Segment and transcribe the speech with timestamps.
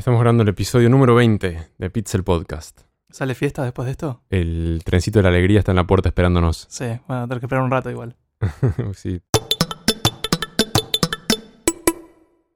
[0.00, 2.80] Estamos grabando el episodio número 20 de Pixel Podcast.
[3.10, 4.22] ¿Sale fiesta después de esto?
[4.30, 6.66] El trencito de la alegría está en la puerta esperándonos.
[6.70, 8.16] Sí, bueno, tener que esperar un rato igual.
[8.94, 9.20] sí.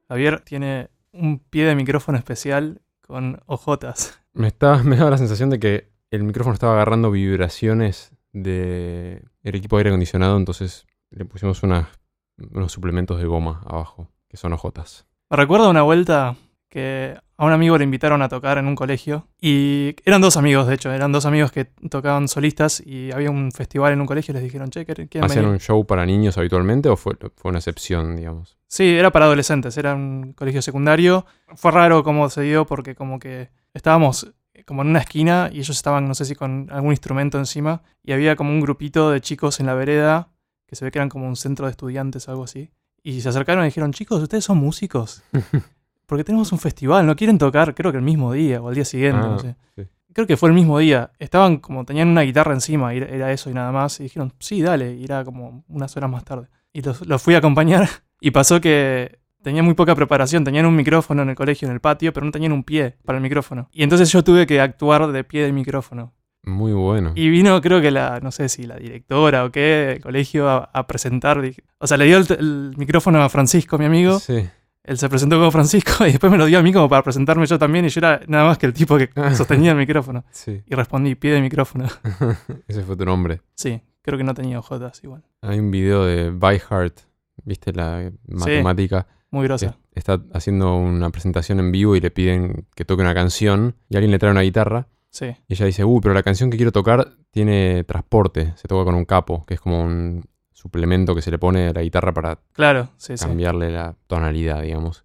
[0.08, 4.18] Javier tiene un pie de micrófono especial con ojotas.
[4.32, 9.76] Me, está, me da la sensación de que el micrófono estaba agarrando vibraciones del equipo
[9.76, 15.06] de aire acondicionado, entonces le pusimos unos suplementos de goma abajo, que son ojotas.
[15.28, 16.36] Me recuerdo una vuelta
[16.70, 20.66] que a un amigo le invitaron a tocar en un colegio y eran dos amigos,
[20.66, 24.32] de hecho, eran dos amigos que tocaban solistas y había un festival en un colegio
[24.32, 25.46] y les dijeron, che, ¿quieren ¿Hacían venir?".
[25.46, 28.56] un show para niños habitualmente o fue, fue una excepción, digamos?
[28.68, 31.26] Sí, era para adolescentes, era un colegio secundario.
[31.54, 34.32] Fue raro cómo se dio porque como que estábamos
[34.66, 38.12] como en una esquina y ellos estaban, no sé si con algún instrumento encima, y
[38.12, 40.30] había como un grupito de chicos en la vereda,
[40.66, 42.70] que se ve que eran como un centro de estudiantes o algo así.
[43.02, 45.22] Y se acercaron y dijeron, chicos, ¿ustedes son músicos?
[46.14, 47.74] Porque tenemos un festival, ¿no quieren tocar?
[47.74, 49.56] Creo que el mismo día o al día siguiente, Ah, no sé.
[49.74, 49.82] sí.
[50.12, 51.10] Creo que fue el mismo día.
[51.18, 53.98] Estaban como, tenían una guitarra encima, era- eso y nada más.
[53.98, 56.46] Y dijeron, sí, dale, y era como unas horas más tarde.
[56.72, 57.88] Y los, los fui a acompañar
[58.20, 60.44] y pasó que tenían muy poca preparación.
[60.44, 63.18] Tenían un micrófono en el colegio, en el patio, pero no tenían un pie para
[63.18, 63.68] el micrófono.
[63.72, 66.12] Y entonces yo tuve que actuar de pie del micrófono.
[66.44, 67.10] Muy bueno.
[67.16, 70.70] Y vino, creo que la, no sé si la directora o qué, del colegio a,
[70.72, 71.42] a presentar.
[71.78, 74.20] O sea, le dio el, el micrófono a Francisco, mi amigo.
[74.20, 74.46] Sí.
[74.84, 77.46] Él se presentó como Francisco y después me lo dio a mí como para presentarme
[77.46, 77.84] yo también.
[77.86, 80.24] Y yo era nada más que el tipo que sostenía el micrófono.
[80.30, 80.62] Sí.
[80.66, 81.86] Y respondí, pie de micrófono.
[82.68, 83.40] Ese fue tu nombre.
[83.54, 85.24] Sí, creo que no tenía ojotas igual.
[85.42, 87.00] Hay un video de By Heart,
[87.44, 87.72] ¿viste?
[87.72, 89.06] La matemática.
[89.30, 89.76] Muy grosa.
[89.92, 94.12] está haciendo una presentación en vivo y le piden que toque una canción y alguien
[94.12, 97.12] le trae una guitarra Sí, y ella dice, uy, pero la canción que quiero tocar
[97.30, 100.24] tiene transporte, se toca con un capo, que es como un
[100.54, 103.24] suplemento que se le pone a la guitarra para claro, sí, sí.
[103.26, 105.04] cambiarle la tonalidad, digamos.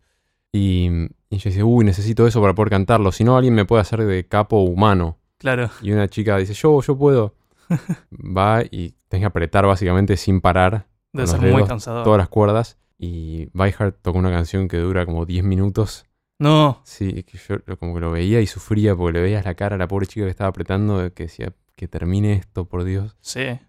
[0.54, 0.88] Y,
[1.30, 4.04] y ella dice, uy, necesito eso para poder cantarlo, si no alguien me puede hacer
[4.06, 5.18] de capo humano.
[5.38, 7.36] Claro, Y una chica dice, yo, yo puedo.
[8.12, 12.04] Va y tenés que apretar básicamente sin parar debe ser muy cansador.
[12.04, 12.78] todas las cuerdas.
[12.98, 16.06] Y Byheart tocó una canción que dura como 10 minutos.
[16.40, 19.56] No, Sí, que yo lo- como que lo veía y sufría porque le veías la
[19.56, 23.16] cara a la pobre chica que estaba apretando, que decía que termine esto, por Dios.
[23.22, 23.60] sí.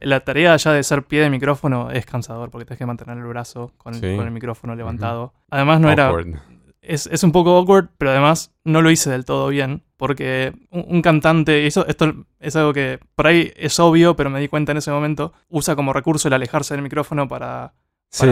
[0.00, 3.24] La tarea ya de ser pie de micrófono es cansador porque tienes que mantener el
[3.24, 4.16] brazo con el, Sí.
[4.16, 5.32] con el micrófono levantado.
[5.50, 6.12] Además, no era.
[6.82, 9.82] Es, es un poco awkward, pero además no lo hice del todo bien.
[9.96, 14.40] Porque un, un cantante, eso, esto es algo que por ahí es obvio, pero me
[14.40, 17.74] di cuenta en ese momento, usa como recurso el alejarse del micrófono para,
[18.10, 18.26] Sí,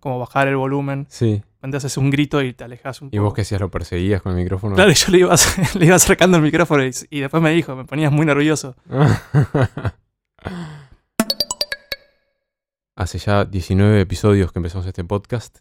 [0.00, 1.06] como bajar el volumen.
[1.08, 1.42] sí.
[1.64, 3.16] Entonces haces un grito y te alejas un poco.
[3.16, 4.74] Y vos que hacías lo perseguías con el micrófono.
[4.74, 5.32] Claro, yo le iba,
[5.78, 8.74] le iba acercando el micrófono y, y después me dijo, me ponías muy nervioso.
[12.94, 15.60] Hace ya 19 episodios que empezamos este podcast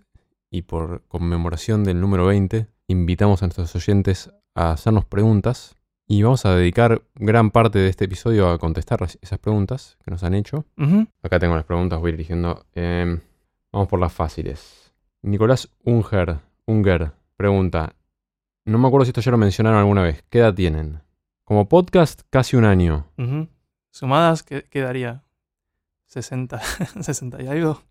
[0.49, 5.77] y por conmemoración del número 20 invitamos a nuestros oyentes a hacernos preguntas
[6.07, 10.23] y vamos a dedicar gran parte de este episodio a contestar esas preguntas que nos
[10.23, 10.65] han hecho.
[11.23, 12.65] Acá tengo las preguntas, voy eligiendo.
[12.73, 13.21] Em,
[13.71, 14.91] vamos por las fáciles.
[15.21, 17.95] Nicolás Unger, Unger pregunta,
[18.65, 21.01] no me acuerdo si esto ya lo mencionaron alguna vez, ¿qué edad tienen?
[21.45, 23.07] Como podcast, casi un año.
[23.89, 25.23] Sumadas, ¿qué quedaría?
[26.11, 26.59] 60,
[27.01, 27.81] 60 y algo.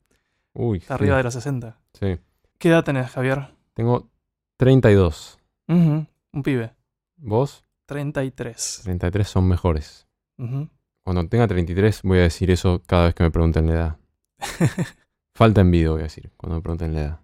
[0.53, 1.79] Uy, Está arriba de los 60.
[1.95, 2.19] sí.
[2.59, 3.49] ¿Qué edad tenés, Javier?
[3.73, 4.11] Tengo
[4.59, 5.39] 32.
[5.69, 6.07] Ujú.
[6.33, 6.75] Un pibe.
[7.17, 7.65] ¿Vos?
[7.87, 8.81] 33.
[8.85, 10.07] 33 son mejores.
[10.37, 10.69] Ujú.
[11.03, 13.97] Cuando tenga 33 voy a decir eso cada vez que me pregunten la edad.
[15.35, 17.21] Falta envidia voy a decir cuando me pregunten la edad.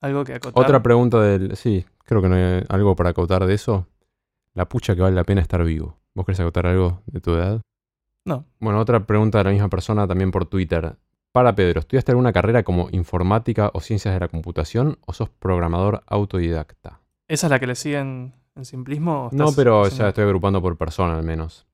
[0.00, 0.64] Algo que acotar.
[0.64, 1.54] Otra pregunta del...
[1.56, 3.86] Sí, creo que no hay algo para acotar de eso.
[4.54, 5.98] La pucha que vale la pena estar vivo.
[6.14, 7.60] ¿Vos querés acotar algo de tu edad?
[8.28, 8.44] No.
[8.60, 10.96] Bueno, otra pregunta de la misma persona también por Twitter.
[11.32, 16.02] Para Pedro, ¿estudiaste alguna carrera como informática o ciencias de la computación o sos programador
[16.06, 17.00] autodidacta?
[17.26, 19.28] ¿Esa es la que le siguen en simplismo?
[19.32, 21.66] No, pero haciendo- ya estoy agrupando por persona al menos.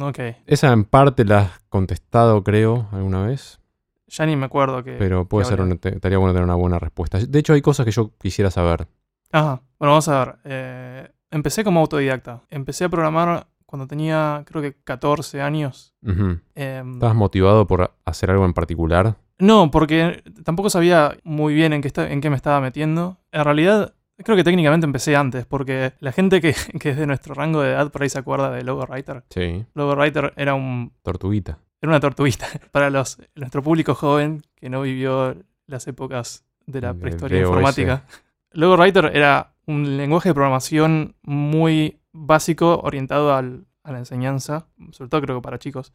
[0.00, 0.18] Ok.
[0.46, 3.60] Esa en parte la has contestado, creo, alguna vez.
[4.08, 4.92] Ya ni me acuerdo que...
[4.98, 7.18] Pero puede que ser, una- estaría bueno tener una buena respuesta.
[7.18, 8.86] De hecho, hay cosas que yo quisiera saber.
[9.30, 9.62] Ajá.
[9.78, 10.36] Bueno, vamos a ver.
[10.44, 12.42] Eh, empecé como autodidacta.
[12.50, 15.94] Empecé a programar cuando tenía, creo que 14 años.
[16.04, 19.16] Em, ¿Estabas motivado por hacer algo en particular?
[19.38, 23.16] No, porque tampoco sabía muy bien en qué, en qué me estaba metiendo.
[23.30, 27.32] En realidad, creo que técnicamente empecé antes, porque la gente que, que es de nuestro
[27.32, 29.24] rango de edad por ahí se acuerda de Logo Writer.
[29.30, 29.64] Sí.
[29.72, 31.58] Logo Writer era, un, Tortuguita.
[31.80, 35.34] era una tortuguita para los, nuestro público joven que no vivió
[35.66, 38.04] las épocas de la prehistoria informática.
[38.50, 45.08] Logo Writer era un lenguaje de programación muy básico orientado al- a la enseñanza, sobre
[45.10, 45.92] todo creo que para chicos.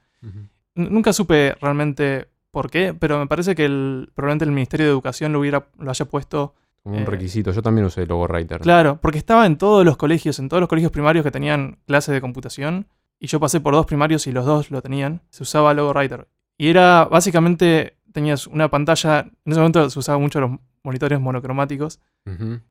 [0.76, 5.34] Nunca supe realmente por qué, pero me parece que el, probablemente el Ministerio de Educación
[5.34, 6.54] lo, hubiera, lo haya puesto
[6.84, 7.52] Como un Eh, requisito.
[7.52, 8.62] Yo también usé Logo Writer.
[8.62, 12.12] Claro, porque estaba en todos los colegios, en todos los colegios primarios que tenían clase
[12.14, 12.88] de computación.
[13.20, 15.22] Y yo pasé por dos primarios y los dos lo tenían.
[15.30, 16.28] Se usaba Logo Writer.
[16.58, 20.52] Y era básicamente, tenías una pantalla, en ese momento se usaban mucho los
[20.84, 22.00] monitores monocromáticos.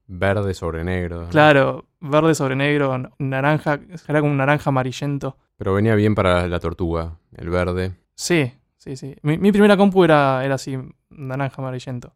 [0.06, 1.28] Verde sobre negro.
[1.30, 5.36] Claro, verde sobre negro, naranja, era como un naranja amarillento.
[5.56, 7.94] Pero venía bien para la tortuga, el verde.
[8.14, 9.16] Sí, sí, sí.
[9.22, 10.78] Mi, mi primera compu era, era así,
[11.10, 12.14] naranja amarillento.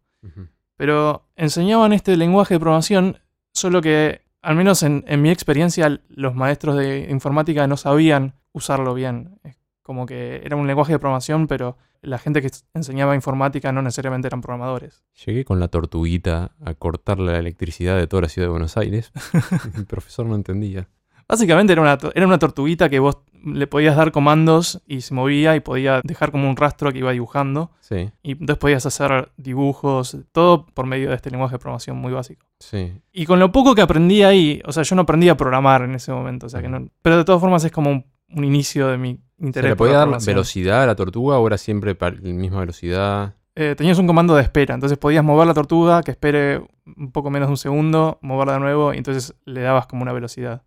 [0.76, 3.18] Pero enseñaban este lenguaje de programación,
[3.52, 8.94] solo que, al menos en, en mi experiencia, los maestros de informática no sabían usarlo
[8.94, 9.38] bien.
[9.44, 13.82] Es como que era un lenguaje de programación, pero la gente que enseñaba informática no
[13.82, 15.02] necesariamente eran programadores.
[15.24, 19.12] Llegué con la tortuguita a cortarle la electricidad de toda la ciudad de Buenos Aires.
[19.76, 20.88] Mi profesor no entendía.
[21.28, 25.54] Básicamente era una, era una tortuguita que vos le podías dar comandos y se movía
[25.54, 27.70] y podía dejar como un rastro que iba dibujando.
[27.80, 32.12] Sí, Y entonces podías hacer dibujos, todo por medio de este lenguaje de programación muy
[32.12, 32.46] básico.
[32.58, 32.92] sí.
[33.12, 35.94] Y con lo poco que aprendí ahí, o sea, yo no aprendí a programar en
[35.94, 36.88] ese momento, o sea que no.
[37.02, 38.04] Pero de todas formas es como un,
[38.34, 39.70] un inicio de mi ¿Se interés.
[39.70, 43.34] le por podía la dar velocidad a la tortuga o era siempre la misma velocidad?
[43.56, 46.62] Eh, tenías un comando de espera, entonces podías mover la tortuga que espere
[46.96, 50.12] un poco menos de un segundo, moverla de nuevo, y entonces le dabas como una
[50.12, 50.62] velocidad.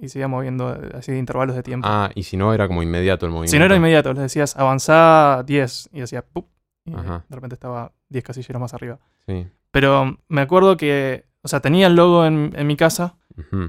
[0.00, 1.86] Y se iba moviendo eh, así de intervalos de tiempo.
[1.90, 3.50] Ah, y si no era como inmediato el movimiento.
[3.50, 6.46] si no era inmediato, le decías avanzá 10 y decía ¡pup!
[6.86, 7.24] y Ajá.
[7.28, 8.98] de repente estaba 10 casilleros más arriba.
[9.26, 9.46] Sí.
[9.70, 13.16] Pero me acuerdo que, o sea, tenía el logo en, en mi casa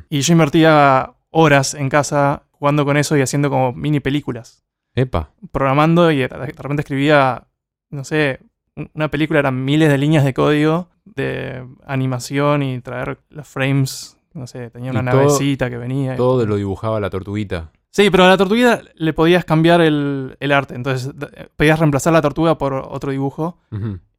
[0.10, 4.64] y yo invertía horas en casa jugando con eso y haciendo como mini películas.
[4.96, 5.32] Epa.
[5.52, 7.46] Programando y de repente escribía,
[7.90, 8.40] no sé,
[8.78, 14.18] un- una película eran miles de líneas de código de animación y traer los frames.
[14.34, 16.14] No sé, tenía una todo- navecita que venía.
[16.14, 17.72] y- Todo lo dibujaba la tortuguita.
[17.90, 20.74] Sí, pero a la tortuga le podías cambiar el, el arte.
[20.74, 21.12] Entonces
[21.58, 23.58] podías reemplazar la tortuga por otro dibujo.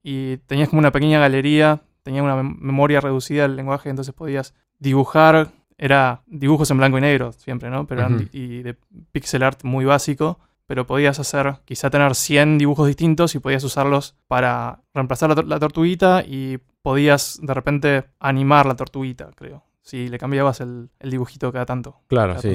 [0.02, 4.52] Y tenías como una pequeña galería, tenía una mem- memoria reducida del lenguaje, entonces podías
[4.78, 5.48] dibujar,
[5.78, 7.86] era dibujos en blanco y negro siempre, ¿no?
[7.86, 8.76] Pero eran y de
[9.12, 14.16] pixel art muy básico, pero podías hacer, quizá tener 100 dibujos distintos y podías usarlos
[14.28, 20.08] para reemplazar la, tor- la tortuguita y podías de repente animar la tortuguita, creo, si
[20.08, 22.00] le cambiabas el, el dibujito cada tanto.
[22.08, 22.48] Claro, cada sí.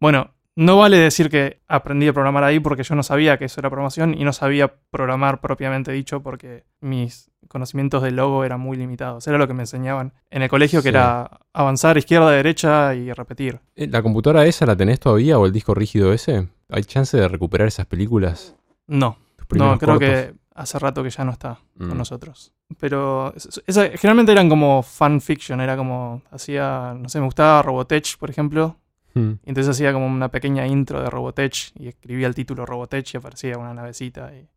[0.00, 3.60] Bueno, no vale decir que aprendí a programar ahí porque yo no sabía que eso
[3.60, 8.76] era programación y no sabía programar propiamente dicho porque mis conocimientos de logo eran muy
[8.76, 9.26] limitados.
[9.26, 13.60] Era lo que me enseñaban en el colegio, que era avanzar izquierda, derecha y repetir.
[13.76, 16.48] Eh, ¿La computadora esa la tenés todavía o el disco rígido ese?
[16.70, 18.54] ¿Hay chance de recuperar esas películas?
[18.86, 19.16] No,
[19.50, 19.98] no, creo cortos?
[19.98, 21.88] que hace rato que ya no está Mm.
[21.88, 22.52] con nosotros.
[22.78, 28.16] Pero es- esa- generalmente eran como fanfiction, era como, hacía, no sé, me gustaba Robotech,
[28.18, 28.76] por ejemplo,
[29.14, 29.32] Mm.
[29.44, 33.16] Y entonces hacía como una pequeña intro de Robotech y escribía el título Robotech y
[33.16, 34.32] aparecía una navecita.
[34.34, 34.48] Y,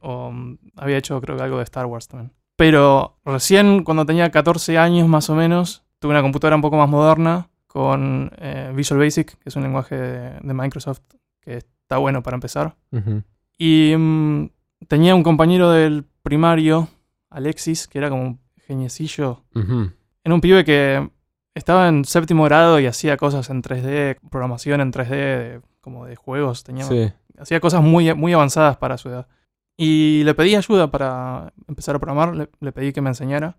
[0.00, 2.32] o mm, había hecho creo que algo de Star Wars también.
[2.56, 6.88] Pero recién cuando tenía 14 años más o menos, tuve una computadora un poco más
[6.88, 11.00] moderna con eh, Visual Basic, que es un lenguaje de, de Microsoft
[11.40, 12.76] que está bueno para empezar.
[12.90, 13.22] Ujú.
[13.56, 14.50] Y mm,
[14.88, 16.88] tenía un compañero del primario,
[17.30, 19.90] Alexis, que era como un geniecillo Ujú.
[20.24, 21.08] era un pibe que
[21.54, 26.16] estaba en séptimo grado y hacía cosas en 3D, programación en 3D, de- como de
[26.16, 26.64] juegos.
[26.64, 27.12] Tenía, Sí.
[27.38, 29.26] Hacía cosas muy, muy avanzadas para su edad.
[29.76, 33.56] Y le pedí ayuda para empezar a programar, le, le pedí que me enseñara.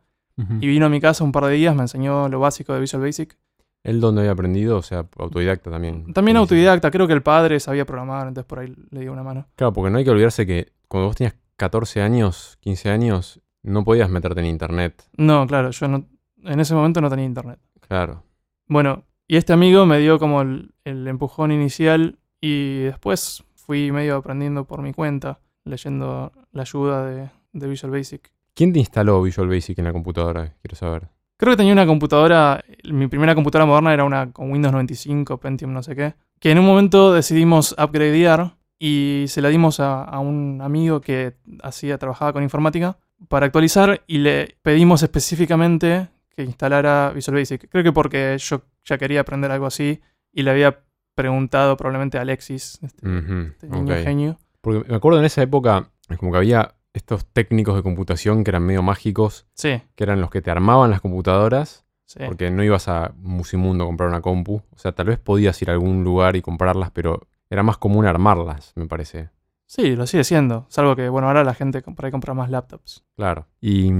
[0.60, 3.04] Y vino a mi casa un par de días, me enseñó lo básico de Visual
[3.04, 3.38] Basic.
[3.84, 4.78] ¿Él dónde había aprendido?
[4.78, 6.12] O sea, autodidacta también.
[6.14, 9.46] También autodidacta, creo que el padre sabía programar, entonces por ahí le di una mano.
[9.56, 13.84] Claro, porque no hay que olvidarse que cuando vos tenías 14 años, 15 años, no
[13.84, 15.04] podías meterte en internet.
[15.18, 16.06] No, claro, yo no,
[16.46, 17.60] en ese momento no tenía internet.
[17.94, 18.24] Claro.
[18.68, 24.16] Bueno, y este amigo me dio como el, el empujón inicial y después fui medio
[24.16, 28.32] aprendiendo por mi cuenta, leyendo la ayuda de, de Visual Basic.
[28.56, 30.56] ¿Quién te instaló Visual Basic en la computadora?
[30.60, 31.10] Quiero saber.
[31.38, 35.72] Creo que tenía una computadora, mi primera computadora moderna era una con Windows 95, Pentium,
[35.72, 40.18] no sé qué, que en un momento decidimos upgradear y se la dimos a, a
[40.18, 42.98] un amigo que hacía, trabajaba con informática
[43.28, 47.70] para actualizar y le pedimos específicamente que instalara Visual Basic.
[47.70, 50.80] Creo que porque yo ya quería aprender algo así y le había
[51.16, 53.08] preguntado probablemente a Alexis, este,
[53.48, 54.00] este niño ok.
[54.04, 54.40] genio.
[54.62, 58.52] Porque me acuerdo en esa época, es como que había estos técnicos de computación que
[58.52, 62.20] eran medio mágicos, Sí, que eran los que te armaban las computadoras, sí.
[62.26, 64.62] porque no ibas a Musimundo a comprar una compu.
[64.72, 68.06] O sea, tal vez podías ir a algún lugar y comprarlas, pero era más común
[68.06, 69.30] armarlas, me parece.
[69.66, 70.66] Sí, lo sigue siendo.
[70.70, 73.04] Salvo que, bueno, ahora la gente por ahí compra más laptops.
[73.16, 73.48] Claro.
[73.60, 73.92] Y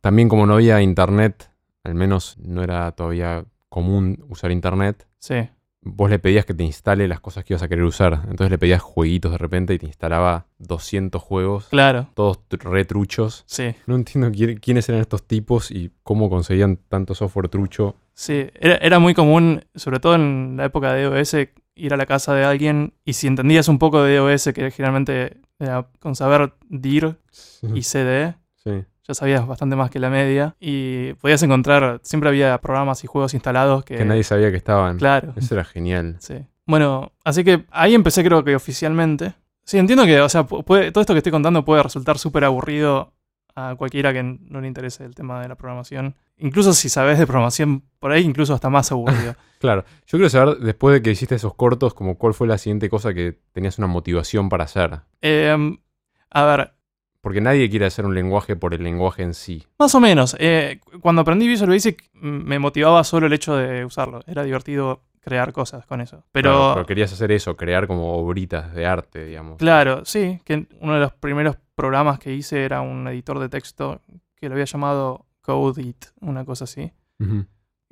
[0.00, 1.50] también como no había internet,
[1.86, 5.48] al menos no era todavía común usar internet, Sí.
[5.82, 8.14] vos le pedías que te instale las cosas que ibas a querer usar.
[8.28, 13.44] Entonces le pedías jueguitos de repente y te instalaba 200 juegos, Claro, todos tr- retruchos.
[13.46, 13.74] sí.
[13.86, 17.94] No entiendo quién- quiénes eran estos tipos y cómo conseguían tanto software trucho.
[18.14, 21.36] Sí, era, era muy común, sobre todo en la época de DOS,
[21.76, 25.40] ir a la casa de alguien y si entendías un poco de DOS, que generalmente
[25.58, 27.18] era con saber dir
[27.74, 28.84] y CD, Sí.
[29.06, 33.34] Ya sabías bastante más que la media y podías encontrar, siempre había programas y juegos
[33.34, 33.96] instalados que...
[33.96, 34.98] Que nadie sabía que estaban.
[34.98, 36.16] Claro, Eso era genial.
[36.20, 36.34] sí.
[36.68, 39.34] Bueno, así que ahí empecé creo que oficialmente.
[39.64, 43.12] Sí, entiendo que, o sea, puede- todo esto que estoy contando puede resultar súper aburrido
[43.54, 46.16] a cualquiera que no le interese el tema de la programación.
[46.38, 49.34] Incluso si sabes de programación, por ahí incluso hasta más aburrido.
[49.58, 49.84] Claro.
[50.06, 53.14] Yo quiero saber, después de que hiciste esos cortos, como cuál fue la siguiente cosa
[53.14, 55.00] que tenías una motivación para hacer.
[55.22, 55.78] Em,
[56.30, 56.74] a ver,
[57.26, 59.66] Porque nadie quiere hacer un lenguaje por el lenguaje en sí.
[59.80, 60.36] Más o menos.
[60.38, 64.20] eh, cuando aprendí Visual Basic me motivaba solo el hecho de usarlo.
[64.28, 66.22] Era divertido crear cosas con eso.
[66.30, 69.58] Pero, Claro, claro, pero querías hacer eso, crear como obritas de arte, digamos.
[70.04, 74.00] sí, que uno de los primeros programas que hice era un editor de texto
[74.36, 77.44] que lo había llamado CodeIt, una cosa así, Ujú.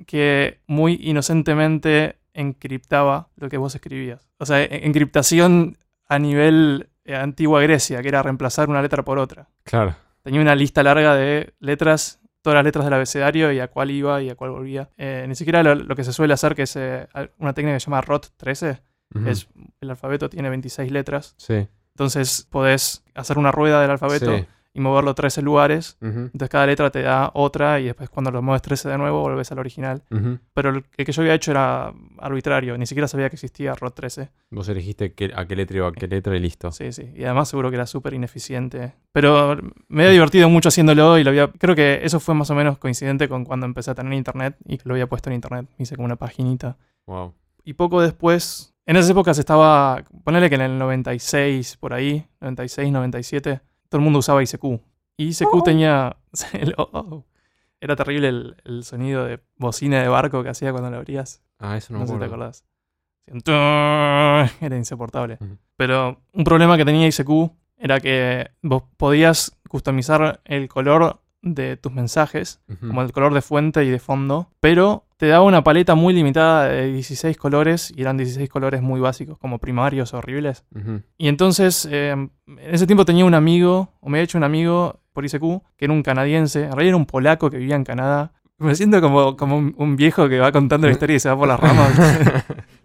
[0.07, 4.29] que muy inocentemente encriptaba lo que vos escribías.
[4.37, 5.77] O sea, en- encriptación
[6.07, 9.47] a nivel antigua Grecia, que era reemplazar una letra por otra.
[9.63, 9.95] Claro.
[10.23, 14.21] Tenía una lista larga de letras, todas las letras del abecedario y a cuál iba
[14.21, 14.89] y a cuál volvía.
[14.97, 17.07] Eh, ni siquiera lo, lo que se suele hacer, que es eh,
[17.37, 18.81] una técnica que se llama ROT13,
[19.15, 19.27] Ujú.
[19.29, 19.47] es
[19.81, 21.35] el alfabeto tiene 26 letras.
[21.37, 21.67] Sí.
[21.93, 24.45] Entonces podés hacer una rueda del alfabeto Sí.
[24.77, 25.97] Y moverlo 13 lugares.
[26.01, 29.49] Entonces cada letra te da otra y después cuando lo mueves 13 de nuevo volvés
[29.51, 30.03] al original.
[30.53, 34.29] Pero el, que yo había hecho era arbitrario, ni siquiera sabía que existía ROT13.
[34.51, 36.71] Vos elegiste qué- a qué letra iba a qué letra y listo.
[36.73, 37.09] Sí, sí.
[37.15, 38.93] Y además seguro que era súper ineficiente.
[39.13, 41.47] Pero me había divertido mucho haciéndolo y lo había...
[41.47, 44.77] Creo que eso fue más o menos coincidente con cuando empecé a tener internet y
[44.77, 45.67] que lo había puesto en internet.
[45.77, 46.77] Hice como una paginita.
[47.07, 47.33] Wow.
[47.63, 48.73] Y poco después...
[48.87, 50.03] En esas épocas estaba...
[50.23, 54.63] Ponele que en el 96, por ahí, 96, 97, todo el mundo usaba ICQ.
[55.17, 56.17] Y ICQ tenía...
[56.53, 57.25] el- oh, oh.
[57.81, 61.43] Era terrible el, el sonido de bocina de barco que hacía cuando lo abrías.
[61.59, 62.45] Ah, eso no, No, me sé si te acuerdo.
[62.45, 62.65] acordás.
[64.61, 65.37] Era insoportable.
[65.75, 71.93] Pero un problema que tenía ICQ era que vos podías customizar el color de tus
[71.93, 72.87] mensajes, Ujú.
[72.87, 76.67] como el color de fuente y de fondo, pero te daba una paleta muy limitada
[76.67, 80.65] de 16 colores y eran 16 colores muy básicos, como primarios horribles.
[80.75, 81.01] Ujú.
[81.17, 84.99] Y entonces, eh, en ese tiempo tenía un amigo, o me había hecho un amigo
[85.13, 88.33] por ICQ, que era un canadiense, en realidad era un polaco que vivía en Canadá.
[88.57, 91.37] Me siento como, como un, un viejo que va contando la historia y se va
[91.37, 91.97] por las ramas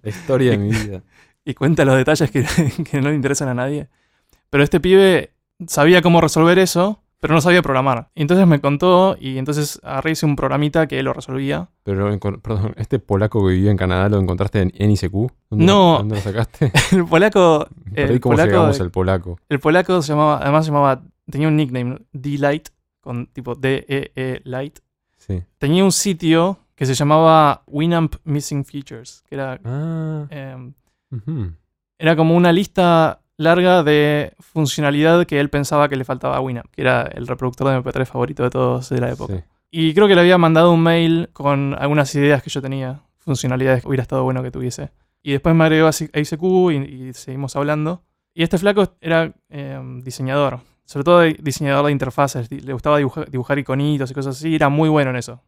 [0.02, 1.02] La historia de mi vida.
[1.44, 2.44] y cuenta los detalles que,
[2.90, 3.88] que no le interesan a nadie.
[4.50, 5.32] Pero este pibe
[5.66, 8.10] sabía cómo resolver eso, pero no sabía programar.
[8.14, 11.68] Y entonces me contó y entonces agarré hice un programita que lo resolvía.
[11.84, 15.12] Pero, perdón, ¿este polaco que vivía en Canadá lo encontraste en, en ICQ?
[15.50, 15.98] ¿Dónde, No.
[15.98, 16.72] ¿Dónde lo sacaste?
[16.92, 19.38] El polaco, Perdí el cómo polaco, llegamos al polaco.
[19.48, 22.68] el polaco se llamaba, además se llamaba, tenía un nickname, D-Light,
[23.00, 24.78] con tipo D-E-E Light.
[25.18, 25.42] Sí.
[25.58, 30.26] Tenía un sitio que se llamaba Winamp Missing Features, que era, Ah.
[30.30, 30.72] em,
[31.98, 36.66] era como una lista larga de funcionalidad que él pensaba que le faltaba a Winamp,
[36.70, 39.34] que era el reproductor de MP3 favorito de todos de la época.
[39.34, 39.42] Sí.
[39.70, 43.82] Y creo que le había mandado un mail con algunas ideas que yo tenía, funcionalidades
[43.82, 44.90] que hubiera estado bueno que tuviese.
[45.22, 46.42] Y después me agregó a ICQ
[46.72, 48.02] y, y seguimos hablando.
[48.34, 53.58] Y este flaco era eh, diseñador, sobre todo diseñador de interfaces, le gustaba dibujar, dibujar
[53.58, 55.42] iconitos y cosas así, era muy bueno en eso.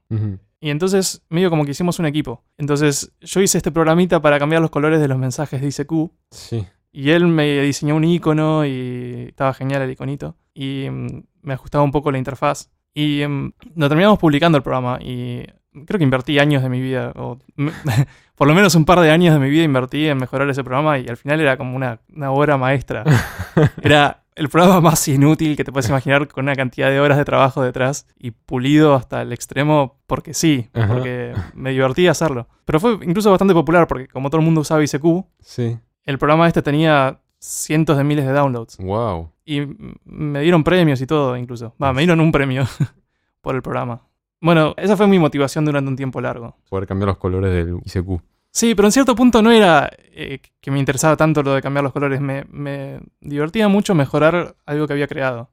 [0.60, 2.44] Y entonces, medio como que hicimos un equipo.
[2.56, 6.12] Entonces, yo hice este programita para cambiar los colores de los mensajes de ICQ.
[6.30, 6.66] Sí.
[6.92, 10.36] Y él me diseñó un icono y estaba genial el iconito.
[10.54, 12.70] Y mm, me ajustaba un poco la interfaz.
[12.94, 14.98] Y mm, lo terminamos publicando el programa.
[15.00, 15.44] Y
[15.86, 17.12] creo que invertí años de mi vida.
[17.16, 17.38] O,
[18.36, 20.98] por lo menos un par de años de mi vida invertí en mejorar ese programa.
[20.98, 23.04] Y al final era como una, una obra maestra.
[23.82, 27.24] Era el programa más inútil que te puedes imaginar con una cantidad de horas de
[27.24, 28.06] trabajo detrás.
[28.18, 30.68] Y pulido hasta el extremo porque sí.
[30.74, 30.88] Ajá.
[30.92, 32.48] Porque me divertí hacerlo.
[32.66, 35.78] Pero fue incluso bastante popular porque como todo el mundo usaba ICQ, Sí.
[36.04, 38.78] El programa este tenía cientos de miles de downloads.
[38.78, 39.30] Wow.
[39.44, 39.62] Y
[40.04, 41.74] me dieron premios y todo, incluso.
[41.82, 42.64] Va, me dieron un premio
[43.40, 44.02] por el programa.
[44.40, 46.56] Bueno, esa fue mi motivación durante un tiempo largo.
[46.68, 48.20] Poder cambiar los colores del ICQ.
[48.50, 51.84] Sí, pero en cierto punto no era eh, que me interesaba tanto lo de cambiar
[51.84, 52.20] los colores.
[52.20, 55.48] Me, me divertía mucho mejorar algo que había creado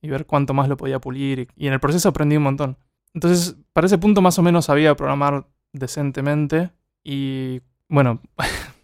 [0.00, 1.40] y ver cuánto más lo podía pulir.
[1.40, 2.76] Y, y en el proceso aprendí un montón.
[3.14, 6.70] Entonces, para ese punto más o menos sabía programar decentemente.
[7.02, 8.20] Y bueno,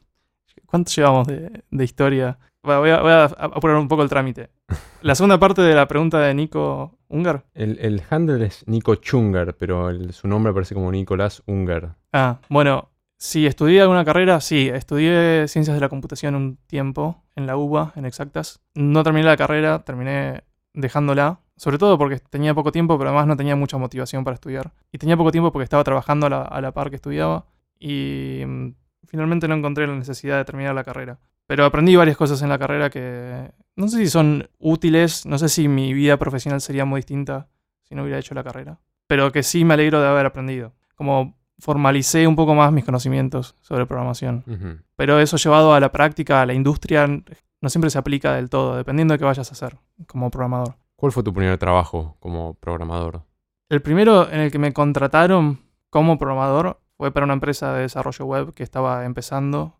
[0.73, 2.39] ¿cuánto llevamos de, de historia?
[2.65, 4.51] Voy a, voy a apurar un poco el trámite.
[5.03, 7.45] La segunda parte de la pregunta de Nico Ungar.
[7.55, 11.91] El, el handle es Nico Chunger, pero el- su nombre aparece como Nicolás Unger.
[12.13, 12.89] Ah, bueno,
[13.19, 14.69] Si estudié alguna carrera, sí.
[14.69, 18.61] Estudié ciencias de la computación un tiempo en la UBA, en exactas.
[18.75, 20.43] No terminé la carrera, terminé
[20.75, 21.41] dejándola.
[21.57, 24.73] Sobre todo porque tenía poco tiempo, pero además no tenía mucha motivación para estudiar.
[24.93, 27.45] Y tenía poco tiempo porque estaba trabajando a la, a la par que estudiaba.
[27.79, 28.69] Y mm,
[29.07, 31.19] finalmente no encontré la necesidad de terminar la carrera.
[31.47, 35.49] Pero aprendí varias cosas en la carrera que no sé si son útiles, no sé
[35.49, 37.49] si mi vida profesional sería muy distinta
[37.83, 38.79] si no hubiera hecho la carrera.
[39.07, 40.73] Pero que sí me alegro de haber aprendido.
[40.95, 44.83] Como formalicé un poco más mis conocimientos sobre programación.
[44.97, 48.77] Pero eso llevado a la práctica, a la industria, no siempre se aplica del todo,
[48.77, 50.77] dependiendo de qué vayas a hacer como programador.
[50.97, 53.23] ¿Cuál fue tu primer trabajo como programador?
[53.69, 58.25] El primero en el que me contrataron como programador fue para una empresa de desarrollo
[58.27, 59.75] web que estaba empezando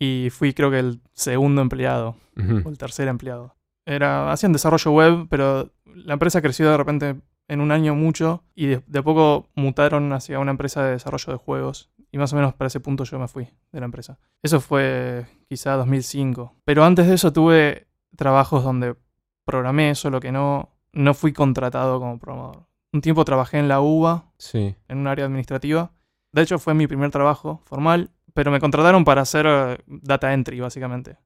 [0.00, 2.16] y fui creo que el segundo empleado
[2.64, 3.54] o el tercer empleado.
[3.86, 8.66] Era, hacían desarrollo web, pero la empresa creció de repente en un año mucho y
[8.66, 11.92] de, de a poco mutaron hacia una empresa de desarrollo de juegos.
[12.10, 14.18] Y más o menos para ese punto yo me fui de la empresa.
[14.42, 16.52] Eso fue quizá 2005.
[16.64, 18.96] Pero antes de eso tuve trabajos donde
[19.44, 22.66] programé, solo que no, no fui contratado como programador.
[22.92, 24.74] Un tiempo trabajé en la UBA, Sí.
[24.88, 25.92] en un área administrativa.
[26.36, 30.60] De hecho fue mi primer trabajo formal, pero me contrataron para hacer eh, data entry
[30.60, 31.16] básicamente.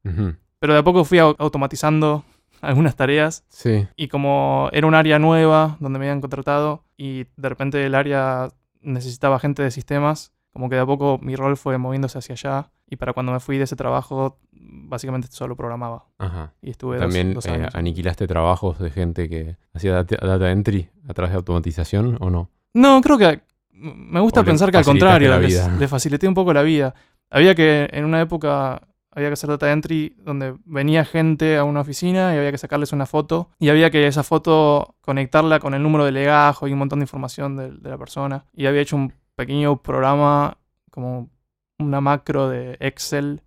[0.61, 2.25] Pero de a poco fui au- automatizando
[2.63, 3.87] algunas tareas Sí.
[3.97, 8.49] y como era un área nueva donde me habían contratado y de repente el área
[8.83, 12.71] necesitaba gente de sistemas, como que de a poco mi rol fue moviéndose hacia allá
[12.89, 16.53] y para cuando me fui de ese trabajo básicamente solo programaba Ajá.
[16.63, 17.75] y estuve ¿También dos, eh, años.
[17.75, 22.51] aniquilaste trabajos de gente que hacía data, data entry a través de automatización o no?
[22.75, 23.41] No, creo que
[23.81, 25.77] me gusta O pensar que al contrario, la les- vida.
[25.79, 26.95] le facilité un poco la vida.
[27.31, 28.83] Había que, en una época,
[29.13, 32.93] había que hacer data entry donde venía gente a una oficina y había que sacarles
[32.93, 36.79] una foto y había que esa foto conectarla con el número de legajo y un
[36.79, 38.45] montón de información de, de la persona.
[38.55, 40.59] Y había hecho un pequeño programa,
[40.91, 41.31] como
[41.79, 43.43] una macro de Excel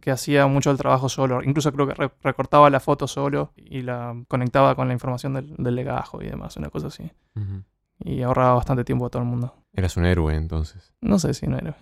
[0.00, 1.40] que hacía mucho el trabajo solo.
[1.42, 5.54] Incluso creo que re- recortaba la foto solo y la conectaba con la información del,
[5.56, 7.08] del legajo y demás, una cosa así.
[7.98, 9.54] Y ahorraba bastante tiempo a todo el mundo.
[9.72, 10.92] Eras un héroe entonces.
[11.00, 11.76] No sé si no era.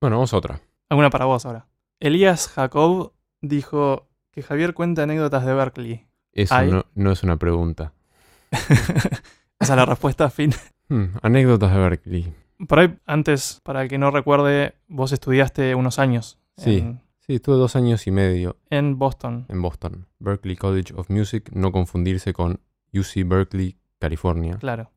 [0.00, 0.60] Bueno, vamos a otra.
[0.88, 1.66] Alguna para vos ahora.
[2.00, 6.06] Elías Jacob dijo que Javier cuenta anécdotas de Berkeley.
[6.32, 7.92] Eso no, no es una pregunta.
[8.50, 9.22] Esa
[9.60, 10.52] es la respuesta, fin.
[10.88, 12.34] Hmm, anécdotas de Berkeley.
[12.68, 16.78] Por ahí, antes, para el que no recuerde, vos estudiaste unos años Sí.
[16.78, 19.46] en, Sí, estuve dos años y medio en Boston.
[19.48, 20.08] en Boston.
[20.18, 22.60] Berkeley College of Music, no confundirse con
[22.92, 24.56] UC Berkeley, California.
[24.58, 24.90] Claro,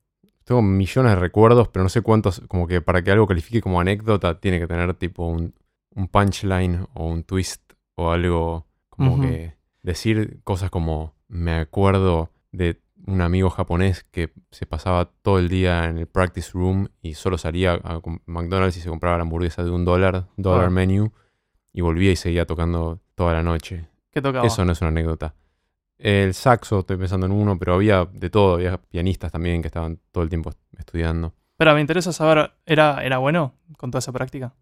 [0.45, 3.79] Tengo millones de recuerdos, pero no sé cuántos, como que para que algo califique como
[3.79, 5.53] anécdota, tiene que tener tipo un,
[5.95, 7.61] un punchline o un twist
[7.95, 14.65] o algo como que decir cosas como me acuerdo de un amigo japonés que se
[14.65, 18.89] pasaba todo el día en el practice room y solo salía a McDonald's y se
[18.89, 20.69] compraba la hamburguesa de un dólar, dólar Ah.
[20.69, 21.11] menu,
[21.73, 23.87] y volvía y seguía tocando toda la noche.
[24.11, 24.45] ¿qué tocaba?
[24.47, 25.33] Eso no es una anécdota.
[26.03, 30.01] El saxo, estoy pensando en uno, pero había de todo, había pianistas también que estaban
[30.11, 31.33] todo el tiempo estudiando.
[31.55, 34.53] Pero me interesa saber, ¿era, ¿era bueno con toda esa práctica?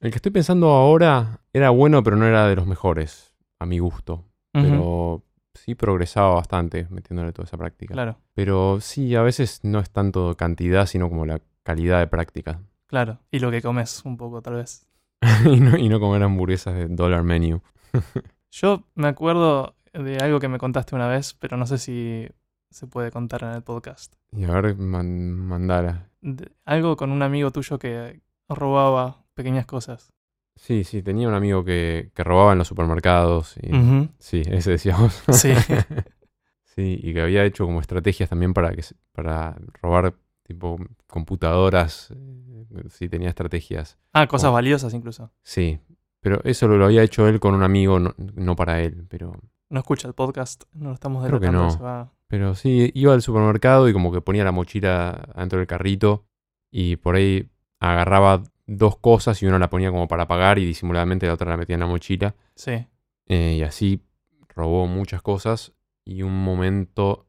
[0.00, 3.80] El que estoy pensando ahora era bueno, pero no era de los mejores, a mi
[3.80, 4.24] gusto.
[4.52, 7.92] Pero sí progresaba bastante metiéndole toda esa práctica.
[7.92, 12.60] Claro, Pero sí, a veces no es tanto cantidad, sino como la calidad de práctica.
[12.86, 13.18] claro.
[13.32, 14.86] Y lo que comes un poco, tal vez.
[15.44, 17.62] y, no, y no comer hamburguesas de dollar menu.
[18.52, 22.28] Yo me acuerdo de algo que me contaste una vez, pero no sé si
[22.70, 24.14] se puede contar en el podcast.
[24.32, 26.10] Y a ver, man- mandala.
[26.20, 30.12] De- algo con un amigo tuyo que robaba pequeñas cosas.
[30.56, 33.56] Sí, sí, tenía un amigo que, que robaba en los supermercados.
[33.56, 33.70] Y,
[34.18, 35.22] Sí, ese decíamos.
[35.32, 35.52] Sí.
[36.64, 40.76] sí, y que había hecho como estrategias también para que para robar tipo
[41.06, 42.10] computadoras.
[42.12, 43.98] eh, Sí, tenía estrategias.
[44.12, 45.30] Ah, cosas valiosas incluso.
[45.42, 45.78] Sí,
[46.20, 49.06] pero eso lo, lo había hecho él con un amigo, no, no para él.
[49.08, 49.32] Pero,
[49.70, 51.70] No escucha el podcast, no lo estamos Creo que no.
[51.70, 55.66] se va- pero sí, iba al supermercado y como que ponía la mochila dentro del
[55.68, 56.24] carrito
[56.70, 57.48] y por ahí
[57.80, 61.56] agarraba dos cosas y una la ponía como para pagar y disimuladamente la otra la
[61.56, 62.34] metía en la mochila.
[62.56, 62.86] Sí,
[63.26, 64.02] Eh, y así
[64.48, 65.72] robó muchas cosas
[66.04, 67.26] y un momento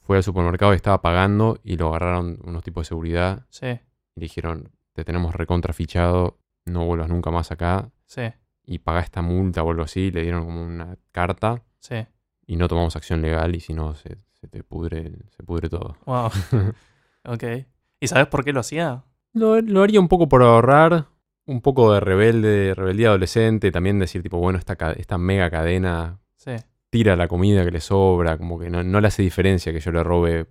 [0.00, 4.20] fue al supermercado y estaba pagando y lo agarraron unos tipos de seguridad sí, y
[4.20, 8.22] le dijeron, te tenemos recontrafichado, no vuelvas nunca más acá sí,
[8.64, 10.10] y paga esta multa o algo así.
[10.10, 12.06] Le dieron como una carta sí.
[12.46, 15.96] y no tomamos acción legal y si no se, se te pudre, se pudre todo.
[16.06, 16.30] Wow.
[17.24, 17.44] ok.
[18.00, 19.04] ¿Y sabes por qué lo hacía?
[19.34, 21.06] Lo, lo haría un poco por ahorrar,
[21.46, 26.52] un poco de rebelde, rebeldía adolescente, también decir tipo, bueno, esta, esta mega cadena Sí,
[26.90, 29.92] tira la comida que le sobra, como que no, no le hace diferencia que yo
[29.92, 30.46] le robe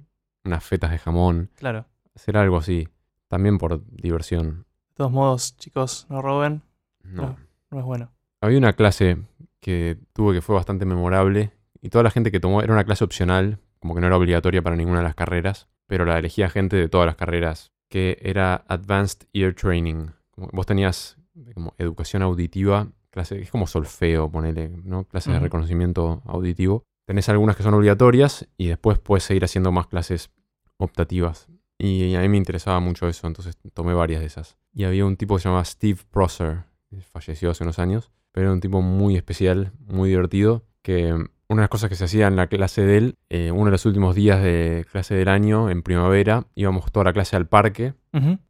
[0.45, 1.49] unas fetas de jamón.
[1.55, 1.85] claro.
[2.13, 2.89] Hacer algo así,
[3.29, 4.65] también por diversión.
[4.89, 6.61] De todos modos, chicos, no roben.
[7.03, 7.21] No.
[7.21, 7.37] No.
[7.71, 8.11] No es bueno.
[8.41, 9.17] Había una clase
[9.61, 13.03] que tuve que fue bastante memorable y toda la gente que tomó era una clase
[13.03, 16.75] opcional, como que no era obligatoria para ninguna de las carreras, pero la elegía gente
[16.75, 20.07] de todas las carreras, que era Advanced Ear Training.
[20.31, 21.17] Como vos tenías
[21.53, 25.05] como educación auditiva, clase, es como solfeo, ponele, ¿no?
[25.05, 26.85] Clases de reconocimiento auditivo.
[27.05, 30.31] Tenés algunas que son obligatorias y después puedes seguir haciendo más clases
[30.77, 31.47] optativas.
[31.77, 34.57] Y a mí me interesaba mucho eso, entonces tomé varias de esas.
[34.73, 36.63] Y había un tipo que se llamaba Steve Prosser,
[37.11, 41.63] falleció hace unos años, pero era un tipo muy especial, muy divertido, que una de
[41.63, 44.15] las cosas que se hacía en la clase de él, eh, uno de los últimos
[44.15, 47.93] días de clase del año, en primavera, íbamos toda la clase al parque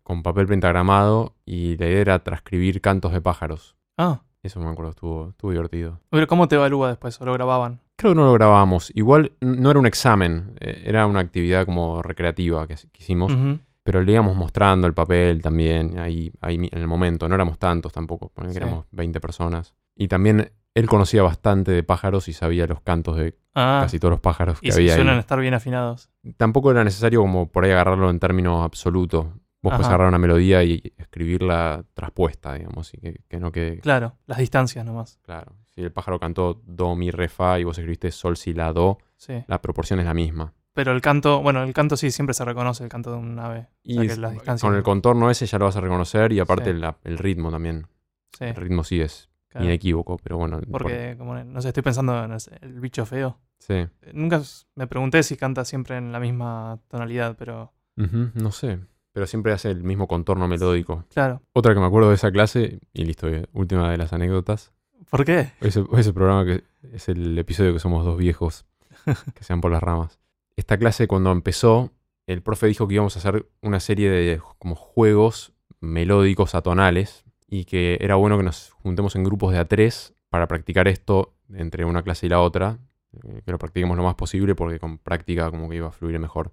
[0.04, 3.76] con papel pentagramado y la idea era transcribir cantos de pájaros.
[3.98, 6.00] Ah, Eso me acuerdo, estuvo, estuvo divertido.
[6.10, 7.20] pero ¿cómo te evalúa después?
[7.22, 7.80] ¿O lo grababan?
[7.96, 8.91] Creo que no lo grabábamos.
[8.96, 13.32] Igual no era un examen, eh, era una actividad como recreativa que, que hicimos.
[13.84, 17.28] Pero le íbamos mostrando el papel también, ahí, ahí en el momento.
[17.28, 18.63] No éramos tantos tampoco, ponen que Sí.
[18.63, 19.74] éramos 20 personas.
[19.96, 24.12] Y también él conocía bastante de pájaros y sabía los cantos de Ah, casi todos
[24.12, 25.20] los pájaros que y había suelen ahí.
[25.20, 26.10] estar bien afinados.
[26.38, 29.26] Tampoco era necesario como por ahí agarrarlo en términos absolutos.
[29.63, 29.88] Vos podés Ajá.
[29.89, 34.86] agarrar una melodía y escribirla traspuesta, digamos, y que, que no quede Claro, las distancias
[34.86, 35.20] nomás.
[35.24, 35.54] claro.
[35.76, 38.98] Si el pájaro cantó do, mi, re, fa y vos escribiste sol, si, la, do,
[39.17, 39.44] Sí.
[39.48, 40.54] la proporción es la misma.
[40.74, 43.68] Pero el canto, bueno, el canto sí siempre se reconoce, el canto de un ave.
[43.84, 46.72] Y o sea que con el contorno ese ya lo vas a reconocer y aparte
[46.74, 46.80] Sí.
[46.80, 47.88] la- el ritmo también.
[48.38, 49.66] Sí, El ritmo sí es claro.
[49.66, 50.60] inequívoco, pero bueno.
[50.62, 52.32] por- Porque, como, no sé, estoy pensando en
[52.62, 53.38] el bicho feo.
[53.60, 53.74] sí.
[53.74, 54.42] Eh, Nunca
[54.76, 58.80] me pregunté si canta siempre en la misma tonalidad, pero no sé.
[59.14, 61.04] Pero siempre hace el mismo contorno melódico.
[61.14, 61.42] claro.
[61.52, 64.72] Otra que me acuerdo de esa clase, y listo, eh, última de las anécdotas.
[65.10, 65.52] ¿Por qué?
[65.60, 68.66] Ese, ese programa que es el episodio que somos dos viejos
[69.36, 70.21] que sean por las ramas.
[70.56, 71.92] Esta clase cuando empezó,
[72.28, 77.66] el profe dijo que íbamos a hacer una serie de como juegos melódicos atonales y
[77.66, 81.84] que era bueno que nos juntemos en grupos de a tres para practicar esto entre
[81.86, 82.78] una clase y la otra,
[83.24, 86.18] eh, que lo practiquemos lo más posible porque con práctica como que iba a fluir
[86.20, 86.52] mejor.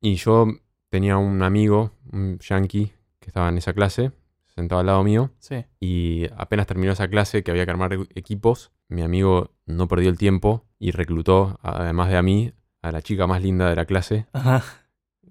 [0.00, 0.46] Y yo
[0.88, 4.12] tenía un amigo, un yankee, que estaba en esa clase,
[4.46, 5.64] sentado al lado mío, Sí.
[5.80, 10.18] y apenas terminó esa clase que había que armar equipos, mi amigo no perdió el
[10.18, 14.26] tiempo y reclutó, además de a mí, a la chica más linda de la clase,
[14.32, 14.62] Ajá.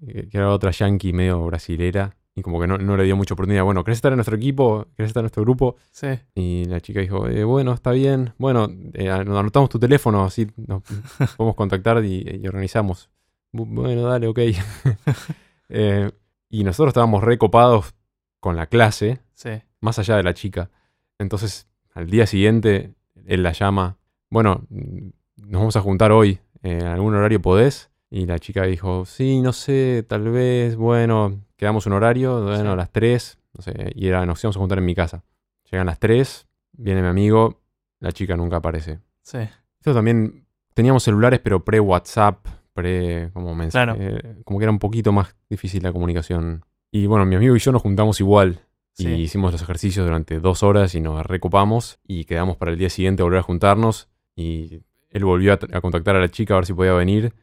[0.06, 3.34] eh, que era otra yankee medio brasilera, y como que no, no le dio mucha
[3.34, 3.64] oportunidad.
[3.64, 4.86] Bueno, ¿querés estar en nuestro equipo?
[4.96, 5.76] ¿Querés estar en nuestro grupo?
[5.90, 6.06] Sí.
[6.34, 8.32] Y la chica dijo, "Eh, bueno, está bien.
[8.38, 10.82] Bueno, eh, an- anotamos tu teléfono, así nos
[11.36, 13.10] podemos contactar y, y organizamos.
[13.52, 14.38] Bu- Bueno, dale, ok.
[15.68, 16.10] Eh,
[16.48, 17.94] y nosotros estábamos recopados
[18.40, 19.50] con la clase, Sí.
[19.80, 20.70] más allá de la chica.
[21.18, 22.94] Entonces, al día siguiente,
[23.26, 23.96] él la llama,
[24.30, 25.08] bueno, mm,
[25.48, 27.90] nos vamos a juntar hoy, eh, ¿en algún horario podés?
[28.10, 32.76] Y la chica dijo, sí, no sé, tal vez, bueno, quedamos un horario, bueno, a
[32.76, 35.22] las 3, no sé, y era, nos íbamos a juntar en mi casa.
[35.70, 37.60] Llegan las 3, viene mi amigo,
[38.00, 38.98] la chica nunca aparece.
[39.22, 39.38] Sí.
[39.78, 40.44] Esto también,
[40.74, 43.96] teníamos celulares, pero pre-WhatsApp, pre, como mensaje, Claro.
[44.00, 46.64] eh, como que era un poquito más difícil la comunicación.
[46.90, 48.60] Y bueno, mi amigo y yo nos juntamos igual.
[48.94, 49.06] Sí.
[49.08, 52.90] Y hicimos los ejercicios durante dos horas y nos recopamos y quedamos para el día
[52.90, 56.66] siguiente a volver a juntarnos y él volvió a, contactar a la chica a ver
[56.66, 57.34] si podía venir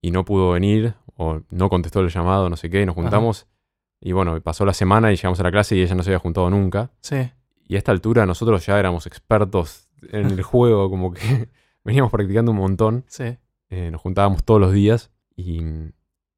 [0.00, 3.02] y no pudo venir o no contestó el llamado, no sé qué, y nos Ajá.
[3.02, 3.46] juntamos
[4.00, 6.18] y bueno, pasó la semana y llegamos a la clase y ella no se había
[6.18, 7.30] juntado nunca Sí.
[7.66, 11.20] y a esta altura nosotros ya éramos expertos en el juego, como que
[11.84, 13.36] veníamos practicando un montón, Sí.
[13.70, 15.62] eh, nos juntábamos todos los días y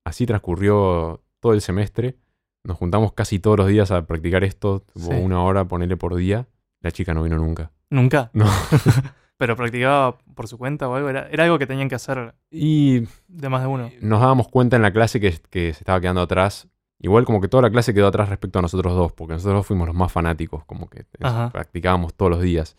[0.04, 2.16] así transcurrió todo el semestre.
[2.64, 5.10] Nos juntamos casi todos los días a practicar esto, Sí.
[5.12, 6.46] una hora, ponerle por día.
[6.80, 7.70] La chica no vino nunca.
[7.90, 8.30] ¿Nunca?
[8.32, 8.46] No.
[9.38, 11.08] ¿Pero practicaba por su cuenta o algo?
[11.08, 13.90] ¿Era, era algo que tenían que hacer Y de más de uno?
[14.02, 16.68] nos dábamos cuenta en la clase que, que se estaba quedando atrás.
[17.00, 19.66] Igual como que toda la clase quedó atrás respecto a nosotros dos, porque nosotros dos
[19.66, 21.50] fuimos los más fanáticos, como que Ajá.
[21.50, 22.76] practicábamos todos los días.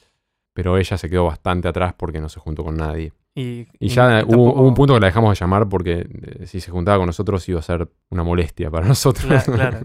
[0.53, 3.13] Pero ella se quedó bastante atrás porque no se juntó con nadie.
[3.35, 6.05] Y, Y ya hubo, tampoco- hubo un punto que la dejamos de llamar porque
[6.41, 9.25] eh, si se juntaba con nosotros iba a ser una molestia para nosotros.
[9.31, 9.79] Cla- claro.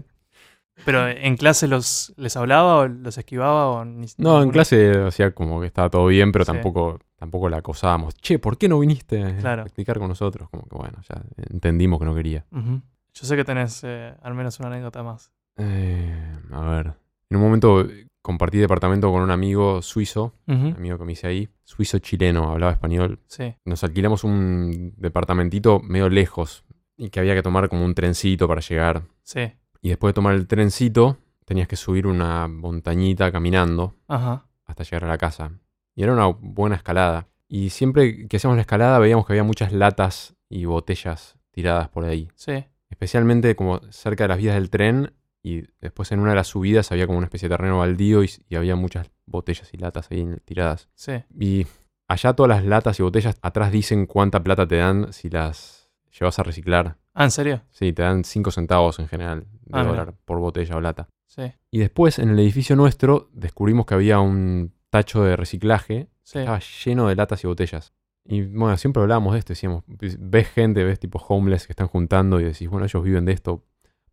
[0.83, 5.31] Pero en clase los les hablaba o los esquivaba o ni No, en clase hacía
[5.31, 6.51] como que estaba todo bien, pero Sí.
[6.51, 8.13] tampoco, tampoco la acosábamos.
[8.15, 10.49] Che, ¿por qué no viniste a practicar con nosotros?
[10.49, 12.45] Como que bueno, ya entendimos que no quería.
[12.51, 15.31] Yo sé que tenés eh, al menos una anécdota más.
[15.57, 16.93] Eh, a ver.
[17.29, 17.87] En un momento
[18.21, 20.67] compartí departamento con un amigo suizo, Ujú.
[20.75, 23.19] amigo que me hice ahí, suizo chileno, hablaba español.
[23.27, 23.55] Sí.
[23.63, 26.65] Nos alquilamos un departamentito medio lejos
[26.97, 29.03] y que había que tomar como un trencito para llegar.
[29.23, 29.53] Sí.
[29.85, 34.47] Y después de tomar el trencito, tenías que subir una montañita caminando Ajá.
[34.65, 35.51] hasta llegar a la casa.
[35.93, 37.27] Y era una buena escalada.
[37.47, 42.03] Y siempre que hacíamos la escalada veíamos que había muchas latas y botellas tiradas por
[42.03, 42.29] ahí.
[42.33, 42.65] Sí.
[42.89, 46.91] Especialmente como cerca de las vías del tren y después en una de las subidas
[46.91, 50.27] había como una especie de terreno baldío y, y había muchas botellas y latas ahí
[50.45, 50.89] tiradas.
[50.95, 51.23] Sí.
[51.39, 51.67] Y
[52.07, 56.39] allá todas las latas y botellas atrás dicen cuánta plata te dan si las llevas
[56.39, 56.97] a reciclar.
[57.13, 57.61] Ah, ¿en serio?
[57.69, 59.89] Sí, te dan 5 centavos en general de Ah, mira.
[59.89, 61.07] dólar por botella o lata.
[61.27, 61.51] Sí.
[61.71, 66.39] Y después en el edificio nuestro descubrimos que había un tacho de reciclaje Sí.
[66.39, 67.93] estaba lleno de latas y botellas.
[68.27, 72.39] Y bueno, siempre hablábamos de esto, decíamos, ves gente, ves tipo homeless que están juntando
[72.39, 73.63] y decís, bueno, ellos viven de esto.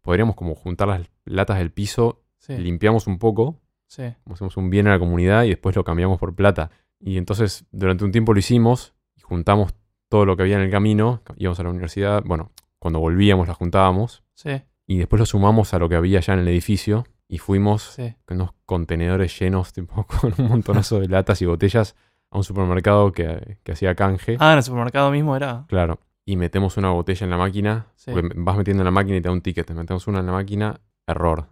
[0.02, 2.56] Podríamos como juntar las latas del piso, Sí.
[2.58, 4.02] limpiamos un poco, Sí.
[4.24, 6.70] como hacemos un bien a la comunidad y después lo cambiamos por plata.
[7.00, 9.74] Y entonces durante un tiempo lo hicimos y juntamos
[10.08, 13.54] todo lo que había en el camino, íbamos a la universidad, bueno, cuando volvíamos la
[13.54, 14.60] juntábamos Sí.
[14.86, 18.14] Y después lo sumamos a lo que había ya en el edificio y fuimos Sí.
[18.24, 21.94] con unos contenedores llenos, tipo, con un montonazo de latas y botellas
[22.30, 24.36] a un supermercado que, que hacía canje.
[24.40, 25.64] Ah, en el supermercado mismo era.
[25.68, 25.98] Claro.
[26.24, 27.86] Y metemos una botella en la máquina.
[27.96, 28.12] Sí.
[28.36, 29.70] Vas metiendo en la máquina y te da un ticket.
[29.72, 31.46] Metemos una en la máquina, error.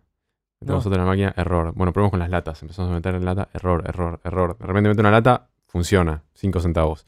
[0.60, 0.88] Metemos No.
[0.90, 1.72] otra en la máquina, error.
[1.74, 2.62] Bueno, probemos con las latas.
[2.62, 4.56] Empezamos a meter en lata, error, error, error.
[4.58, 6.22] De repente meto una lata, funciona.
[6.34, 7.06] 5 centavos.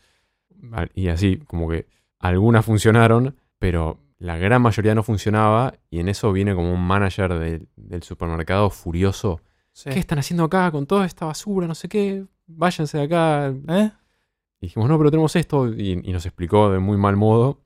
[0.95, 1.87] Y así, como que
[2.19, 5.75] algunas funcionaron, pero la gran mayoría no funcionaba.
[5.91, 9.41] Y en eso viene como un manager del- del supermercado furioso.
[9.73, 9.91] Sí.
[9.91, 11.67] ¿Qué están haciendo acá con toda esta basura?
[11.67, 12.25] No sé qué.
[12.47, 13.49] Váyanse de acá.
[13.69, 13.91] ¿Eh?
[14.61, 15.69] Y dijimos, no, pero tenemos esto.
[15.73, 17.61] Y, y nos explicó de muy mal modo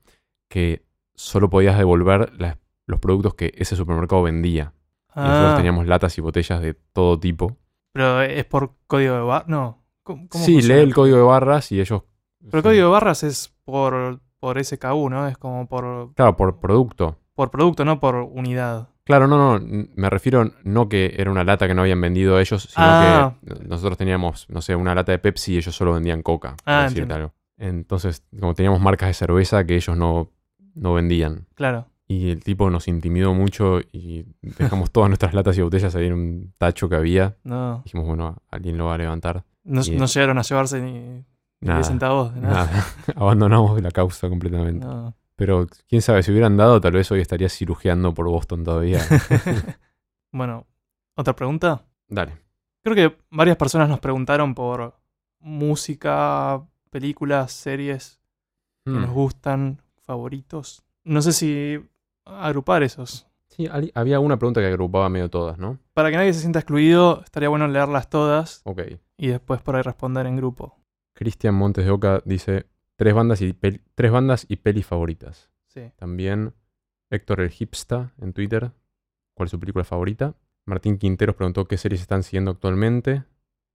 [0.49, 0.83] que
[1.15, 4.73] solo podías devolver las- los productos que ese supermercado vendía.
[5.15, 7.57] Y nosotros Ah, teníamos latas y botellas de todo tipo.
[7.91, 9.47] pero es por código de barras.
[9.49, 9.83] No.
[10.03, 10.75] ¿Cómo, cómo Sí, funciona?
[10.75, 12.03] lee el código de barras y ellos.
[12.45, 15.27] Pero el código de barras es por, por SKU, ¿no?
[15.27, 17.17] Es como por, Claro, por producto.
[17.35, 18.89] por producto, no por unidad.
[19.03, 22.63] Claro, no, no, me refiero no que era una lata que no habían vendido ellos,
[22.63, 23.35] sino Ah.
[23.45, 26.83] que nosotros teníamos, no sé, una lata de Pepsi y ellos solo vendían Coca, Ah,
[26.89, 27.33] decirte algo.
[27.57, 30.29] Entonces, como teníamos marcas de cerveza que ellos no,
[30.75, 31.47] no vendían.
[31.55, 31.85] Claro.
[32.09, 36.13] Y el tipo nos intimidó mucho y dejamos todas nuestras latas y botellas ahí en
[36.13, 37.35] un tacho que había.
[37.43, 37.81] No.
[37.85, 39.43] Dijimos, bueno, alguien lo va a levantar.
[39.63, 41.23] No, Y- no llegaron a llevarse ni
[41.61, 42.65] Nada, 10 centavos nada.
[42.65, 44.85] Nada, abandonamos la causa completamente.
[44.85, 45.15] No.
[45.35, 49.01] Pero quién sabe, si hubieran dado, tal vez hoy estaría cirugiando por Boston todavía.
[50.31, 50.65] bueno,
[51.15, 51.83] ¿otra pregunta?
[52.07, 52.33] Dale.
[52.83, 54.95] Creo que varias personas nos preguntaron por
[55.39, 58.19] música, películas, series
[58.85, 59.01] que Mm.
[59.01, 60.83] nos gustan, favoritos.
[61.03, 61.77] No sé si
[62.25, 63.27] agrupar esos.
[63.47, 65.79] Sí, había una pregunta que agrupaba medio todas, ¿no?
[65.93, 68.81] Para que nadie se sienta excluido, estaría bueno leerlas todas Ok.
[69.17, 70.77] y después por ahí responder en grupo.
[71.17, 75.49] Cristian Montes de Oca dice tres bandas y tres bandas y pelis favoritas.
[75.65, 75.91] Sí.
[75.95, 76.53] También
[77.09, 78.71] Héctor el Hipsta en Twitter.
[79.33, 80.35] ¿Cuál es su película favorita?
[80.65, 83.23] Martín Quinteros preguntó qué series están siguiendo actualmente.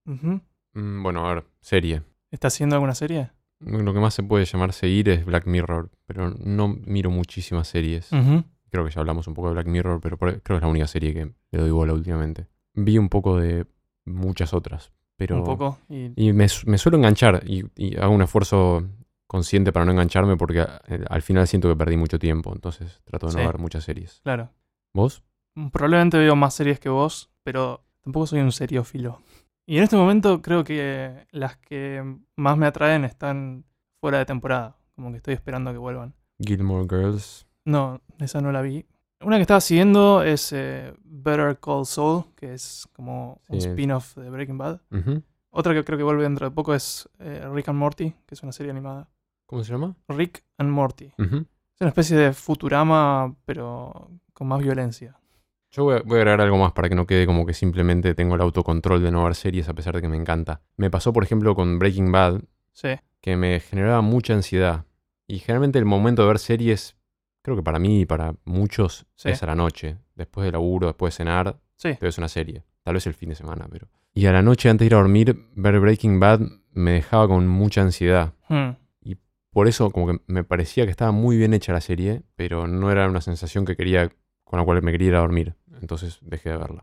[0.05, 2.03] Mm, bueno, a ver, serie.
[2.31, 3.33] ¿Estás haciendo alguna serie?
[3.59, 8.13] Lo que más se puede llamar seguir es Black Mirror, pero no miro muchísimas series.
[8.13, 8.45] Ujú.
[8.71, 10.87] Creo que ya hablamos un poco de Black Mirror, pero creo que es la única
[10.87, 12.47] serie que le doy bola últimamente.
[12.75, 13.67] Vi un poco de
[14.05, 14.93] muchas otras,
[15.29, 15.39] pero...
[15.41, 15.79] Un poco.
[15.89, 18.85] Y, Y me, su- me suelo enganchar y, y hago un esfuerzo
[19.27, 23.01] consciente para no engancharme porque a- eh, al final siento que perdí mucho tiempo, entonces
[23.05, 23.47] trato de no Sí.
[23.47, 24.21] ver muchas series.
[24.23, 24.51] claro.
[24.95, 25.23] ¿Vos?
[25.73, 29.21] Probablemente veo más series que vos, pero tampoco soy un seriófilo.
[29.67, 32.03] Y en este momento creo que las que
[32.37, 33.65] más me atraen están
[34.01, 34.77] fuera de temporada.
[34.97, 36.15] Como que estoy esperando a que vuelvan.
[36.39, 37.47] Gilmore Girls.
[37.65, 38.85] No, esa no la vi.
[39.25, 44.31] Una que estaba siguiendo es eh, Better Call Saul, que es como un spin-off de
[44.31, 44.81] Breaking Bad.
[45.51, 48.43] Otra que creo que vuelve dentro de poco es eh, Rick and Morty, que es
[48.43, 49.09] una serie animada.
[49.47, 49.95] ¿Cómo se llama?
[50.09, 51.13] Rick and Morty.
[51.19, 55.17] Es una especie de Futurama, pero con más violencia.
[55.71, 58.15] Yo voy a, voy a agregar algo más para que no quede como que simplemente
[58.15, 60.61] tengo el autocontrol de no ver series a pesar de que me encanta.
[60.77, 62.89] Me pasó, por ejemplo, con Breaking Bad, Sí,
[63.21, 64.85] que me generaba mucha ansiedad.
[65.27, 66.97] Y generalmente el momento de ver series,
[67.43, 69.31] creo que para mí y para muchos, Sí.
[69.31, 69.99] es a la noche.
[70.15, 71.95] Después del laburo, después de cenar, sí.
[71.95, 72.65] te ves una serie.
[72.83, 73.89] Tal vez el fin de semana, pero...
[74.15, 76.41] Y a la noche antes de ir a dormir, ver Breaking Bad
[76.73, 78.35] me dejaba con mucha ansiedad.
[78.49, 78.71] Hmm.
[79.53, 82.91] Por eso como que me parecía que estaba muy bien hecha la serie, pero no
[82.91, 84.11] era una sensación que quería,
[84.45, 85.55] con la cual me quería ir a dormir.
[85.81, 86.81] Entonces dejé de verla.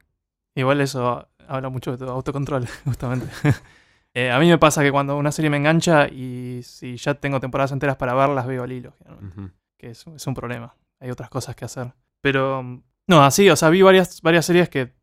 [0.53, 3.25] Igual eso habla mucho de tu autocontrol, justamente.
[4.15, 7.39] Eh, a mí me pasa que cuando una serie me engancha y si ya tengo
[7.39, 10.75] temporadas enteras para verlas, veo al hilo, generalmente, que es, es un problema.
[10.99, 11.93] Hay otras cosas que hacer.
[12.21, 12.61] Pero,
[13.07, 14.93] no, así, o sea, vi varias, varias series que,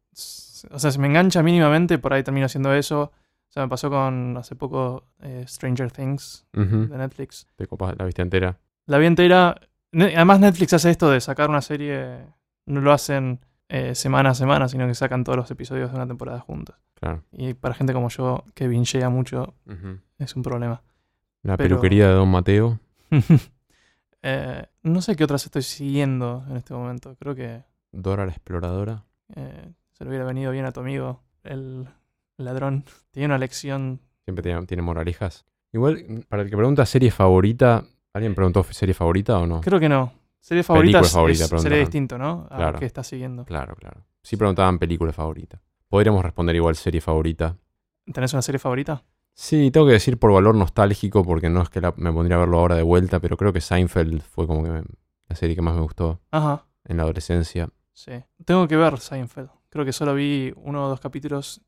[0.70, 3.10] o sea, si me engancha mínimamente, por ahí termino haciendo eso.
[3.48, 6.66] O sea, me pasó con hace poco eh, Stranger Things de
[6.98, 7.46] Netflix.
[7.56, 8.58] Te copas la viste entera.
[8.86, 9.58] La vi entera.
[9.92, 12.18] Además, Netflix hace esto de sacar una serie.
[12.66, 16.06] No lo hacen eh, semana a semana, sino que sacan todos los episodios de una
[16.06, 16.76] temporada juntos.
[16.94, 17.22] Claro.
[17.32, 19.54] Y para gente como yo, que vinchea mucho,
[20.18, 20.82] es un problema.
[21.42, 22.78] La Pero- peluquería de Don Mateo.
[24.28, 27.14] Eh, no sé qué otras estoy siguiendo en este momento.
[27.18, 27.62] Creo que.
[27.92, 29.04] Dora la exploradora.
[29.34, 31.86] Eh, se le hubiera venido bien a tu amigo, el
[32.36, 32.84] ladrón.
[33.12, 34.00] Tiene una lección.
[34.24, 35.44] Siempre tiene, tiene moralejas.
[35.72, 39.60] Igual, para el que pregunta serie favorita, ¿alguien preguntó serie favorita o no?
[39.60, 40.12] Creo que no.
[40.40, 42.46] Serie favorita, favorita, es- sería distinto, ¿no?
[42.50, 42.78] A Claro.
[42.80, 43.44] que estás siguiendo.
[43.44, 44.04] Claro, claro.
[44.22, 45.60] Sí preguntaban película favorita.
[45.88, 47.56] Podríamos responder igual serie favorita.
[48.12, 49.02] ¿Tenés una serie favorita?
[49.38, 52.40] Sí, tengo que decir por valor nostálgico, porque no es que la- me pondría a
[52.40, 54.82] verlo ahora de vuelta, pero creo que Seinfeld fue como que me-
[55.28, 57.68] la serie que más me gustó Ajá, en la adolescencia.
[57.92, 58.12] sí.
[58.46, 59.50] Tengo que ver Seinfeld.
[59.68, 61.60] Creo que solo vi uno o dos capítulos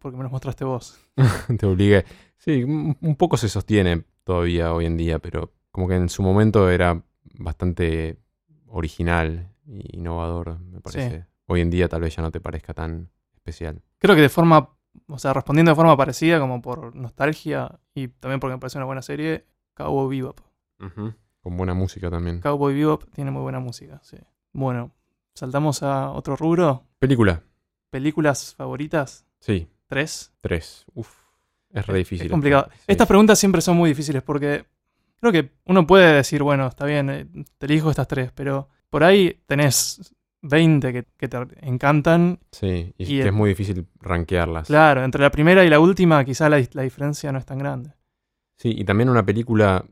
[0.00, 1.00] porque me los mostraste vos.
[1.58, 2.04] Te obligué.
[2.36, 6.22] Sí, un un poco se sostiene todavía hoy en día, pero como que en su
[6.22, 7.02] momento era
[7.38, 8.18] bastante
[8.66, 11.26] original e innovador, me parece.
[11.46, 13.80] Hoy en día tal vez ya no te parezca tan especial.
[13.98, 14.73] Creo que de forma,
[15.06, 18.86] o sea, respondiendo de forma parecida, como por nostalgia y también porque me parece una
[18.86, 20.40] buena serie, Cowboy Bebop.
[21.40, 22.40] Con buena música también.
[22.40, 24.16] Cowboy Bebop tiene muy buena música, sí.
[24.52, 24.92] Bueno,
[25.34, 26.84] saltamos a otro rubro.
[26.98, 27.42] Película.
[27.90, 30.32] Películas favoritas, Sí, tres.
[30.40, 30.84] tres.
[30.94, 31.10] Uf,
[31.70, 32.26] es re difícil.
[32.26, 32.68] Es complicado.
[32.72, 32.78] Sí.
[32.86, 34.64] Estas preguntas siempre son muy difíciles porque
[35.20, 37.26] creo que uno puede decir, bueno, está bien, eh,
[37.58, 40.13] te elijo estas tres, pero por ahí tenés
[40.44, 42.38] 20 que, que te encantan.
[42.52, 44.68] Sí, y, Y que el- es muy difícil rankearlas.
[44.68, 47.90] Claro, entre la primera y la última quizá la, la diferencia no es tan grande.
[48.58, 49.84] Sí, y también una película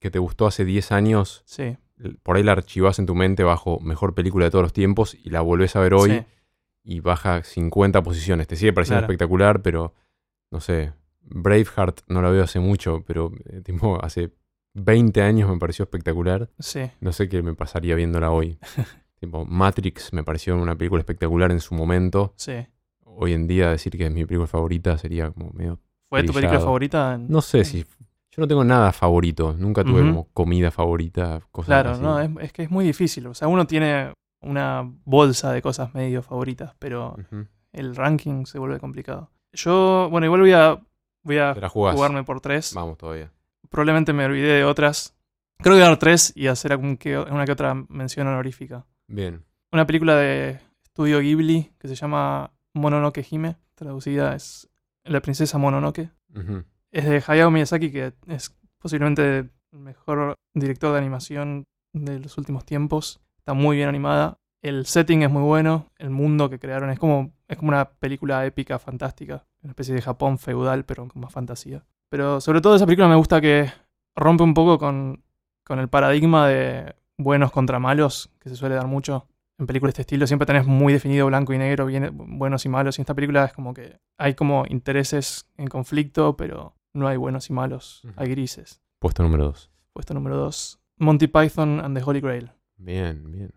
[0.00, 1.76] que te gustó hace 10 años, Sí.
[2.22, 5.30] por ahí la archivás en tu mente bajo mejor película de todos los tiempos y
[5.30, 6.22] la volvés a ver hoy sí.
[6.84, 8.46] y baja 50 posiciones.
[8.46, 9.12] Te sigue pareciendo Claro.
[9.12, 9.94] espectacular, pero
[10.52, 14.30] no sé, Braveheart no la veo hace mucho, pero eh, tipo, hace
[14.74, 16.50] 20 años me pareció espectacular.
[16.58, 16.90] Sí.
[17.00, 18.58] No sé qué me pasaría viéndola hoy.
[19.24, 22.32] tipo, Matrix me pareció una película espectacular en su momento.
[22.36, 22.66] Sí.
[23.04, 25.80] Hoy en día decir que es mi película favorita sería como medio...
[26.08, 27.16] ¿Fue tu película favorita?
[27.18, 27.84] No sé si...
[28.30, 29.54] Yo no tengo nada favorito.
[29.56, 32.02] Nunca tuve como comida favorita, cosas Claro, así.
[32.02, 33.26] no, es, es que es muy difícil.
[33.28, 37.16] O sea, uno tiene una bolsa de cosas medio favoritas, pero
[37.72, 39.30] el ranking se vuelve complicado.
[39.52, 40.80] Yo, bueno, igual voy a,
[41.22, 42.72] voy a jugarme por tres.
[42.74, 43.30] Vamos todavía.
[43.70, 45.14] Probablemente me olvidé de otras.
[45.58, 48.84] Creo que voy a dar tres y hacer algún que- una que otra mención honorífica.
[49.06, 49.44] Bien.
[49.72, 53.56] Una película de estudio Ghibli que se llama Mononoke Hime.
[53.74, 54.70] Traducida es
[55.04, 56.10] La princesa Mononoke.
[56.90, 62.64] Es de Hayao Miyazaki, que es posiblemente el mejor director de animación de los últimos
[62.64, 63.20] tiempos.
[63.38, 64.38] Está muy bien animada.
[64.62, 65.90] El setting es muy bueno.
[65.98, 69.44] El mundo que crearon es como, es como una película épica, fantástica.
[69.62, 71.84] Una especie de Japón feudal, pero con más fantasía.
[72.08, 73.70] Pero sobre todo esa película me gusta que
[74.14, 75.22] rompe un poco con,
[75.64, 79.26] con el paradigma de buenos contra malos, que se suele dar mucho.
[79.58, 82.68] En películas de este estilo siempre tenés muy definido blanco y negro, bien, buenos y
[82.68, 82.98] malos.
[82.98, 87.16] Y en esta película es como que hay como intereses en conflicto, pero no hay
[87.16, 88.80] buenos y malos, hay grises.
[88.98, 89.70] Puesto número dos.
[89.94, 90.80] Puesto número 2.
[90.98, 92.50] Monty Python and the Holy Grail.
[92.76, 93.52] Bien, bien.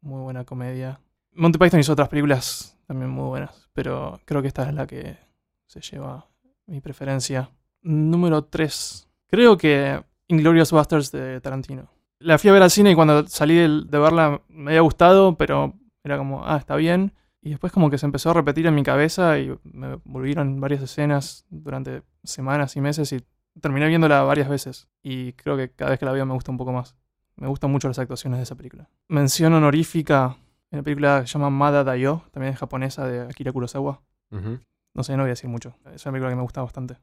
[0.00, 1.00] Muy buena comedia.
[1.32, 5.18] Monty Python hizo otras películas también muy buenas, pero creo que esta es la que
[5.66, 6.28] se lleva
[6.66, 7.50] mi preferencia.
[7.82, 9.08] Número 3.
[9.26, 11.90] Creo que Inglorious Basterds de Tarantino.
[12.20, 15.74] La fui a ver al cine y cuando salí de verla me había gustado, pero
[16.04, 17.12] era como, ah, está bien.
[17.42, 20.82] Y después como que se empezó a repetir en mi cabeza y me volvieron varias
[20.82, 23.24] escenas durante semanas y meses y
[23.60, 24.88] terminé viéndola varias veces.
[25.02, 26.94] Y creo que cada vez que la veo me gusta un poco más.
[27.36, 28.90] Me gustan mucho las actuaciones de esa película.
[29.08, 30.36] Mención honorífica
[30.70, 34.02] en una película que se llama Mada Dayo, también es japonesa de Akira Kurosawa.
[34.30, 35.74] No sé, no voy a decir mucho.
[35.94, 36.98] Es una película que me gusta bastante.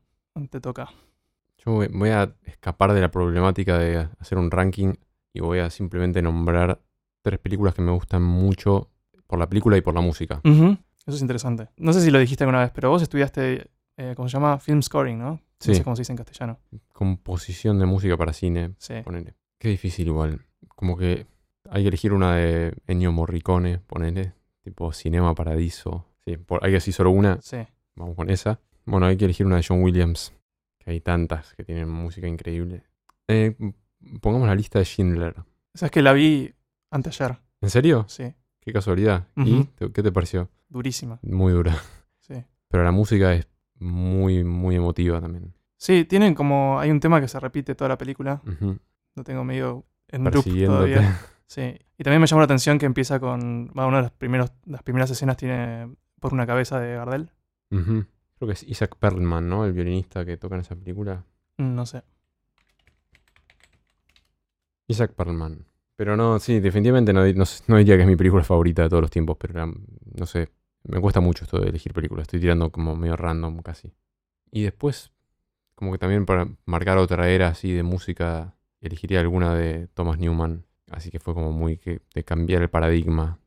[0.51, 0.89] Te toca.
[1.65, 4.93] Yo voy a escapar de la problemática de hacer un ranking
[5.33, 6.81] y voy a simplemente nombrar
[7.23, 8.89] tres películas que me gustan mucho
[9.27, 10.41] por la película y por la música.
[10.43, 11.69] Eso es interesante.
[11.77, 14.57] No sé si lo dijiste alguna vez, pero vos estudiaste, eh, ¿cómo se llama?
[14.59, 15.39] Film scoring, ¿no?
[15.59, 15.71] Sí.
[15.71, 16.59] No sé cómo se dice en castellano.
[16.93, 18.95] Composición de música para cine, Sí.
[19.03, 19.35] ponele.
[19.59, 20.41] Qué difícil igual.
[20.75, 21.25] Como que
[21.69, 24.33] hay que elegir una de Ennio Morricone, ponele.
[24.63, 26.05] Tipo Cinema Paradiso.
[26.25, 27.39] Sí, por- hay que decir solo una.
[27.41, 27.57] Sí.
[27.95, 28.59] Vamos con esa.
[28.85, 30.33] Bueno, hay que elegir una de John Williams.
[30.79, 32.83] Que hay tantas que tienen música increíble.
[33.27, 33.55] Eh,
[34.21, 35.35] pongamos la lista de Schindler.
[35.73, 36.53] Esa es que la vi
[36.91, 37.37] anteayer.
[37.61, 38.05] ¿En serio?
[38.07, 38.33] Sí.
[38.59, 39.27] Qué casualidad.
[39.35, 39.65] ¿Y Ujú.
[39.75, 40.49] ¿Te- qué te pareció?
[40.69, 41.19] Durísima.
[41.21, 41.75] Muy dura.
[42.19, 42.43] Sí.
[42.67, 43.47] Pero la música es
[43.79, 45.53] muy, muy emotiva también.
[45.77, 46.79] Sí, tienen como.
[46.79, 48.41] Hay un tema que se repite toda la película.
[48.45, 48.77] Ujú.
[49.15, 51.19] Lo tengo medio en loop todavía.
[51.49, 51.61] Sí.
[51.97, 53.67] Y también me llamó la atención que empieza con.
[53.73, 55.87] bueno, una de las, primeros, las primeras escenas tiene
[56.19, 57.31] por una cabeza de Gardel.
[57.69, 58.05] Creo
[58.47, 59.63] que es Isaac Perlman, ¿no?
[59.65, 61.23] El violinista que toca en esa película.
[61.57, 62.03] Mm, No sé.
[64.87, 65.65] Isaac Perlman.
[65.95, 69.01] Pero no, sí, definitivamente no, no, no diría que es mi película favorita de todos
[69.01, 69.65] los tiempos, pero era-
[70.15, 70.49] no sé,
[70.83, 72.23] me cuesta mucho esto de elegir películas.
[72.23, 73.93] Estoy tirando como medio random casi.
[74.51, 75.11] Y después,
[75.75, 80.65] como que también para marcar otra era así de música, elegiría alguna de Thomas Newman.
[80.89, 83.39] Así que fue como muy que, de cambiar el paradigma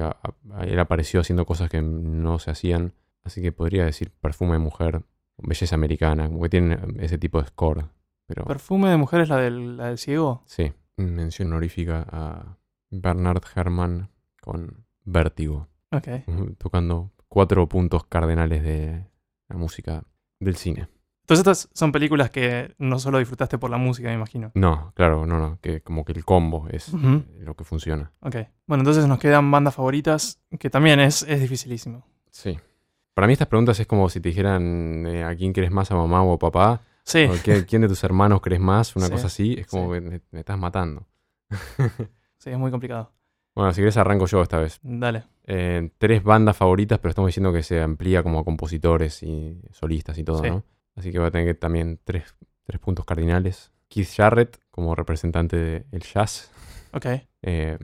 [0.00, 0.16] a-
[0.52, 2.92] a- él apareció haciendo cosas que no se hacían.
[3.24, 5.02] Así que podría decir perfume de mujer,
[5.38, 7.86] belleza americana, como que tienen ese tipo de score.
[8.26, 10.42] Pero ¿Perfume de mujer es la del, la del ciego?
[10.46, 12.56] sí, mención honorífica a
[12.90, 14.10] Bernard Herrmann
[14.40, 16.08] con Vértigo, Ok.
[16.58, 19.06] tocando cuatro puntos cardenales de
[19.48, 20.02] la música
[20.40, 20.88] del cine.
[21.22, 24.52] Entonces estas son películas que no solo disfrutaste por la música, me imagino.
[24.54, 27.24] No, claro, no, no, que como que el combo es Ujú.
[27.40, 28.12] lo que funciona.
[28.20, 28.36] Ok.
[28.68, 32.04] Bueno, entonces nos quedan bandas favoritas, que también es, es dificilísimo.
[32.30, 32.56] Sí.
[33.12, 35.96] Para mí estas preguntas es como si te dijeran eh, a quién querés más, a
[35.96, 37.24] mamá o a papá, Sí.
[37.24, 39.94] o qué- quién de tus hermanos crees más, una Sí, cosa así, es como sí.
[39.94, 41.06] que me, me estás matando.
[42.38, 43.12] Sí, es muy complicado.
[43.54, 44.78] bueno, si querés arranco yo esta vez.
[44.82, 45.24] Dale.
[45.44, 50.18] Eh, tres bandas favoritas, pero estamos diciendo que se amplía como a compositores y solistas
[50.18, 50.50] y todo, Sí.
[50.50, 50.62] ¿no?
[50.96, 53.72] Así que voy a tener que también tres, tres puntos cardinales.
[53.88, 55.56] Keith Jarrett como representante
[55.90, 56.50] del jazz.
[56.92, 57.06] Ok.
[57.42, 57.78] Eh,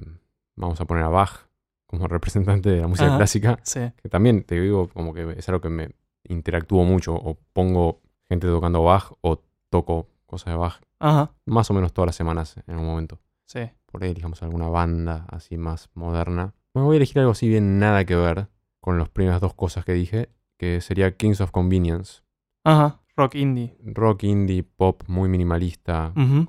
[0.57, 1.47] vamos a poner a Bach
[1.87, 3.17] como representante de la música Ajá.
[3.17, 3.59] clásica.
[3.63, 3.81] Sí.
[4.03, 5.91] Que también te digo como que es algo que me
[6.25, 7.15] interactúo mucho.
[7.15, 8.01] O pongo
[8.33, 11.33] gente tocando Bach o toco cosas de Bach Ajá.
[11.47, 13.19] más o menos todas las semanas en un momento.
[13.47, 13.61] Sí.
[13.87, 16.55] Por ahí elijamos alguna banda así más moderna.
[16.75, 18.49] Me voy a elegir algo así bien nada que ver
[18.81, 22.23] con las primeras dos cosas que dije, que sería Kings of Convenience.
[22.65, 23.01] Ajá.
[23.17, 23.77] Rock indie.
[23.85, 26.47] Rock, indie, pop, muy minimalista, como,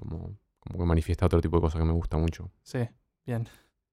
[0.60, 2.50] como que manifiesta otro tipo de cosas que me gusta mucho.
[2.62, 2.80] Sí.
[3.26, 3.48] Bien.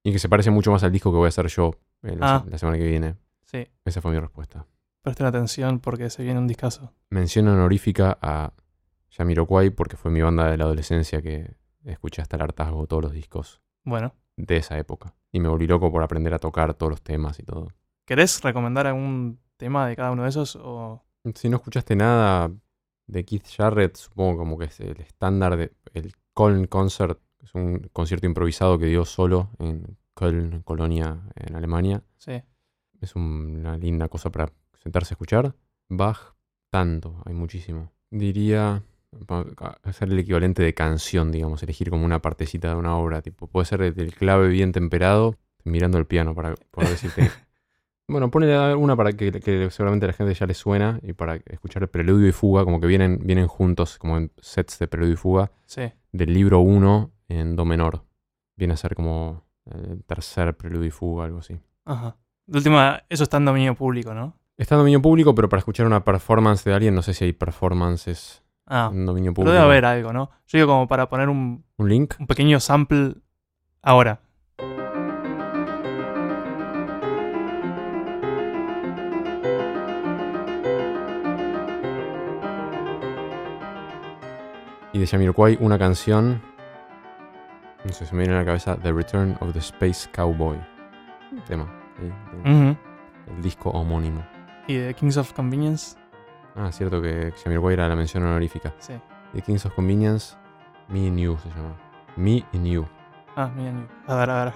[0.04, 1.72] Y que se parece mucho más al disco que voy a hacer yo
[2.04, 2.42] eh, la, Ah.
[2.44, 3.16] se- la semana que viene.
[3.44, 3.66] Sí.
[3.84, 4.64] Esa fue mi respuesta.
[5.02, 6.92] Presten atención porque se viene un discazo.
[7.08, 8.52] Mención honorífica a
[9.10, 13.12] Jamiroquai porque fue mi banda de la adolescencia que escuché hasta el hartazgo todos los
[13.12, 14.14] discos Bueno.
[14.36, 15.14] de esa época.
[15.32, 17.68] Y me volví loco por aprender a tocar todos los temas y todo.
[18.04, 20.56] ¿Querés recomendar algún tema de cada uno de esos?
[20.56, 21.02] O...
[21.34, 22.50] Si no escuchaste nada
[23.06, 27.88] de Keith Jarrett, supongo como que es el estándar de el Köln Concert, es un
[27.92, 32.02] concierto improvisado que dio solo en Köln, Colonia, en Alemania.
[32.18, 32.42] Sí.
[33.00, 35.54] Es un- una linda cosa para sentarse a escuchar.
[35.88, 36.34] Bach,
[36.70, 37.92] tanto, hay muchísimo.
[38.10, 38.82] Diría
[39.82, 43.22] hacer el equivalente de canción, digamos, elegir como una partecita de una obra.
[43.22, 47.30] Tipo, puede ser el el clave bien temperado, mirando el piano para poder decirte.
[48.08, 51.36] bueno, ponle una para que, que seguramente a la gente ya le suena y para
[51.46, 55.14] escuchar el preludio y fuga, como que vienen, vienen juntos, como en sets de preludio
[55.14, 55.92] y fuga, Sí.
[56.12, 58.04] del libro 1 en do menor.
[58.56, 61.58] Viene a ser como el tercer preludio y fuga, algo así.
[61.84, 62.16] Ajá.
[62.46, 64.36] De última, eso está en dominio público, ¿no?
[64.60, 67.32] Está en dominio público, pero para escuchar una performance de alguien, no sé si hay
[67.32, 68.90] performances Ah.
[68.92, 69.52] en dominio Pero público.
[69.52, 70.30] debe haber algo, ¿no?
[70.46, 72.14] Yo digo como para poner un, ¿Un link?
[72.20, 73.14] un pequeño sample
[73.82, 74.20] ahora.
[84.92, 86.42] Y de Jamiroquai, una canción.
[87.84, 90.58] No sé, se me viene a la cabeza The Return of the Space Cowboy.
[91.46, 91.66] Tema.
[92.42, 94.24] El disco homónimo.
[94.70, 95.96] Y de Kings of Convenience.
[96.54, 98.72] Ah, cierto que Jamiroquai era la mención honorífica.
[98.78, 98.92] Sí.
[99.32, 100.36] The Kings of Convenience,
[100.88, 101.74] Me and You se llama.
[102.16, 102.86] Me and You.
[103.34, 103.88] Ah, mira, mira.
[104.06, 104.54] A ver, a ver.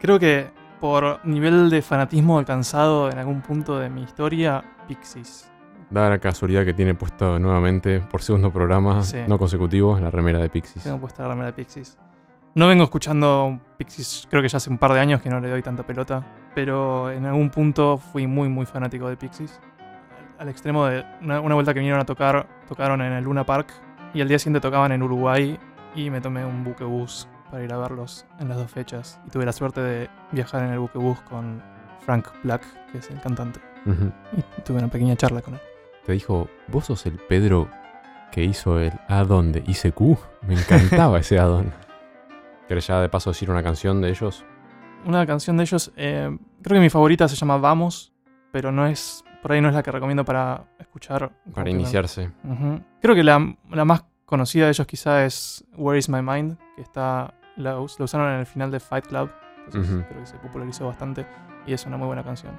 [0.00, 0.50] Creo que
[0.80, 5.50] por nivel de fanatismo alcanzado en algún punto de mi historia, Pixies.
[5.90, 9.18] Da la casualidad que tiene puesto nuevamente por segundo programa, Sí.
[9.28, 10.84] no consecutivo, la remera de Pixies.
[10.84, 11.98] Tengo puesta la remera de Pixies.
[12.54, 15.50] No vengo escuchando Pixies, creo que ya hace un par de años que no le
[15.50, 16.24] doy tanta pelota,
[16.54, 19.60] pero en algún punto fui muy, muy fanático de Pixies.
[20.38, 23.72] Al, extremo de una, una vuelta que vinieron a tocar, tocaron en el Luna Park
[24.14, 25.58] y al día siguiente tocaban en Uruguay
[25.94, 29.20] y me tomé un buquebús para ir a verlos en las dos fechas.
[29.26, 31.62] Y tuve la suerte de viajar en el buquebús con
[32.00, 34.10] Frank Black, que es el cantante, Ujú.
[34.58, 35.60] y tuve una pequeña charla con él.
[36.06, 37.68] Te dijo, ¿vos sos el Pedro
[38.32, 40.00] que hizo el addon de ICQ?
[40.46, 41.72] Me encantaba ese addon.
[42.68, 44.44] ¿Querés ya de paso decir una canción de ellos?
[45.04, 48.12] Una canción de ellos, eh, creo que mi favorita se llama Vamos,
[48.52, 51.32] pero no es, por ahí no es la que recomiendo para escuchar.
[51.54, 52.30] Para iniciarse.
[53.00, 56.82] Creo que la, la más conocida de ellos quizá es Where is My Mind, que
[56.82, 59.30] está, la, us- la usaron en el final de Fight Club,
[59.66, 61.26] entonces creo que se popularizó bastante
[61.66, 62.58] y es una muy buena canción.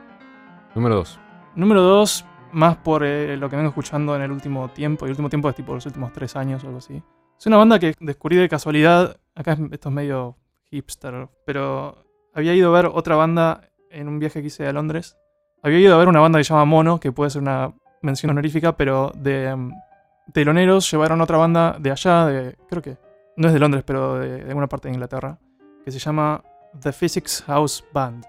[0.75, 1.19] Número 2.
[1.55, 5.11] Número dos, más por eh, lo que vengo escuchando en el último tiempo, y el
[5.11, 7.01] último tiempo es tipo los últimos tres años o algo así.
[7.37, 10.37] Es una banda que descubrí de casualidad, acá es- esto es medio
[10.71, 15.17] hipster, pero había ido a ver otra banda en un viaje que hice a Londres.
[15.61, 18.31] Había ido a ver una banda que se llama Mono, que puede ser una mención
[18.31, 19.71] honorífica, pero de mm,
[20.33, 22.97] teloneros llevaron otra banda de allá, de creo que
[23.37, 25.37] no es de Londres, pero de, de alguna parte de Inglaterra,
[25.83, 26.43] que se llama
[26.79, 28.25] The Physics House Band.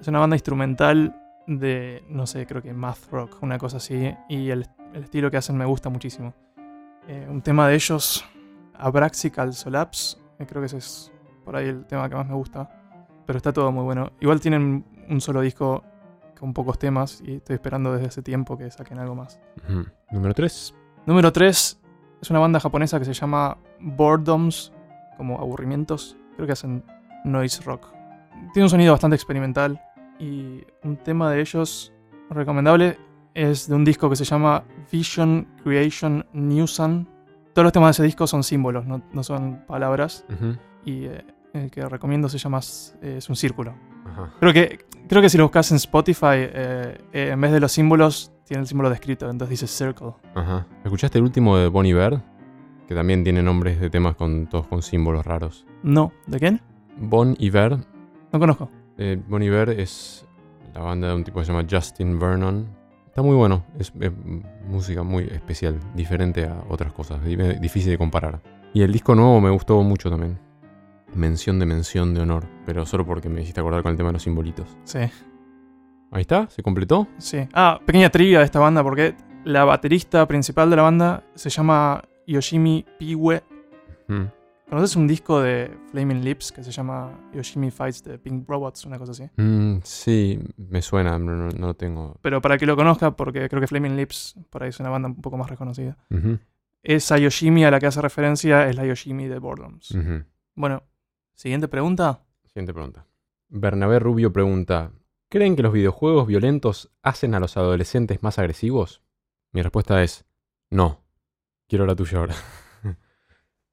[0.00, 1.14] Es una banda instrumental
[1.46, 4.14] de, no sé, creo que math rock, una cosa así.
[4.28, 6.34] Y el, el estilo que hacen me gusta muchísimo.
[7.06, 8.24] Eh, un tema de ellos,
[8.74, 11.12] Abraxical Solapse, eh, creo que ese es
[11.44, 12.68] por ahí el tema que más me gusta.
[13.28, 14.10] Pero está todo muy bueno.
[14.20, 15.84] Igual tienen un solo disco
[16.40, 19.38] con pocos temas y estoy esperando desde ese tiempo que saquen algo más.
[20.10, 20.74] Número 3.
[21.04, 21.80] Número 3
[22.22, 24.72] es una banda japonesa que se llama Boredoms,
[25.18, 26.16] como aburrimientos.
[26.36, 26.82] Creo que hacen
[27.22, 27.88] noise rock.
[28.54, 29.78] Tiene un sonido bastante experimental
[30.18, 31.92] y un tema de ellos
[32.30, 32.96] recomendable
[33.34, 37.06] es de un disco que se llama Vision Creation New Sun.
[37.52, 40.24] Todos los temas de ese disco son símbolos, no, no son palabras.
[40.86, 41.26] Y eh,
[41.64, 42.60] el que recomiendo se llama
[43.02, 43.74] eh, Es un círculo.
[44.06, 44.32] Ajá.
[44.40, 44.78] Creo que,
[45.08, 48.62] creo que si lo buscas en Spotify, eh, eh, en vez de los símbolos, tiene
[48.62, 50.12] el símbolo descrito, entonces dice circle.
[50.34, 50.66] Ajá.
[50.84, 52.20] ¿Escuchaste el último de Bon Iver?
[52.86, 55.66] Que también tiene nombres de temas con todos con símbolos raros.
[55.82, 56.60] No, ¿de quién?
[56.96, 57.76] Bon Iver.
[58.32, 58.70] No conozco.
[58.96, 60.26] Eh, bon Iver es
[60.74, 62.66] la banda de un tipo que se llama Justin Vernon.
[63.06, 63.64] Está muy bueno.
[63.78, 64.10] Es, es
[64.66, 67.22] música muy especial, diferente a otras cosas.
[67.22, 68.40] di- Difícil de comparar.
[68.72, 70.38] Y el disco nuevo me gustó mucho también.
[71.14, 72.46] Mención de mención de honor.
[72.66, 74.76] Pero solo porque me hiciste acordar con el tema de los simbolitos.
[74.84, 74.98] Sí,
[76.10, 77.06] Ahí está, se completó.
[77.18, 77.46] sí.
[77.52, 82.02] Ah, pequeña trivia de esta banda, porque la baterista principal de la banda se llama
[82.26, 83.42] Yoshimi Piwe.
[84.08, 84.22] Mm.
[84.70, 88.84] ¿Conoces un disco de Flaming Lips que se llama Yoshimi Fights the Pink Robots?
[88.86, 89.24] Una cosa así.
[89.36, 92.18] Mm, sí, me suena, no, no- lo tengo.
[92.22, 95.08] Pero para que lo conozca, porque creo que Flaming Lips por ahí es una banda
[95.08, 95.96] un poco más reconocida.
[96.82, 99.94] Esa Yoshimi a la que hace referencia es la Yoshimi de Boredoms.
[100.54, 100.82] Bueno,
[101.38, 102.24] siguiente pregunta.
[102.46, 103.06] Siguiente pregunta.
[103.48, 104.92] Bernabé Rubio pregunta:
[105.30, 109.02] ¿Creen que los videojuegos violentos hacen a los adolescentes más agresivos?
[109.52, 110.26] Mi respuesta es:
[110.70, 111.00] No.
[111.68, 112.34] Quiero la tuya ahora.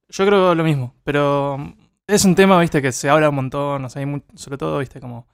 [0.08, 1.74] Yo creo lo mismo, pero mm,
[2.06, 4.78] es un tema, viste, que se habla un montón, o sea, hay mu- sobre todo,
[4.78, 5.26] viste, como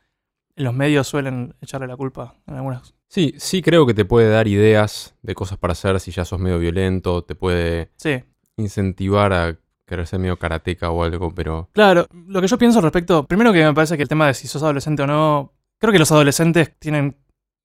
[0.56, 2.94] los medios suelen echarle la culpa en algunas.
[3.08, 6.38] Sí, sí creo que te puede dar ideas de cosas para hacer si ya sos
[6.40, 8.22] medio violento, te puede Sí,
[8.56, 12.84] incentivar a querer ser medio karateca o algo, pero claro, lo que yo pienso al
[12.84, 15.92] respecto, primero que me parece que el tema de si sos adolescente o no, creo
[15.92, 17.16] que los adolescentes tienen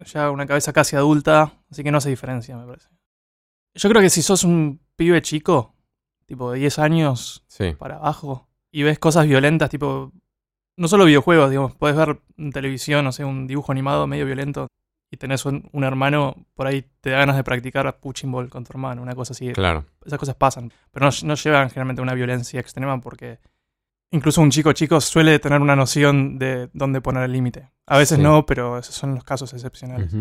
[0.06, 2.90] ya una cabeza casi adulta, así que no hace diferencia, me parece.
[3.76, 5.76] Yo creo que si sos un pibe chico,
[6.26, 7.74] tipo de 10 años, sí.
[7.78, 10.12] para abajo y ves cosas violentas, tipo,
[10.76, 14.68] no solo videojuegos, digamos, puedes ver en televisión, no sé, un dibujo animado medio violento
[15.10, 18.64] y tenés un, un hermano, por ahí te da ganas de practicar punching ball con
[18.64, 19.52] tu hermano, una cosa así.
[19.54, 19.86] Claro.
[20.06, 23.40] Esas cosas pasan, pero no, no llevan generalmente a una violencia extrema porque
[24.12, 27.72] incluso un chico chico suele tener una noción de dónde poner el límite.
[27.86, 28.24] A veces Sí.
[28.24, 30.14] no, pero esos son los casos excepcionales.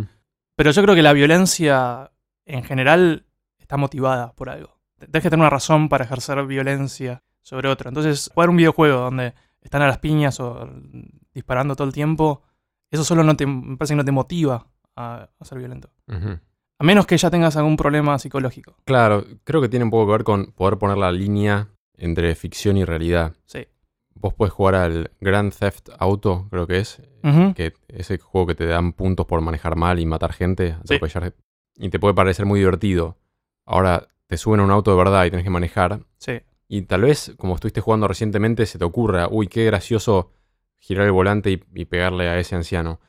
[0.54, 2.10] Pero yo creo que la violencia
[2.44, 3.26] en general
[3.58, 4.78] está motivada por algo.
[4.98, 7.88] Tienes que tener una razón para ejercer violencia sobre otro.
[7.88, 10.70] Entonces, jugar un videojuego donde están a las piñas o
[11.34, 12.42] disparando todo el tiempo,
[12.90, 14.66] eso solo no te, me parece que no te motiva
[14.96, 15.90] a, a ser violento.
[16.78, 18.76] A menos que ya tengas algún problema psicológico.
[18.84, 22.76] Claro, creo que tiene un poco que ver con poder poner la línea entre ficción
[22.76, 23.34] y realidad.
[23.46, 23.66] Sí.
[24.14, 27.00] Vos podés jugar al Grand Theft Auto, creo que es,
[27.54, 30.98] que ese juego que te dan puntos por manejar mal y matar gente, Sí.
[31.76, 33.16] y te puede parecer muy divertido.
[33.66, 36.40] Ahora te suben a un auto de verdad y tenés que manejar, Sí.
[36.68, 40.30] y tal vez, como estuviste jugando recientemente, se te ocurra, uy, qué gracioso
[40.78, 43.00] girar el volante y, y pegarle a ese anciano.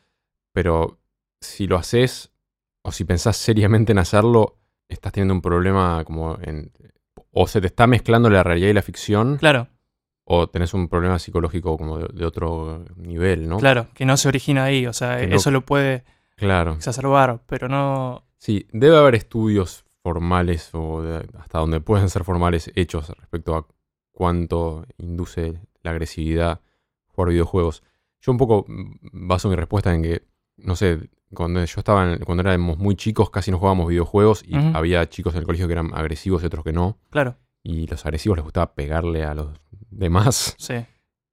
[0.54, 1.00] Pero
[1.42, 2.32] si lo haces,
[2.82, 4.58] o si pensás seriamente en hacerlo,
[4.90, 6.72] estás teniendo un problema como en...
[7.32, 9.68] O se te está mezclando la realidad y la ficción, Claro,
[10.24, 13.58] o tenés un problema psicológico como de, de otro nivel, ¿no?
[13.58, 14.86] claro, que no se origina ahí.
[14.88, 16.04] O sea, Que no- eso lo puede
[16.36, 16.74] Claro.
[16.74, 18.24] exacerbar, pero no.
[18.38, 23.68] Sí, debe haber estudios formales o de- hasta donde pueden ser formales hechos respecto a
[24.12, 26.62] cuánto induce la agresividad
[27.08, 27.84] jugar videojuegos.
[28.22, 30.28] Yo un poco baso mi respuesta en que,
[30.58, 34.56] no sé, cuando yo estaba, en- cuando éramos muy chicos casi no jugábamos videojuegos y
[34.76, 36.98] había chicos en el colegio que eran agresivos y otros que no.
[37.10, 39.50] Claro, Y los agresivos les gustaba pegarle a los
[39.90, 40.86] demás sí.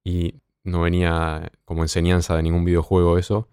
[0.03, 3.47] y no venía como enseñanza de ningún videojuego eso,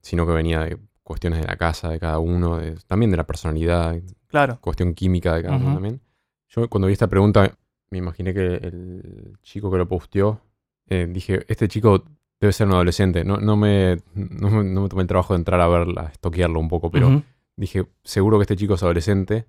[0.00, 3.26] sino que venía de cuestiones de la casa de cada uno, de- también de la
[3.26, 3.96] personalidad,
[4.28, 6.00] Claro, cuestión química de cada uno también.
[6.48, 7.52] Yo cuando vi esta pregunta,
[7.90, 10.40] me imaginé que el chico que lo posteó,
[10.88, 12.04] eh, dije, este chico
[12.40, 13.24] debe ser un adolescente.
[13.24, 16.58] No, no, me, no, me, no me tomé el trabajo de entrar a verla, estoquearlo
[16.58, 17.22] un poco, pero
[17.56, 19.46] dije, seguro que este chico es adolescente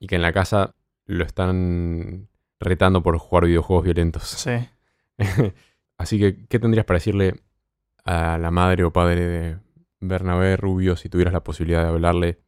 [0.00, 0.74] y que en la casa
[1.06, 2.28] lo están
[2.58, 4.24] retando por jugar videojuegos violentos.
[4.24, 4.52] sí.
[5.98, 7.36] Así que, ¿qué tendrías para decirle
[8.04, 9.58] a la madre o padre de
[10.00, 12.40] Bernabé Rubio si tuvieras la posibilidad de hablarle,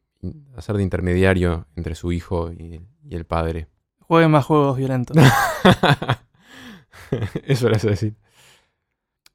[0.57, 3.67] hacer de intermediario entre su hijo y, y el padre?
[3.99, 5.15] Jueguen más juegos violentos.
[7.45, 8.15] Eso era eso decir.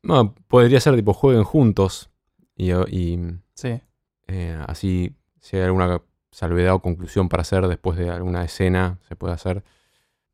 [0.03, 2.11] No, podría ser tipo jueguen juntos
[2.57, 3.19] y, y,
[3.55, 3.81] Sí.
[4.29, 9.17] eh, así si hay alguna salvedad o conclusión para hacer después de alguna escena, se
[9.17, 9.63] puede hacer.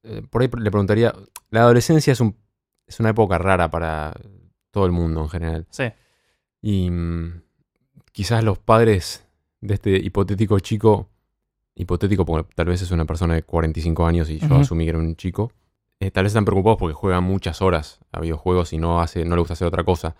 [0.02, 1.14] Eh, por ahí le preguntaría,
[1.50, 2.36] la adolescencia es, un,
[2.86, 4.12] es una época rara para
[4.70, 5.66] todo el mundo en general.
[5.70, 5.84] Sí.
[6.60, 7.42] Y mm,
[8.12, 9.24] quizás los padres
[9.60, 11.08] de este hipotético chico,
[11.74, 14.98] hipotético porque tal vez es una persona de 45 años y yo asumí que era
[14.98, 15.50] un chico,
[16.00, 19.34] eh, tal vez están preocupados porque juega muchas horas a videojuegos y no, hace, no
[19.34, 20.14] le gusta hacer otra cosa.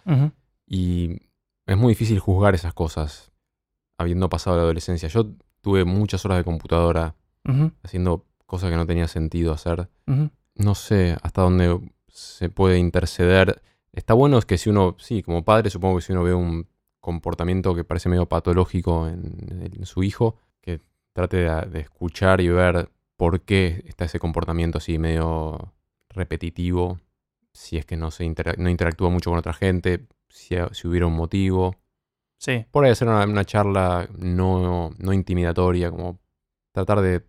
[0.67, 1.21] Y
[1.67, 3.33] es muy difícil juzgar esas cosas
[3.99, 5.09] habiendo pasado la adolescencia.
[5.09, 5.27] Yo
[5.61, 7.15] tuve muchas horas de computadora
[7.83, 9.89] haciendo cosas que no tenía sentido hacer.
[10.55, 13.63] No sé hasta dónde se puede interceder.
[13.93, 16.69] Está bueno es que si uno, sí, como padre, supongo que si uno ve un
[17.01, 20.81] comportamiento que parece medio patológico en, en su hijo, que
[21.13, 25.73] trate de, de escuchar y ver por qué está ese comportamiento así medio
[26.11, 27.01] repetitivo,
[27.53, 31.07] si es que no, se intera- no interactúa mucho con otra gente, si, si hubiera
[31.07, 31.77] un motivo.
[32.39, 32.67] Sí.
[32.71, 36.19] Por ahí hacer una, una charla no, no intimidatoria, como
[36.73, 37.23] tratar de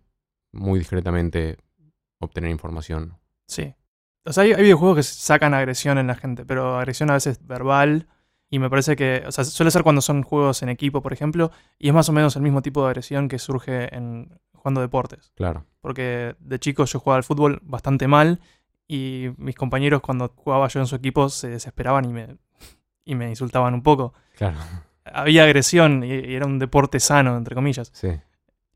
[0.52, 1.56] muy discretamente
[2.20, 3.18] obtener información.
[3.46, 3.74] Sí.
[4.26, 7.46] O sea, hay, hay videojuegos que sacan agresión en la gente, pero agresión a veces
[7.46, 8.06] verbal.
[8.50, 11.50] Y me parece que, o sea, suele ser cuando son juegos en equipo, por ejemplo,
[11.78, 14.38] y es más o menos el mismo tipo de agresión que surge en
[14.68, 15.32] jugando deportes.
[15.34, 15.64] Claro.
[15.80, 18.40] Porque de chico yo jugaba al fútbol bastante mal
[18.86, 22.36] y mis compañeros cuando jugaba yo en su equipo se desesperaban y me,
[23.04, 24.12] y me insultaban un poco.
[24.36, 24.58] Claro.
[25.04, 27.90] Había agresión y, y era un deporte sano, entre comillas.
[27.94, 28.08] Sí.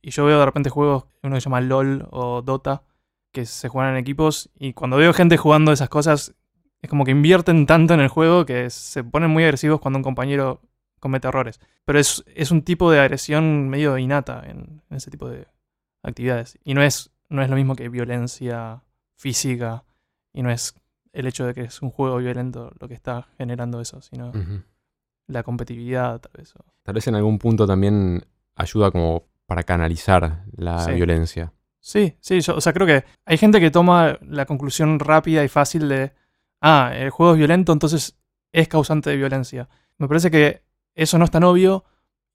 [0.01, 2.85] Y yo veo de repente juegos, uno que se llama LOL o Dota,
[3.33, 4.51] que se juegan en equipos.
[4.59, 6.35] Y cuando veo gente jugando esas cosas,
[6.81, 10.03] es como que invierten tanto en el juego que se ponen muy agresivos cuando un
[10.03, 10.63] compañero
[11.01, 11.61] comete errores.
[11.85, 15.47] Pero es, es un tipo de agresión medio innata en, en ese tipo de
[16.03, 16.59] actividades.
[16.65, 18.83] Y no es, no es lo mismo que violencia
[19.17, 19.85] física.
[20.33, 20.75] Y no es
[21.13, 24.33] el hecho de que es un juego violento lo que está generando eso, sino
[25.27, 26.55] la competitividad, tal vez.
[26.57, 28.25] o- Tal vez en algún punto también
[28.57, 30.93] ayuda como para canalizar la Sí.
[30.93, 31.53] violencia.
[31.81, 35.49] Sí, sí, yo, o sea, creo que hay gente que toma la conclusión rápida y
[35.49, 36.13] fácil de,
[36.61, 38.17] ah, el juego es violento, entonces
[38.53, 39.69] es causante de violencia.
[39.99, 40.63] Me parece que
[40.95, 41.85] eso no es tan obvio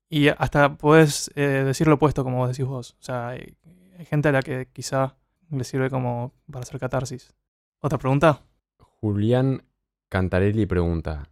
[0.09, 2.95] y hasta puedes eh, decir lo opuesto, como decís vos.
[2.99, 3.55] O sea, hay,
[3.97, 5.15] hay gente a la que quizá
[5.49, 7.33] le sirve como para hacer catarsis.
[7.81, 8.41] ¿Otra pregunta?
[8.99, 9.63] Julián
[10.09, 11.29] Cantarelli pregunta,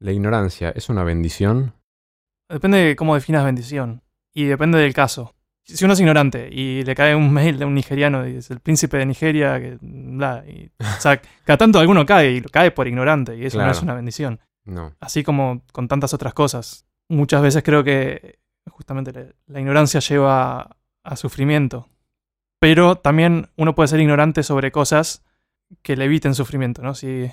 [0.00, 1.74] ¿la ignorancia es una bendición?
[2.48, 4.02] Depende de cómo definas bendición
[4.34, 5.34] y depende del caso.
[5.64, 8.60] Si uno es ignorante y le cae un mail de un nigeriano y es el
[8.60, 12.88] príncipe de Nigeria, que bla, y, o sea, cada tanto alguno cae y cae por
[12.88, 14.40] ignorante y eso no es una bendición.
[14.64, 14.94] No.
[15.00, 16.86] Así como con tantas otras cosas.
[17.08, 18.38] Muchas veces creo que
[18.70, 21.88] justamente la, ignorancia lleva a, sufrimiento.
[22.60, 25.24] Pero también uno puede ser ignorante sobre cosas
[25.82, 26.94] que le eviten sufrimiento, ¿no?
[26.94, 27.30] Si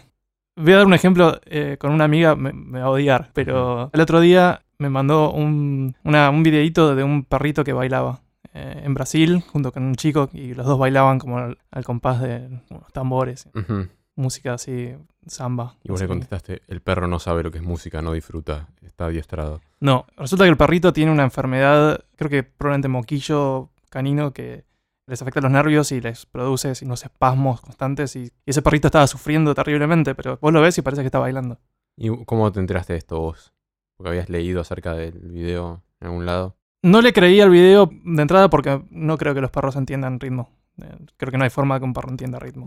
[0.55, 3.89] voy a dar un ejemplo eh, con una amiga, me, me va a odiar, pero
[3.91, 8.21] el otro día me mandó un, una- un videíto de un perrito que bailaba
[8.53, 12.21] eh, en Brasil junto con un chico y los dos bailaban como al, al compás
[12.21, 13.87] de unos tambores, Ujú.
[14.15, 14.95] Música así,
[15.27, 15.75] samba.
[15.83, 19.05] Y vos le contestaste, el perro no sabe lo que es música, no disfruta, está
[19.07, 19.61] adiestrado.
[19.79, 24.65] No, resulta que el perrito tiene una enfermedad, creo que probablemente moquillo canino, que
[25.07, 28.15] les afecta los nervios y les produce unos espasmos constantes.
[28.15, 31.19] Y, y ese perrito estaba sufriendo terriblemente, pero vos lo ves y parece que está
[31.19, 31.59] bailando.
[31.97, 33.53] ¿Y cómo te enteraste de esto vos?
[33.97, 36.57] Porque habías leído acerca del video en algún lado.
[36.83, 40.49] No le creí al video de entrada porque no creo que los perros entiendan ritmo.
[40.81, 42.65] Eh, Creo que no hay forma que un perro entienda ritmo.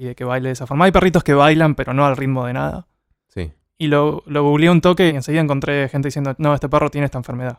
[0.00, 0.86] Y de que baile de esa forma.
[0.86, 2.86] Hay perritos que bailan, pero no al ritmo de nada.
[3.28, 3.52] Sí.
[3.76, 7.04] Y lo, lo googleé un toque y enseguida encontré gente diciendo, no, este perro tiene
[7.04, 7.58] esta enfermedad.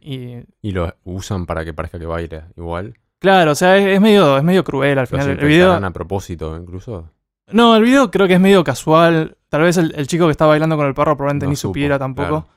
[0.00, 2.94] Y Y lo usan para que parezca que baile igual.
[3.18, 5.30] claro, o sea, es, es medio, es medio cruel al final.
[5.30, 7.10] El video, a propósito incluso.
[7.50, 9.36] No, el video creo que es medio casual.
[9.48, 11.70] Tal vez el, el chico que está bailando con el perro probablemente No ni supo,
[11.70, 12.28] supiera tampoco.
[12.28, 12.48] claro.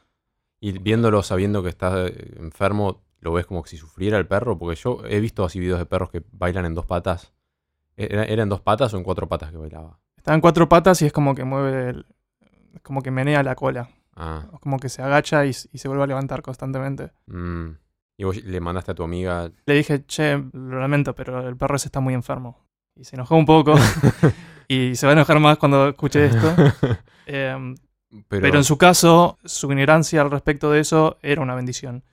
[0.59, 4.59] Y viéndolo sabiendo que está eh, enfermo, lo ves como que si sufriera el perro,
[4.59, 7.33] porque yo he visto así videos de perros que bailan en dos patas.
[7.97, 9.99] ¿Era, era en dos patas o en cuatro patas que bailaba?
[10.15, 12.05] Está en cuatro patas y es como que mueve, el-
[12.75, 13.89] es como que menea la cola.
[14.15, 14.45] Ah.
[14.61, 17.11] Como que se agacha y, se vuelve a levantar constantemente.
[17.27, 17.69] mm.
[18.19, 19.51] Y vos le mandaste a tu amiga.
[19.67, 22.65] Le dije, che, lo lamento, pero el perro ese está muy enfermo.
[22.95, 23.75] Y se enojó un poco.
[24.67, 26.47] y se va a enojar más cuando escuche esto.
[27.27, 27.75] Em,
[28.29, 32.03] pero, pero en su caso, su ignorancia al respecto de eso era una bendición.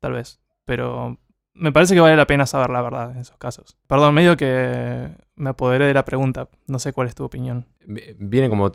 [0.00, 0.40] Tal vez.
[0.66, 1.18] Pero
[1.54, 3.76] me parece que vale la pena saber la verdad en esos casos.
[3.86, 6.48] Perdón, medio que me apoderé de la pregunta.
[6.66, 7.66] No sé cuál es tu opinión.
[7.86, 8.70] Vi- Viene como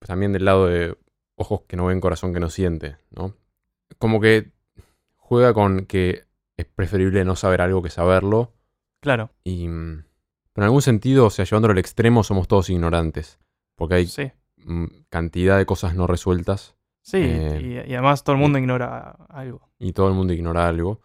[0.00, 0.96] también del lado de
[1.36, 3.34] ojos que no ven, corazón que no siente, ¿no?
[3.98, 4.50] Como que
[5.16, 6.24] juega con que
[6.56, 8.52] es preferible no saber algo que saberlo.
[9.00, 9.68] Claro, Y.
[9.68, 10.04] mm,
[10.52, 13.38] Pero en algún sentido, o sea, llevándolo al extremo, somos todos ignorantes.
[13.76, 14.30] Porque hay sí.
[14.58, 19.16] mm, cantidad de cosas no resueltas Sí, Eh, y, y además todo el mundo ignora
[19.30, 19.70] algo.
[19.78, 21.00] y todo el mundo ignora algo.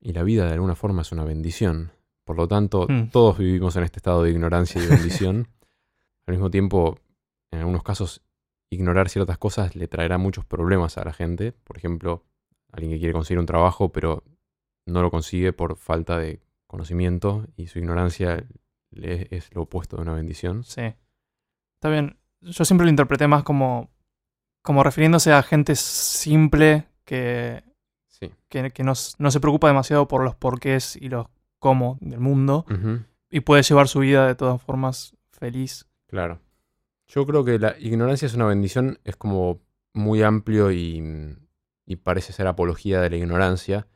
[0.00, 1.92] Y la vida de alguna forma es una bendición.
[2.24, 3.10] Por lo tanto, Mm.
[3.10, 4.86] todos vivimos en este estado de ignorancia y
[5.26, 5.48] bendición.
[6.26, 6.98] Al mismo tiempo,
[7.50, 8.22] en algunos casos
[8.70, 11.52] ignorar ciertas cosas le traerá muchos problemas a la gente.
[11.52, 12.24] Por ejemplo,
[12.72, 14.22] alguien que quiere conseguir un trabajo pero
[14.86, 18.44] no lo consigue por falta de conocimiento y su ignorancia
[18.92, 20.62] le- es lo opuesto de una bendición.
[20.64, 20.82] Sí.
[21.74, 22.16] Está bien.
[22.42, 23.90] Yo siempre lo interpreté más como,
[24.62, 27.62] como refiriéndose a gente simple que,
[28.20, 28.30] Sí.
[28.48, 31.26] que, que no, no se preocupa demasiado por los porqués y los
[31.58, 32.66] cómo del mundo
[33.30, 35.86] y puede llevar su vida de todas formas feliz.
[36.06, 36.40] Claro.
[37.06, 39.60] Yo creo que la ignorancia es una bendición, es como
[39.94, 41.36] muy amplio y,
[41.86, 43.86] y parece ser apología de la ignorancia.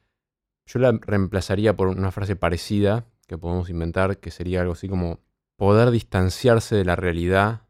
[0.66, 5.20] Yo la reemplazaría por una frase parecida que podemos inventar, que sería algo así como
[5.56, 7.62] poder distanciarse de la realidad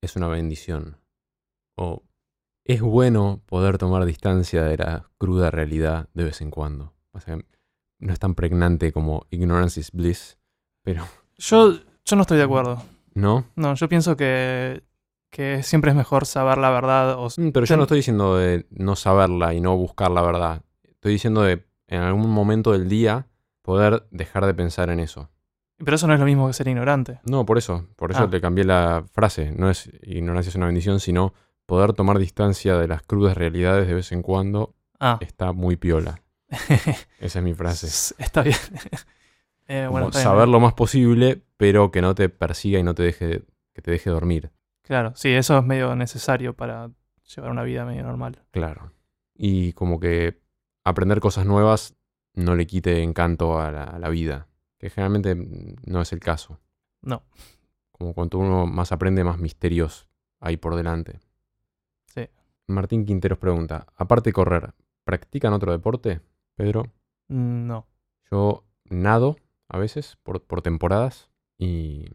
[0.00, 0.98] es una bendición.
[1.76, 2.02] O
[2.68, 6.94] es bueno poder tomar distancia de la cruda realidad de vez en cuando.
[7.12, 7.38] O sea,
[7.98, 10.38] no es tan pregnante como ignorance is bliss,
[10.82, 11.04] pero
[11.38, 11.72] Yo,
[12.04, 12.82] yo no estoy de acuerdo.
[13.14, 13.44] no.
[13.56, 14.82] No, yo pienso que,
[15.30, 17.14] que siempre es mejor saber la verdad.
[17.18, 20.62] O, Mm, Pero yo no estoy diciendo de no saberla y no buscar la verdad.
[20.84, 23.28] Estoy diciendo de en algún momento del día
[23.62, 25.30] poder dejar de pensar en eso.
[25.78, 27.20] pero eso no es lo mismo que ser ignorante.
[27.24, 27.86] No, por eso.
[27.96, 28.30] Por eso Ah.
[28.30, 29.52] te cambié la frase.
[29.52, 31.34] No es ignorancia es una bendición, sino
[31.66, 36.22] poder tomar distancia de las crudas realidades de vez en cuando Ah, está muy piola.
[37.20, 37.86] Esa es mi frase.
[37.86, 38.56] s- está bien.
[39.68, 40.28] Eh, bueno, está bien.
[40.30, 43.42] saber lo más posible, pero que no te persiga y no te deje,
[43.74, 44.52] que te deje dormir.
[44.82, 46.92] Claro, sí, eso es medio necesario para
[47.34, 48.44] llevar una vida medio normal.
[48.52, 48.92] Claro.
[49.34, 50.40] Y como que
[50.84, 51.96] aprender cosas nuevas
[52.34, 54.46] no le quite encanto a la, a la vida,
[54.78, 55.34] que generalmente
[55.84, 56.60] no es el caso.
[57.02, 57.24] No.
[57.90, 60.08] Como cuanto uno más aprende, más misterios
[60.38, 61.18] hay por delante.
[62.66, 62.72] Sí.
[62.72, 66.20] Martín Quinteros pregunta, aparte de correr, ¿practican otro deporte,
[66.56, 66.84] Pedro?
[67.28, 67.86] Mm, No.
[68.30, 69.36] Yo nado
[69.68, 72.06] a veces por, por temporadas y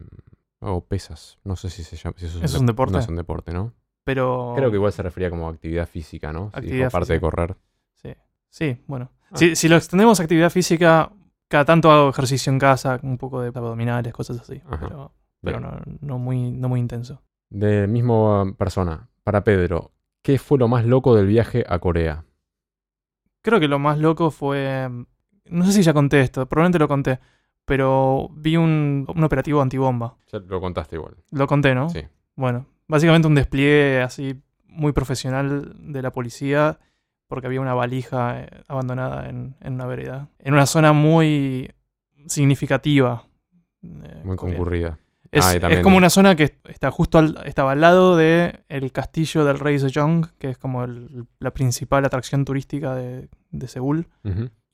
[0.60, 1.38] hago pesas.
[1.44, 2.14] No sé si se llama.
[2.18, 2.92] Si eso ¿Eso es un dep- deporte?
[2.92, 3.72] No es un deporte, ¿no?
[4.04, 4.52] Pero.
[4.56, 6.50] Creo que igual se refería como actividad física, ¿no?
[6.52, 7.56] Actividad aparte de correr.
[7.94, 8.14] Sí,
[8.50, 9.10] sí bueno.
[9.30, 9.36] Ah.
[9.36, 11.10] Si, si lo extendemos a actividad física,
[11.48, 14.60] cada tanto hago ejercicio en casa, un poco de abdominales, cosas así.
[14.66, 14.86] Ajá.
[14.86, 17.22] Pero, pero no, no, muy, no muy intenso.
[17.48, 19.92] De misma persona, para Pedro,
[20.22, 22.24] ¿qué fue lo más loco del viaje a Corea?
[23.42, 24.88] Creo que lo más loco fue.
[25.46, 27.18] No sé si ya conté esto, probablemente lo conté.
[27.64, 30.16] Pero vi un, un operativo antibomba.
[30.32, 31.16] Ya lo contaste igual.
[31.30, 31.88] Lo conté, ¿no?
[31.90, 32.00] Sí.
[32.34, 36.78] Bueno, básicamente un despliegue así muy profesional de la policía
[37.28, 40.28] porque había una valija eh, abandonada en, en una vereda.
[40.38, 41.70] En una zona muy
[42.26, 43.24] significativa.
[43.82, 44.98] eh, Muy concurrida.
[45.32, 48.92] Es, Ah, es como una zona que está justo al, estaba al lado del el
[48.92, 54.06] castillo del rey Sejong, que es como el- la principal atracción turística de, de Seúl.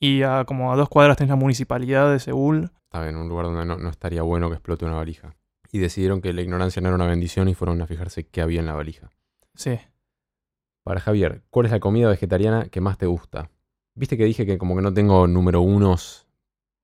[0.01, 2.71] Y a como a dos cuadras tenés la municipalidad de Seúl.
[2.83, 5.33] Estaba en un lugar donde no, no estaría bueno que explote una valija.
[5.71, 8.59] Y decidieron que la ignorancia no era una bendición y fueron a fijarse qué había
[8.59, 9.09] en la valija.
[9.55, 9.79] Sí.
[10.83, 13.49] Para Javier, ¿cuál es la comida vegetariana que más te gusta?
[13.95, 16.25] Viste que dije que como que no tengo número unos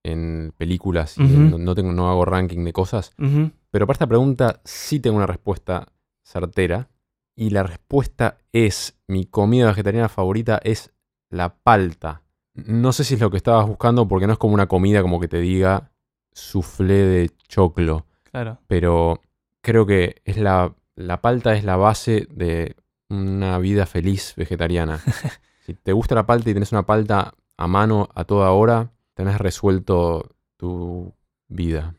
[0.06, 3.14] en películas y no, no tengo, no hago ranking de cosas.
[3.18, 5.88] Pero para esta pregunta sí tengo una respuesta
[6.24, 6.90] certera.
[7.36, 10.94] Y la respuesta es, mi comida vegetariana favorita es
[11.30, 12.22] la palta.
[12.54, 15.20] No sé si es lo que estabas buscando porque no es como una comida como
[15.20, 15.92] que te diga
[16.32, 18.06] soufflé de choclo.
[18.32, 18.60] Claro.
[18.68, 19.22] Pero
[19.62, 22.76] creo que es la, la palta es la base de
[23.10, 25.00] una vida feliz vegetariana.
[25.66, 29.40] si te gusta la palta y tenés una palta a mano a toda hora, tenés
[29.40, 31.14] resuelto tu
[31.48, 31.96] vida.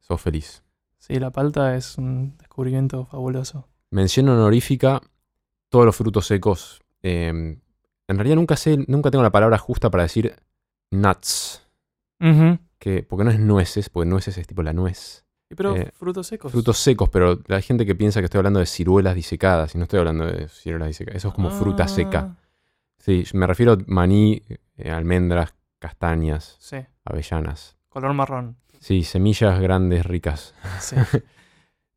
[0.00, 0.62] Sos feliz.
[0.98, 3.68] Sí, la palta es un descubrimiento fabuloso.
[3.90, 5.00] Mención honorífica,
[5.68, 6.80] todos los frutos secos.
[7.02, 7.28] eh,
[8.06, 10.34] en realidad nunca sé, nunca tengo la palabra justa para decir
[10.90, 11.62] nuts.
[12.78, 15.24] Que, porque no es nueces, porque nueces es tipo la nuez.
[15.48, 16.52] Pero Eh, frutos secos.
[16.52, 19.84] Frutos secos, pero hay gente que piensa que estoy hablando de ciruelas disecadas y no
[19.84, 21.16] estoy hablando de ciruelas disecadas.
[21.18, 22.36] Eso es como fruta seca.
[22.36, 22.40] Ah,
[22.98, 24.42] Sí, me refiero a maní,
[24.78, 27.76] eh, almendras, castañas, Sí, avellanas.
[27.88, 28.56] color marrón.
[28.80, 30.54] Sí, semillas grandes, ricas.
[30.80, 30.96] Sí.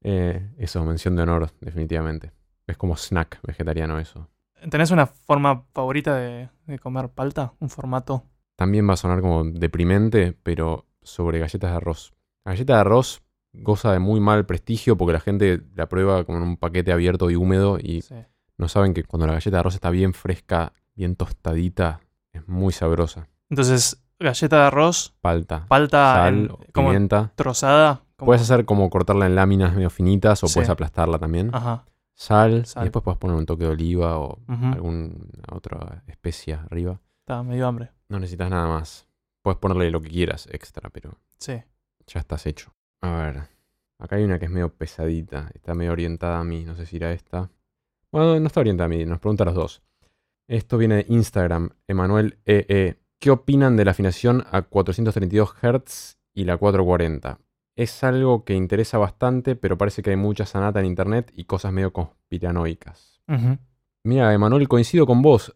[0.03, 2.32] Eh, eso, mención de honor, definitivamente.
[2.67, 4.30] Es como snack vegetariano eso.
[4.69, 7.53] ¿Tenés una forma favorita de, de comer palta?
[7.59, 8.23] ¿Un formato?
[8.55, 12.13] También va a sonar como deprimente, pero sobre galletas de arroz.
[12.45, 13.21] La galleta de arroz
[13.53, 17.30] goza de muy mal prestigio porque la gente la prueba como en un paquete abierto
[17.32, 18.15] y húmedo y Sí.
[18.57, 22.01] no saben que cuando la galleta de arroz está bien fresca, bien tostadita,
[22.34, 23.28] es muy sabrosa.
[23.49, 27.31] Entonces, galleta de arroz, Palta, palta sal, en- o como pimienta.
[27.35, 28.01] trozada.
[28.17, 30.55] como- Puedes hacer como cortarla en láminas medio finitas o Sí.
[30.55, 31.51] puedes aplastarla también.
[31.53, 31.85] Ajá.
[32.15, 32.81] Sal, Sal.
[32.81, 35.11] y después puedes poner un toque de oliva o alguna
[35.51, 36.99] otra especia arriba.
[37.19, 37.91] Está medio hambre.
[38.09, 39.07] No necesitas nada más.
[39.43, 41.61] Puedes ponerle lo que quieras extra, pero Sí.
[42.07, 42.73] ya estás hecho.
[43.01, 43.43] A ver,
[43.99, 46.97] acá hay una que es medio pesadita, está medio orientada a mí, no sé si
[46.97, 47.51] era esta.
[48.11, 49.83] Bueno, no está orientada a mí, nos pregunta a los dos.
[50.47, 52.97] Esto viene de Instagram, Emanuel EE.
[53.20, 57.39] ¿Qué opinan de la afinación a 432 Hz y la 440?
[57.76, 61.74] Es algo que interesa bastante, pero parece que hay mucha sanata en internet y cosas
[61.74, 63.22] medio conspiranoicas.
[64.03, 65.55] Mira, Emanuel, coincido con vos.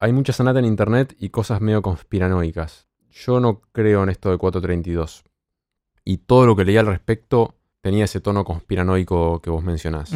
[0.00, 2.88] Hay mucha sanata en internet y cosas medio conspiranoicas.
[3.10, 5.24] Yo no creo en esto de 432.
[6.04, 10.12] Y todo lo que leí al respecto tenía ese tono conspiranoico que vos mencionás.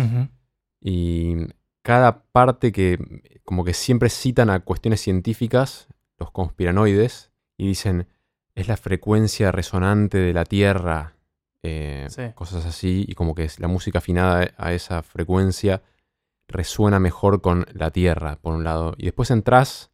[0.81, 1.37] Y
[1.83, 2.99] cada parte que
[3.45, 5.89] como que siempre citan a cuestiones científicas,
[6.19, 8.09] los conspiranoides, y dicen,
[8.55, 11.14] es la frecuencia resonante de la Tierra,
[11.62, 12.23] eh, Sí.
[12.35, 15.83] cosas así, y como que la música afinada a esa frecuencia
[16.49, 18.95] resuena mejor con la Tierra, por un lado.
[18.99, 19.91] Y después entras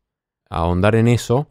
[0.51, 1.49] a ahondar en eso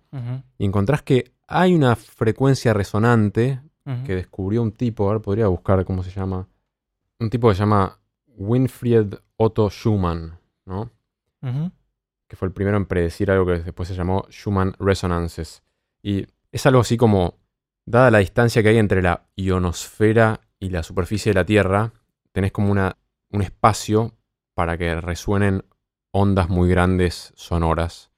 [0.57, 3.59] y encontrás que hay una frecuencia resonante
[4.05, 6.47] que descubrió un tipo, a ver, podría buscar cómo se llama.
[7.19, 7.99] Un tipo que se llama
[8.37, 10.91] Winfried Otto Schumann, ¿no?
[11.41, 11.71] Ujú.
[12.31, 15.63] Que fue el primero en predecir algo que después se llamó Schumann Resonances.
[16.01, 17.41] Y es algo así como,
[17.85, 21.91] dada la distancia que hay entre la ionosfera y la superficie de la Tierra,
[22.31, 22.95] tenés como una,
[23.31, 24.15] un espacio
[24.53, 25.65] para que resuenen
[26.11, 28.11] ondas muy grandes sonoras,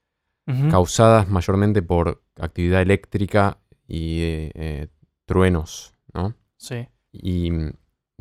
[0.70, 3.58] causadas mayormente por actividad eléctrica
[3.88, 4.88] y eh, eh,
[5.26, 6.36] truenos, ¿no?
[6.56, 6.86] Sí.
[7.10, 7.50] Y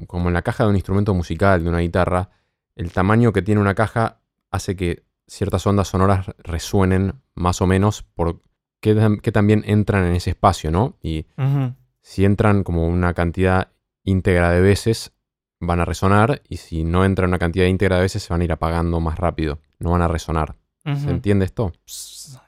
[0.08, 2.32] como en la caja de un instrumento musical, de una guitarra,
[2.76, 5.04] el tamaño que tiene una caja hace que
[5.36, 8.42] ciertas ondas sonoras resuenen más o menos por
[8.80, 10.98] qué también entran en ese espacio, ¿no?
[11.02, 11.26] Y
[12.02, 13.72] si entran como una cantidad
[14.04, 15.14] íntegra de veces,
[15.60, 18.44] van a resonar, y si no entran una cantidad íntegra de veces, se van a
[18.44, 20.58] ir apagando más rápido, no van a resonar.
[20.84, 21.72] ¿Se entiende esto?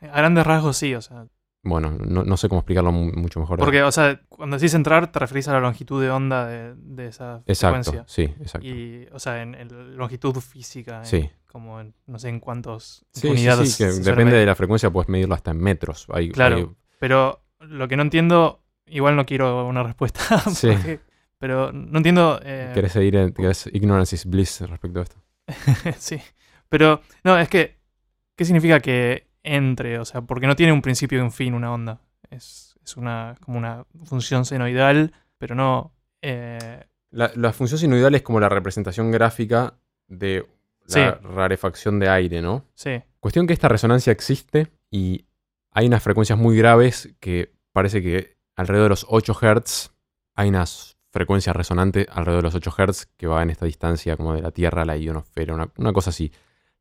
[0.02, 1.28] A grandes rasgos sí, o sea.
[1.66, 3.58] Bueno, no, no sé cómo explicarlo mu- mucho mejor.
[3.60, 7.08] Porque, o sea, cuando decís entrar, te referís a la longitud de onda de, de
[7.08, 8.04] esa Exacto, frecuencia.
[8.08, 8.68] sí, exacto.
[8.68, 11.00] Y, o sea, en, en longitud física.
[11.00, 11.30] en- Sí.
[11.48, 13.72] Como en, no sé en cuántos Sí, sí, unidades.
[13.74, 14.40] sí, que se suele depende medir.
[14.42, 16.06] de la frecuencia, puedes medirlo hasta en metros.
[16.14, 16.56] Hay, Claro.
[16.58, 20.20] hay- Pero lo que no entiendo, igual no quiero una respuesta.
[20.54, 20.68] Sí.
[20.72, 21.00] porque-
[21.40, 22.40] pero no entiendo.
[22.44, 25.16] eh, ¿Querés seguir en querés ignorance is bliss respecto a esto?
[25.98, 26.22] sí.
[26.70, 27.80] Pero, no, es que.
[28.36, 30.00] ¿Qué significa que entre?
[30.00, 32.02] O sea, porque no tiene un principio y un fin una onda.
[32.30, 35.94] Es, es una, como una función senoidal, pero no.
[36.22, 39.76] eh, La, la función sinusoidal es como la representación gráfica
[40.08, 40.46] de
[40.88, 41.28] la Sí.
[41.28, 42.66] rarefacción de aire, ¿no?
[42.76, 43.02] sí.
[43.20, 45.26] Cuestión que esta resonancia existe y
[45.72, 49.92] hay unas frecuencias muy graves que parece que alrededor de los 8 Hz
[50.36, 54.36] hay unas frecuencias resonantes alrededor de los 8 Hz que va en esta distancia como
[54.36, 56.32] de la Tierra a la ionosfera, una, una cosa así.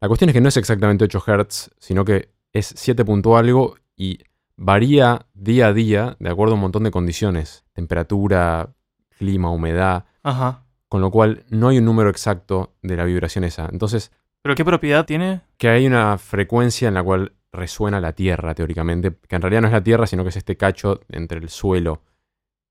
[0.02, 3.76] La cuestión es que no es exactamente 8 Hz, sino que es 7 punto algo
[3.96, 4.20] y
[4.56, 8.72] varía día a día de acuerdo a un montón de condiciones, temperatura,
[9.18, 10.64] clima, humedad, Ajá.
[10.88, 13.68] con lo cual no hay un número exacto de la vibración esa.
[13.70, 15.42] Entonces, ¿Pero qué propiedad tiene?
[15.58, 19.68] que hay una frecuencia en la cual resuena la Tierra, teóricamente, que en realidad no
[19.68, 22.02] es la Tierra, sino que es este cacho entre el suelo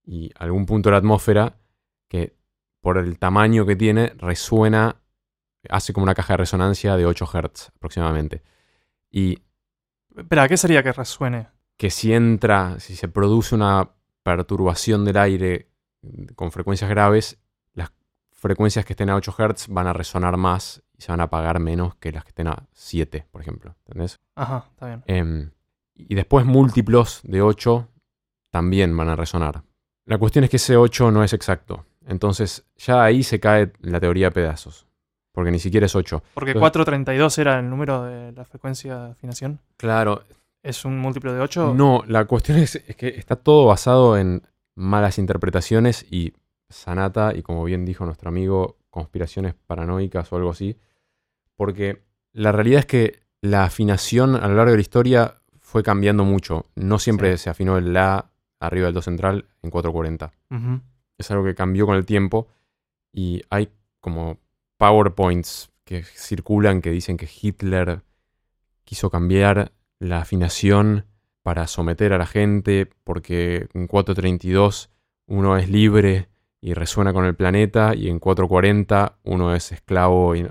[0.05, 1.57] y algún punto de la atmósfera,
[2.07, 2.36] que
[2.81, 4.97] por el tamaño que tiene, resuena,
[5.69, 8.43] hace como una caja de resonancia de 8 Hz aproximadamente.
[9.09, 9.39] Y
[10.16, 11.47] Espera, ¿qué sería que resuene?
[11.78, 13.89] que si entra, si se produce una
[14.24, 15.70] perturbación del aire
[16.36, 17.39] con frecuencias graves,
[17.74, 17.91] las
[18.32, 21.59] frecuencias que estén a 8 Hz van a resonar más y se van a apagar
[21.59, 23.76] menos que las que estén a 7, por ejemplo.
[23.86, 24.20] ¿Entendés?
[24.36, 25.03] Ajá, está bien.
[25.07, 25.51] Em,
[25.95, 27.89] y después múltiplos de 8
[28.49, 29.64] también van a resonar.
[30.05, 31.86] La cuestión es que ese 8 no es exacto.
[32.05, 34.88] Entonces ya ahí se cae la teoría de pedazos.
[35.34, 36.23] Porque ni siquiera es 8.
[36.34, 39.59] Porque Entonces- 432 era el número de la frecuencia de afinación.
[39.77, 40.23] Claro,
[40.61, 41.73] ¿Es un múltiplo de 8?
[41.75, 44.43] No, la cuestión es, es que está todo basado en
[44.75, 46.31] malas interpretaciones y
[46.69, 50.77] sanata, y como bien dijo nuestro amigo, conspiraciones paranoicas o algo así.
[51.57, 56.23] Porque la realidad es que la afinación a lo largo de la historia fue cambiando
[56.23, 56.65] mucho.
[56.75, 57.43] No siempre Sí.
[57.43, 58.31] se afinó el La
[58.61, 60.31] arriba del Do central en 440.
[60.49, 60.79] Ujú.
[61.17, 62.47] Es algo que cambió con el tiempo
[63.11, 63.69] y hay
[63.99, 64.38] como
[64.84, 68.01] PowerPoints que circulan que dicen que Hitler
[68.84, 71.05] quiso cambiar la afinación
[71.41, 74.89] para someter a la gente porque en 432
[75.27, 76.27] uno es libre
[76.59, 80.36] y resuena con el planeta y en 440 uno es esclavo.
[80.36, 80.45] Y...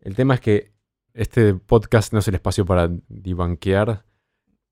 [0.00, 0.72] El tema es que
[1.14, 4.04] este podcast no es el espacio para dibanquear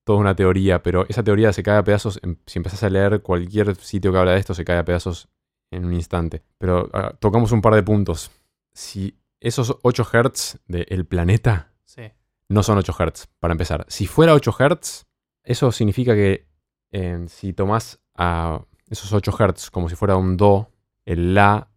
[0.04, 3.74] toda una teoría, pero esa teoría se cae a pedazos, si empezás a leer cualquier
[3.76, 5.30] sitio que habla de esto, se cae a pedazos
[5.70, 6.42] en un instante.
[6.58, 8.30] Pero ah, tocamos un par de puntos.
[8.74, 12.02] Si esos 8 Hz del planeta Sí.
[12.48, 13.84] no son 8 Hz, para empezar.
[13.88, 15.06] Si fuera 8 Hz,
[15.44, 16.46] eso significa que
[16.92, 20.70] eh, si tomás a esos 8 Hz como si fuera un Do,
[21.04, 21.68] el La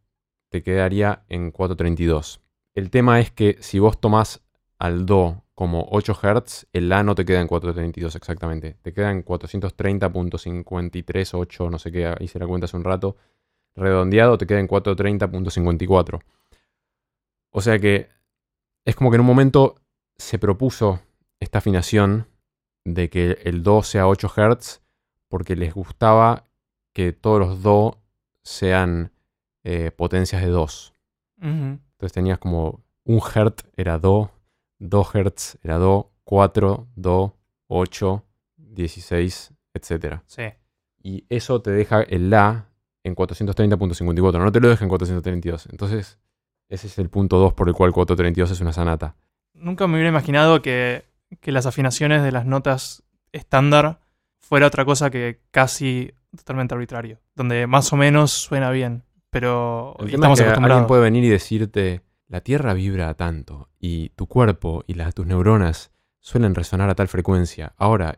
[0.50, 2.42] te quedaría en 432.
[2.76, 4.42] el tema es que si vos tomás
[4.78, 8.78] al Do como 8 Hz, el La no te queda en 432 exactamente.
[8.82, 13.16] Te queda en 430.538, no sé qué, hice la cuenta hace un rato.
[13.76, 16.22] Redondeado te queda en 430.54.
[17.58, 18.10] O sea que
[18.84, 19.76] es como que en un momento
[20.18, 21.00] se propuso
[21.40, 22.28] esta afinación
[22.84, 24.82] de que el Do sea 8 Hz
[25.30, 26.50] porque les gustaba
[26.92, 28.02] que todos los Do
[28.44, 29.14] sean
[29.64, 30.94] eh, potencias de 2.
[31.40, 34.32] Entonces tenías como un Hz era Do,
[34.80, 37.38] 2 Hz era Do, 4, Do,
[37.68, 38.22] 8,
[38.58, 40.20] 16, etc.
[40.26, 40.44] Sí.
[41.02, 42.68] Y eso te deja el La
[43.06, 45.68] en 430.54, no te lo deja en 432.
[45.68, 46.20] Entonces,
[46.70, 49.16] ese es el punto 2 por el cual 432 es una sanata.
[49.54, 51.06] Nunca me hubiera imaginado que,
[51.42, 54.00] que las afinaciones de las notas estándar
[54.40, 60.14] fuera otra cosa que casi totalmente arbitrario, donde más o menos suena bien, pero El
[60.14, 60.88] estamos es que alguien acostumbrados.
[60.88, 65.92] puede venir y decirte, la Tierra vibra tanto y tu cuerpo y las, tus neuronas
[66.20, 67.74] suelen resonar a tal frecuencia.
[67.78, 68.18] Ahora,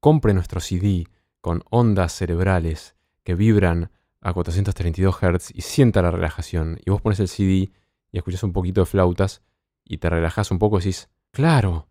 [0.00, 1.06] compre nuestro CD
[1.40, 3.90] con ondas cerebrales que vibran
[4.24, 6.80] a 432 Hz y sienta la relajación.
[6.84, 7.70] Y vos pones el CD
[8.10, 9.42] y escuchas un poquito de flautas
[9.84, 11.86] y te relajas un poco y decís, claro,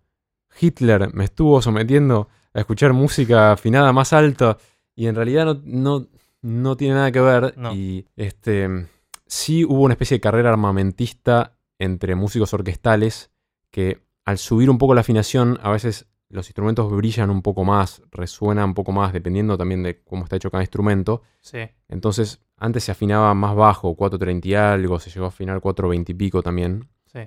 [0.59, 4.57] Hitler me estuvo sometiendo a escuchar música afinada más alta
[4.95, 6.07] y en realidad no, no,
[6.41, 7.53] no tiene nada que ver.
[7.55, 7.73] No.
[7.73, 8.87] Y este
[9.27, 13.31] sí hubo una especie de carrera armamentista entre músicos orquestales
[13.69, 18.01] que al subir un poco la afinación a veces los instrumentos brillan un poco más,
[18.11, 21.21] resuenan un poco más, dependiendo también de cómo está hecho cada instrumento.
[21.41, 26.09] Sí, Entonces, antes se afinaba más bajo, 4.30 y algo, se llegó a afinar 4.20
[26.09, 26.89] y pico también.
[27.05, 27.19] sí.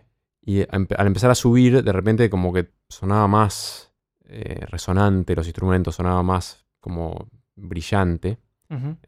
[0.48, 3.92] Y al empezar a subir, de repente como que sonaba más
[4.28, 8.38] eh, resonante los instrumentos, sonaba más como brillante.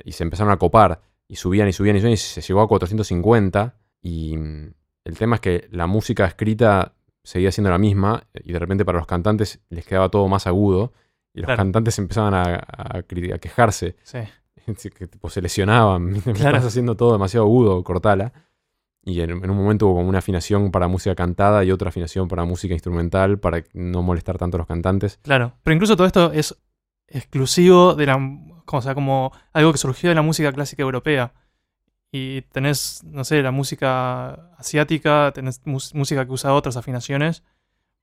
[0.05, 1.01] Y se empezaron a copar.
[1.29, 3.75] Y subían y subían y subían y se llegó a 450.
[4.03, 4.75] Y mm,
[5.05, 6.95] el tema es que la música escrita
[7.29, 8.25] seguía siendo la misma.
[8.45, 10.93] Y de repente para los cantantes les quedaba todo más agudo.
[11.35, 11.59] Y los Claro.
[11.59, 13.97] cantantes empezaban a, a cri- a quejarse.
[14.03, 14.19] Sí,
[14.97, 16.21] que tipo, se lesionaban.
[16.23, 16.57] Claro.
[16.57, 18.33] estás haciendo todo demasiado agudo, cortala.
[19.05, 22.29] Y en, en un momento hubo como una afinación para música cantada y otra afinación
[22.29, 25.19] para música instrumental para no molestar tanto a los cantantes.
[25.23, 25.53] claro.
[25.63, 26.57] Pero incluso todo esto es
[27.07, 28.19] exclusivo de la.
[28.71, 31.33] O sea, como algo que surgió de la música clásica europea.
[32.11, 37.43] Y tenés, no sé, la música asiática, tenés música que usa otras afinaciones.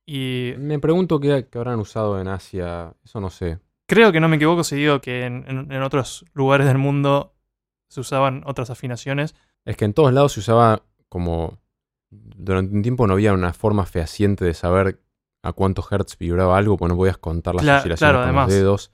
[0.06, 2.94] Y Me pregunto qué, qué habrán usado en Asia.
[3.04, 3.60] Eso no sé.
[3.88, 7.34] creo que no me equivoco si digo que en, en- en otros lugares del mundo
[7.90, 9.36] se usaban otras afinaciones.
[9.64, 11.60] Es que en todos lados se usaba como...
[12.12, 15.02] Durante un tiempo no había una forma fehaciente de saber
[15.42, 18.48] a cuántos hertz vibraba algo, porque no podías contar las Cla- oscilaciones claro, con además.
[18.48, 18.92] los dedos.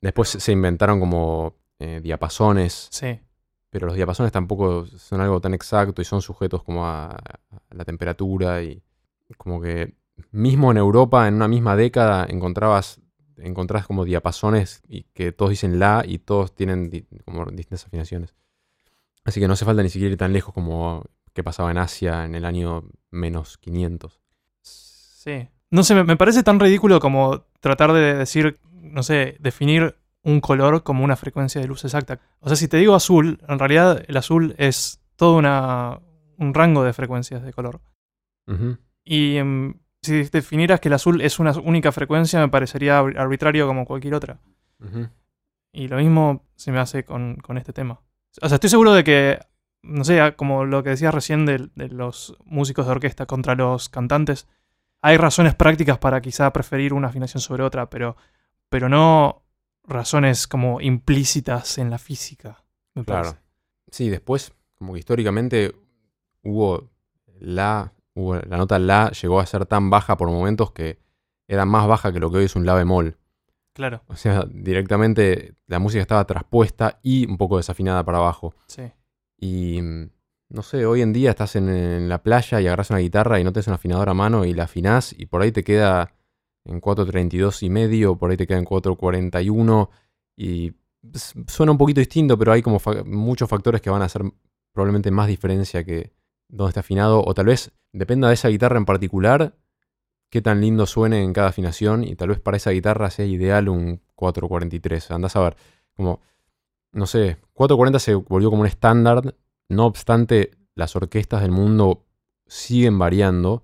[0.00, 3.20] Después se inventaron como eh, diapasones, Sí,
[3.72, 7.16] pero los diapasones tampoco son algo tan exacto y son sujetos como a,
[7.70, 8.82] la temperatura y
[9.38, 9.94] como que
[10.30, 13.00] mismo en Europa en una misma década encontrabas
[13.38, 16.90] encontrás como diapasones y que todos dicen la y todos tienen
[17.24, 18.34] como distintas afinaciones.
[19.24, 22.26] Así que no hace falta ni siquiera ir tan lejos como que pasaba en Asia
[22.26, 24.20] en el año menos 500.
[24.60, 25.48] sí.
[25.70, 30.82] No sé, me parece tan ridículo como tratar de decir, no sé, definir un color
[30.82, 32.20] como una frecuencia de luz exacta.
[32.40, 36.00] O sea, si te digo azul, en realidad el azul es todo una,
[36.38, 37.80] un rango de frecuencias de color.
[39.04, 43.66] Y em, si definieras que el azul es una única frecuencia, me parecería ar- arbitrario
[43.66, 44.38] como cualquier otra.
[45.72, 48.00] Y lo mismo se me hace con, con este tema.
[48.40, 49.38] O sea, estoy seguro de que,
[49.82, 53.54] no sé, ah, como lo que decías recién de, de los músicos de orquesta contra
[53.54, 54.46] los cantantes,
[55.00, 58.16] hay razones prácticas para quizá preferir una afinación sobre otra, pero,
[58.68, 59.41] pero no
[59.84, 62.64] razones como implícitas en la física.
[62.94, 63.22] Me Claro.
[63.30, 63.42] parece.
[63.90, 65.74] Sí, después, como que históricamente
[66.42, 66.90] hubo
[67.40, 70.98] la, hubo- la nota la llegó a ser tan baja por momentos que
[71.48, 73.18] era más baja que lo que hoy es un la bemol.
[73.74, 78.54] Claro, O sea, directamente la música estaba traspuesta y un poco desafinada para abajo.
[78.66, 78.82] sí.
[79.38, 80.10] Y mm,
[80.50, 83.44] no sé, hoy en día estás en, en la playa y agarras una guitarra y
[83.44, 86.14] no tenés un afinador a mano y la afinás y por ahí te queda
[86.64, 89.88] en 4.32 y medio, por ahí te queda en 4.41
[90.36, 90.72] y
[91.46, 94.22] suena un poquito distinto, pero hay como muchos factores que van a hacer
[94.72, 96.12] probablemente más diferencia que
[96.48, 99.56] dónde está afinado o tal vez dependa de esa guitarra en particular
[100.30, 103.68] qué tan lindo suene en cada afinación y tal vez para esa guitarra sea ideal
[103.68, 105.10] un 443.
[105.10, 105.56] Andás a ver,
[105.94, 106.20] como,
[106.92, 109.34] no sé, 440 se volvió como un estándar,
[109.68, 112.06] no obstante, las orquestas del mundo
[112.46, 113.62] siguen variando.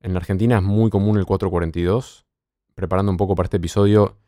[0.00, 2.25] En la Argentina es muy común el 442.
[2.76, 4.18] Preparando un poco para este episodio,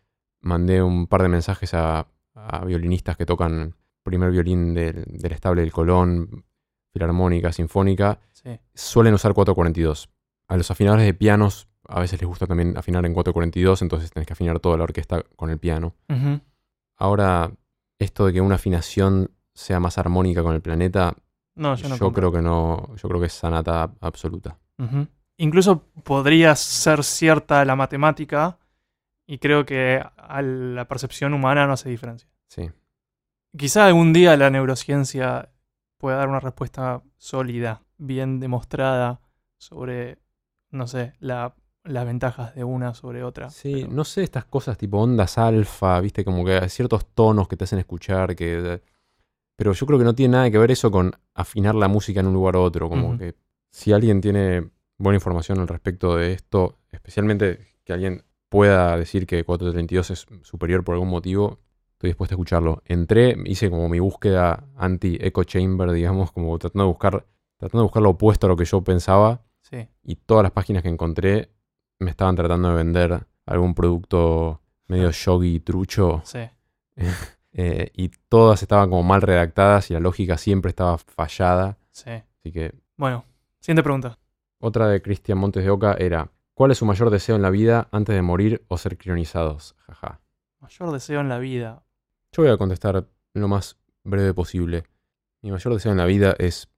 [0.40, 5.61] mandé un par de mensajes a, a violinistas que tocan primer violín del, del estable
[5.61, 6.44] del Colón,
[6.92, 8.59] filarmónica, sinfónica, Sí.
[8.74, 10.09] suelen usar 442.
[10.49, 14.26] A los afinadores de pianos a veces les gusta también afinar en 442, entonces tenés
[14.26, 15.94] que afinar toda la orquesta con el piano.
[16.96, 17.51] Ahora,
[17.99, 21.14] esto de que una afinación sea más armónica con el planeta,
[21.55, 22.30] No, yo yo, no compro.
[22.30, 24.59] creo que no, yo creo que es sanata absoluta.
[24.78, 25.07] Ujú.
[25.39, 28.59] Incluso podría ser cierta la matemática
[29.26, 32.28] y creo que a la percepción humana no hace diferencia.
[32.49, 32.70] Sí.
[33.57, 35.51] Quizá algún día la neurociencia
[35.97, 39.20] pueda dar una respuesta sólida, bien demostrada
[39.59, 40.18] sobre,
[40.70, 43.49] no sé, la- las ventajas de una sobre otra.
[43.51, 47.49] Sí, pero- no sé, estas cosas tipo ondas alfa, viste, como que hay ciertos tonos
[47.49, 48.82] que te hacen escuchar, que...
[49.57, 52.26] Pero yo creo que no tiene nada que ver eso con afinar la música en
[52.28, 53.34] un lugar u otro, como que
[53.72, 59.44] si alguien tiene buena información al respecto de esto, especialmente que alguien pueda decir que
[59.44, 61.61] 432 es superior por algún motivo,
[61.92, 62.82] estoy dispuesto a escucharlo.
[62.84, 67.26] Entré, hice como mi búsqueda anti-echo chamber, digamos, como tratando de buscar,
[67.59, 69.86] tratando de buscar lo opuesto a lo que yo pensaba, Sí.
[70.03, 71.51] y todas las páginas que encontré
[71.99, 76.38] me estaban tratando de vender algún producto medio yogi trucho Sí.
[77.53, 81.76] eh, y todas estaban como mal redactadas y la lógica siempre estaba fallada.
[81.90, 82.11] Sí.
[82.11, 83.24] Así que Bueno,
[83.61, 84.18] siguiente pregunta.
[84.61, 87.88] Otra de Cristian Montes de Oca era, ¿cuál es su mayor deseo en la vida
[87.92, 89.76] antes de morir o ser crionizados?
[89.86, 90.20] Jaja.
[90.61, 91.84] Mayor deseo en la vida.
[92.32, 94.84] Yo voy a contestar lo más breve posible.
[95.42, 96.68] Mi mayor deseo en la vida es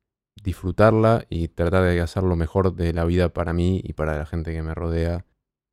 [0.43, 4.27] disfrutarla y tratar de hacer lo mejor de la vida para mí y para la
[4.27, 5.25] gente que me rodea,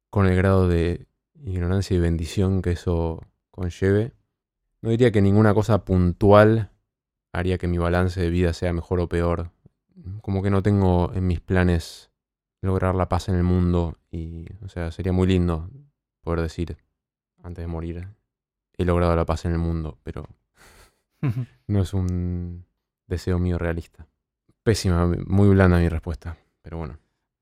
[0.09, 4.13] con el grado de ignorancia y bendición que eso conlleve.
[4.81, 6.71] No diría que ninguna cosa puntual
[7.33, 9.51] haría que mi balance de vida sea mejor o peor.
[10.21, 12.11] Como que no tengo en mis planes
[12.61, 15.69] lograr la paz en el mundo y, o sea, sería muy lindo
[16.21, 16.77] poder decir
[17.41, 18.07] antes de morir,
[18.73, 20.27] he logrado la paz en el mundo, pero
[21.67, 22.65] no es un
[23.07, 24.07] deseo mío realista.
[24.63, 26.99] Pésima, muy blanda mi respuesta, pero bueno.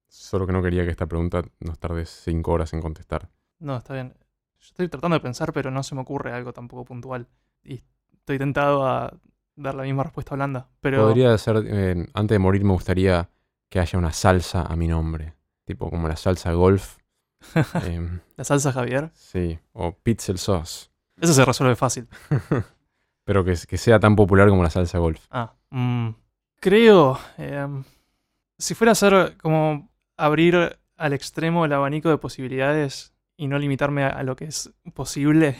[0.08, 3.30] Solo que no quería que esta pregunta nos tarde cinco horas en contestar.
[3.60, 4.14] no, está bien.
[4.60, 7.28] Yo estoy tratando de pensar, pero no se me ocurre algo tampoco puntual.
[7.64, 7.82] Y
[8.14, 9.14] estoy tentado a
[9.56, 10.68] dar la misma respuesta blanda.
[10.82, 13.30] Pero Podría ser, eh, antes de morir me gustaría
[13.70, 15.36] que haya una salsa a mi nombre,
[15.66, 16.98] tipo como la salsa golf.
[17.86, 20.90] em, la salsa Javier, sí, o pizza sauce,
[21.20, 22.08] eso se resuelve fácil.
[23.24, 25.26] pero que, que sea tan popular como la salsa golf.
[25.32, 26.10] Ah, mm,
[26.60, 27.20] creo.
[27.38, 27.84] em,
[28.58, 34.04] si fuera a ser como abrir al extremo el abanico de posibilidades y no limitarme
[34.04, 35.58] a, a lo que es posible,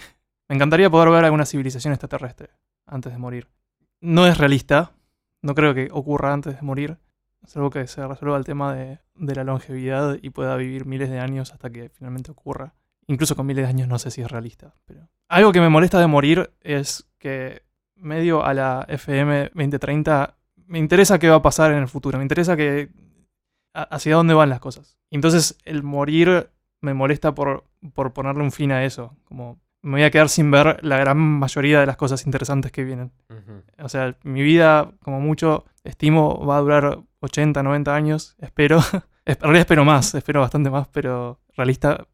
[0.48, 2.50] me encantaría poder ver alguna civilización extraterrestre
[2.86, 3.48] antes de morir.
[4.06, 4.92] No es realista,
[5.42, 7.00] no creo que ocurra antes de morir,
[7.46, 11.20] salvo que se resuelva el tema de, de la longevidad y pueda vivir miles de
[11.20, 12.76] años hasta que finalmente ocurra.
[13.08, 14.76] Incluso con miles de años no sé si es realista.
[14.86, 15.08] Pero...
[15.28, 17.64] Algo que me molesta de morir es que
[17.96, 20.36] medio a la FM 2030
[20.68, 22.18] me interesa qué va a pasar en el futuro.
[22.18, 22.90] Me interesa que
[23.74, 24.98] hacia dónde van las cosas.
[25.10, 26.50] Entonces el morir
[26.82, 29.16] me molesta por, por ponerle un fin a eso.
[29.24, 32.84] Como me voy a quedar sin ver la gran mayoría de las cosas interesantes que
[32.84, 33.12] vienen.
[33.78, 38.36] O sea, mi vida, como mucho, estimo, va a durar 80, 90 años.
[38.40, 38.80] Espero.
[39.28, 42.06] En realidad espero más, espero bastante más, pero realista,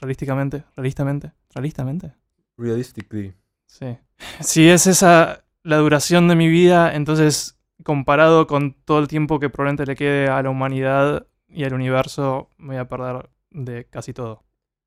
[0.00, 2.14] realísticamente, realistamente, realistamente.
[2.56, 3.34] Realistically.
[3.66, 3.98] Sí.
[4.40, 9.50] Si es esa la duración de mi vida, entonces comparado con todo el tiempo que
[9.50, 14.14] probablemente le quede a la humanidad y al universo, me voy a perder de casi
[14.14, 14.42] todo.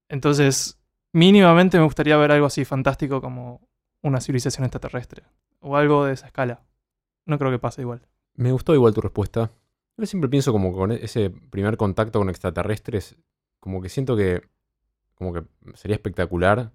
[0.10, 0.77] Entonces,
[1.18, 3.62] mínimamente me gustaría ver algo así fantástico como
[4.04, 5.24] una civilización extraterrestre.
[5.60, 6.62] O algo de esa escala.
[7.26, 8.08] No creo que pase igual.
[8.36, 9.52] Me gustó igual tu respuesta.
[9.98, 13.18] Yo siempre pienso como con ese primer contacto con extraterrestres,
[13.60, 14.44] como que siento que
[15.16, 15.44] como que
[15.74, 16.72] sería espectacular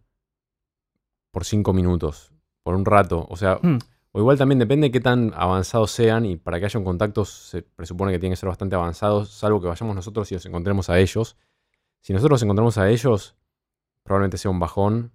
[1.30, 2.32] por cinco minutos,
[2.64, 3.24] por un rato.
[3.30, 3.78] O sea, Hmm.
[4.10, 7.24] o igual también depende de qué tan avanzados sean y para que haya un contacto
[7.24, 10.90] se presupone que tienen que ser bastante avanzados, salvo que vayamos nosotros y nos encontremos
[10.90, 11.36] a ellos.
[12.00, 13.36] Si nosotros nos encontramos a ellos,
[14.02, 15.12] probablemente sea un bajón,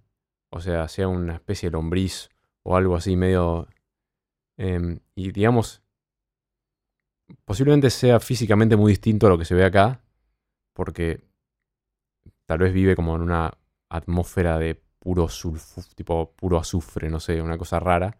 [0.50, 2.30] o sea, sea una especie de lombriz
[2.62, 3.68] o algo así medio...
[4.56, 5.82] em, y digamos,
[7.44, 10.00] posiblemente sea físicamente muy distinto a lo que se ve acá,
[10.72, 11.20] porque
[12.46, 13.52] tal vez vive como en una
[13.88, 18.18] atmósfera de puro sulfu, tipo puro azufre, no sé, una cosa rara.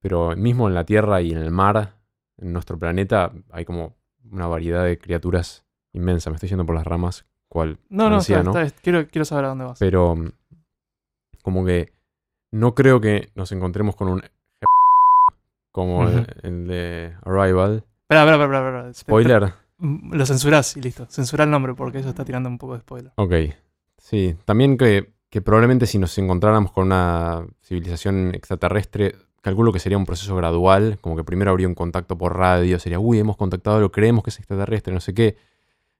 [0.00, 1.98] Pero mismo en la Tierra y en el mar,
[2.36, 3.96] en nuestro planeta, hay como
[4.30, 6.30] una variedad de criaturas inmensa.
[6.30, 8.50] Me estoy yendo por las ramas, cual No, no, anciano.
[8.50, 9.78] está- está- quiero, quiero saber a dónde vas.
[9.78, 10.30] Pero mm,
[11.42, 11.90] como que
[12.52, 14.22] no creo que nos encontremos con un
[15.72, 17.84] como el- de Arrival.
[18.02, 18.94] Espera, espera, espera, espera.
[18.94, 19.52] Spoiler.
[19.78, 21.06] Mm, Lo censurás y listo.
[21.08, 23.12] Censura el nombre porque eso está tirando un poco de spoiler.
[23.16, 23.32] Ok.
[23.98, 29.98] Sí, también que, que probablemente si nos encontráramos con una civilización extraterrestre, calculo que sería
[29.98, 33.80] un proceso gradual, como que primero habría un contacto por radio, sería, uy, hemos contactado,
[33.80, 35.36] lo creemos que es extraterrestre, no sé qué.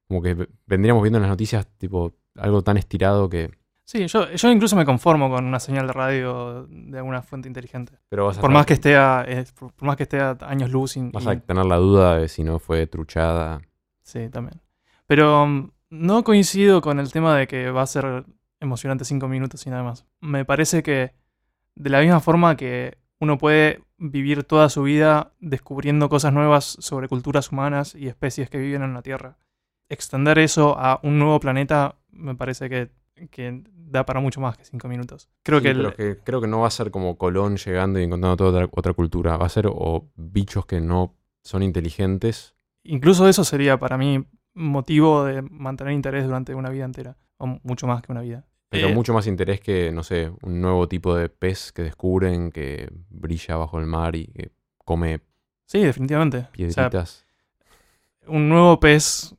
[0.08, 3.50] Como que vendríamos viendo en las noticias, tipo, algo tan estirado que...
[3.84, 7.94] Sí, yo, yo incluso me conformo con una señal de radio de alguna fuente inteligente.
[8.10, 9.26] Pero vas a, Por estar- más que esté a,
[9.58, 10.96] por por más que esté a años luz.
[10.98, 13.62] y- vas a tener la duda de si no fue truchada.
[14.02, 14.60] Sí, también.
[15.06, 18.24] Pero mm, no coincido con el tema de que va a ser
[18.60, 20.04] emocionante cinco minutos y nada más.
[20.20, 21.14] Me parece que
[21.74, 27.08] de la misma forma que uno puede vivir toda su vida descubriendo cosas nuevas sobre
[27.08, 29.38] culturas humanas y especies que viven en la Tierra,
[29.88, 32.90] extender eso a un nuevo planeta me parece que,
[33.30, 35.28] que da para mucho más que cinco minutos.
[35.42, 38.04] Creo Sí, que, el- que creo que no va a ser como Colón llegando y
[38.04, 39.36] encontrando toda otra, otra cultura.
[39.36, 42.54] Va a ser o bichos que no son inteligentes.
[42.84, 44.24] incluso eso sería para mí
[44.54, 48.44] motivo de mantener interés durante una vida entera, o mucho más que una vida.
[48.70, 52.50] Pero Eh, mucho más interés que, no sé, un nuevo tipo de pez que descubren
[52.50, 54.50] que brilla bajo el mar y que
[54.84, 55.20] come
[55.66, 56.38] Sí, definitivamente.
[56.38, 57.24] O sea, piedritas.
[58.26, 59.34] un nuevo pez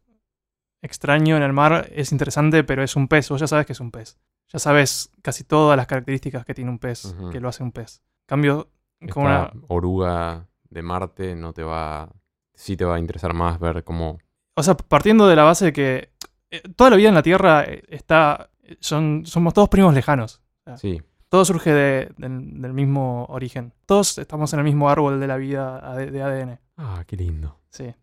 [0.82, 3.30] extraño en el mar es interesante, pero es un pez.
[3.30, 4.18] Vos ya sabes que es un pez.
[4.52, 8.02] Ya sabes casi todas las características que tiene un pez, que lo hace un pez.
[8.22, 8.70] En cambio,
[9.00, 12.10] con Esta una, oruga de Marte no te va...
[12.54, 14.18] Sí te va a interesar más ver cómo...
[14.56, 16.12] o sea, partiendo de la base de que
[16.52, 18.50] eh, toda la vida en la Tierra eh, está,
[18.80, 20.42] son, somos todos primos lejanos.
[20.76, 23.72] Sí, Todo surge de- del, del mismo origen.
[23.86, 26.60] Todos estamos en el mismo árbol de la vida de ADN.
[26.78, 27.60] Ah, qué lindo.
[27.70, 27.94] Sí.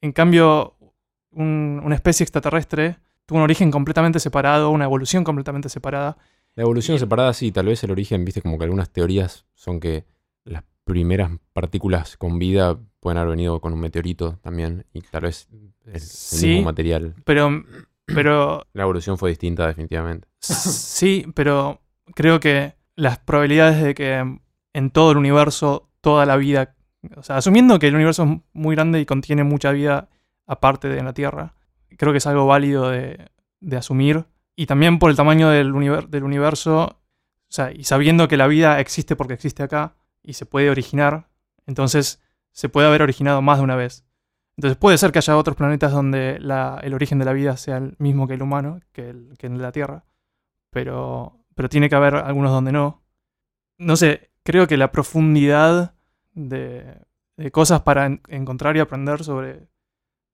[0.00, 0.73] En cambio,
[1.34, 6.16] un- una especie extraterrestre tuvo un origen completamente separado, una evolución completamente separada.
[6.56, 9.80] La evolución Y- separada, sí, tal vez el origen, viste, como que algunas teorías son
[9.80, 10.04] que
[10.44, 15.48] las primeras partículas con vida pueden haber venido con un meteorito también y tal vez
[15.50, 17.14] el, el mismo material.
[17.24, 17.62] Pero,
[18.06, 20.28] pero La evolución fue distinta definitivamente.
[20.40, 21.80] sí, pero
[22.14, 24.38] creo que las probabilidades de que
[24.74, 26.74] en todo el universo, toda la vida,
[27.16, 30.08] o sea, asumiendo que el universo es muy grande y contiene mucha vida
[30.46, 31.54] aparte de la Tierra,
[31.96, 33.30] creo que es algo válido de,
[33.76, 34.26] asumir.
[34.56, 36.98] Y también por el tamaño del, univer- del universo, o
[37.48, 41.28] sea, y sabiendo que la vida existe porque existe acá y se puede originar,
[41.66, 42.22] entonces
[42.52, 44.04] se puede haber originado más de una vez.
[44.56, 47.96] Entonces puede ser que haya otros planetas donde el origen de la vida sea el
[47.98, 50.04] mismo que el humano, que el, que de la Tierra,
[50.70, 53.02] pero, pero tiene que haber algunos donde no.
[53.78, 55.94] No sé, creo que la profundidad
[56.34, 57.00] de,
[57.50, 59.68] cosas para en- encontrar y aprender sobre,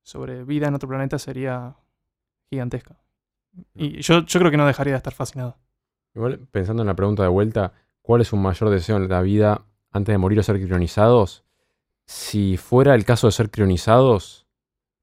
[0.03, 1.77] sobre vida en otro planeta sería
[2.49, 3.01] gigantesca.
[3.75, 5.57] Y yo, yo creo que no dejaría de estar fascinado.
[6.15, 7.73] Igual, pensando en la pregunta de vuelta,
[8.03, 11.45] ¿cuál es su mayor deseo en la vida antes de morir o ser crionizados?
[12.07, 14.47] Si fuera el caso de ser crionizados,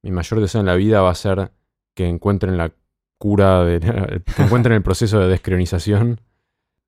[0.01, 1.51] mi mayor deseo en la vida va a ser
[1.93, 2.71] que encuentren la
[3.17, 3.79] cura, de,
[4.35, 6.21] que encuentren el proceso de descrionización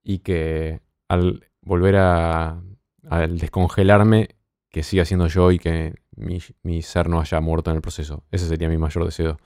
[0.04, 2.62] y que al volver a
[3.10, 4.30] al descongelarme,
[4.70, 8.24] que siga siendo yo y que mi, mi ser no haya muerto en el proceso.
[8.32, 9.38] Ese sería mi mayor deseo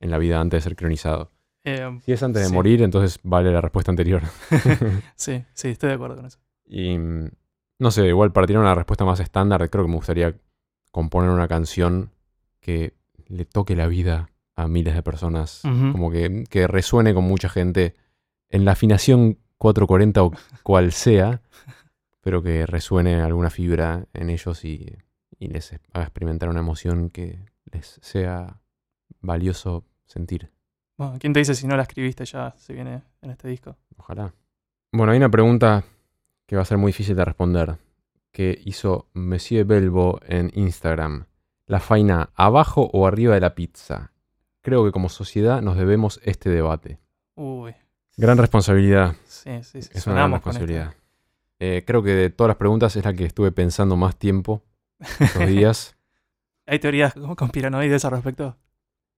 [0.00, 1.30] en la vida antes de ser crionizado.
[1.64, 2.54] Eh, Si es antes de Sí.
[2.54, 4.22] morir, entonces vale la respuesta anterior.
[5.16, 6.38] sí, sí, estoy de acuerdo con eso.
[6.66, 6.96] Y
[7.78, 10.34] no sé, igual para tirar una respuesta más estándar, creo que me gustaría
[10.90, 12.10] componer una canción
[12.60, 12.94] que
[13.26, 15.62] le toque la vida a miles de personas.
[15.62, 17.94] Como que, que resuene con mucha gente
[18.48, 20.32] en la afinación 440 o
[20.62, 21.40] cual sea,
[22.20, 24.96] pero que resuene alguna fibra en ellos y,
[25.38, 27.38] y les haga experimentar una emoción que
[27.72, 28.60] les sea
[29.20, 30.50] valioso sentir.
[30.96, 33.76] Bueno, ¿quién te dice si no la escribiste ya se viene en este disco?
[33.96, 34.32] Ojalá.
[34.92, 35.84] Bueno, hay una pregunta
[36.46, 37.78] que va a ser muy difícil de responder,
[38.30, 41.26] que hizo Monsieur Belbo en Instagram.
[41.66, 44.12] La faina, ¿abajo o arriba de la pizza?
[44.60, 46.98] Creo que como sociedad nos debemos este debate.
[47.34, 47.74] Uy,
[48.16, 49.16] Gran responsabilidad.
[49.24, 49.90] sí, sí, sí.
[49.92, 50.94] Es una gran sonamos con responsabilidad.
[51.58, 54.62] Eh, creo que de todas las preguntas es la que estuve pensando más tiempo
[55.00, 55.96] estos días.
[56.66, 58.56] ¿Hay teorías conspiranoides al respecto?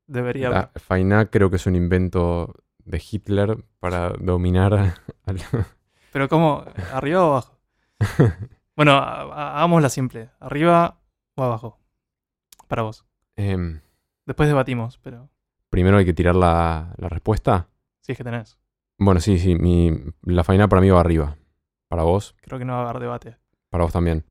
[0.06, 0.58] Debería haber.
[0.74, 2.54] La faina creo que es un invento
[2.84, 4.72] de Hitler para dominar
[5.24, 5.40] al...
[6.12, 6.64] Pero ¿cómo?
[6.92, 7.58] ¿Arriba o abajo?
[8.76, 10.28] Bueno, ha- ha- hagámosla simple.
[10.38, 11.00] ¿Arriba
[11.34, 11.78] o abajo?
[12.68, 13.06] Para vos.
[13.34, 13.80] Em,
[14.26, 15.30] Después debatimos, pero
[15.70, 17.68] primero hay que tirar la, la respuesta.
[18.02, 18.58] si es que tenés.
[18.98, 19.54] Bueno, sí, sí.
[19.54, 19.92] Mi,
[20.24, 21.38] la faina para mí va arriba.
[21.88, 23.36] Para vos, Creo que no va a haber debate.
[23.70, 24.26] para vos también.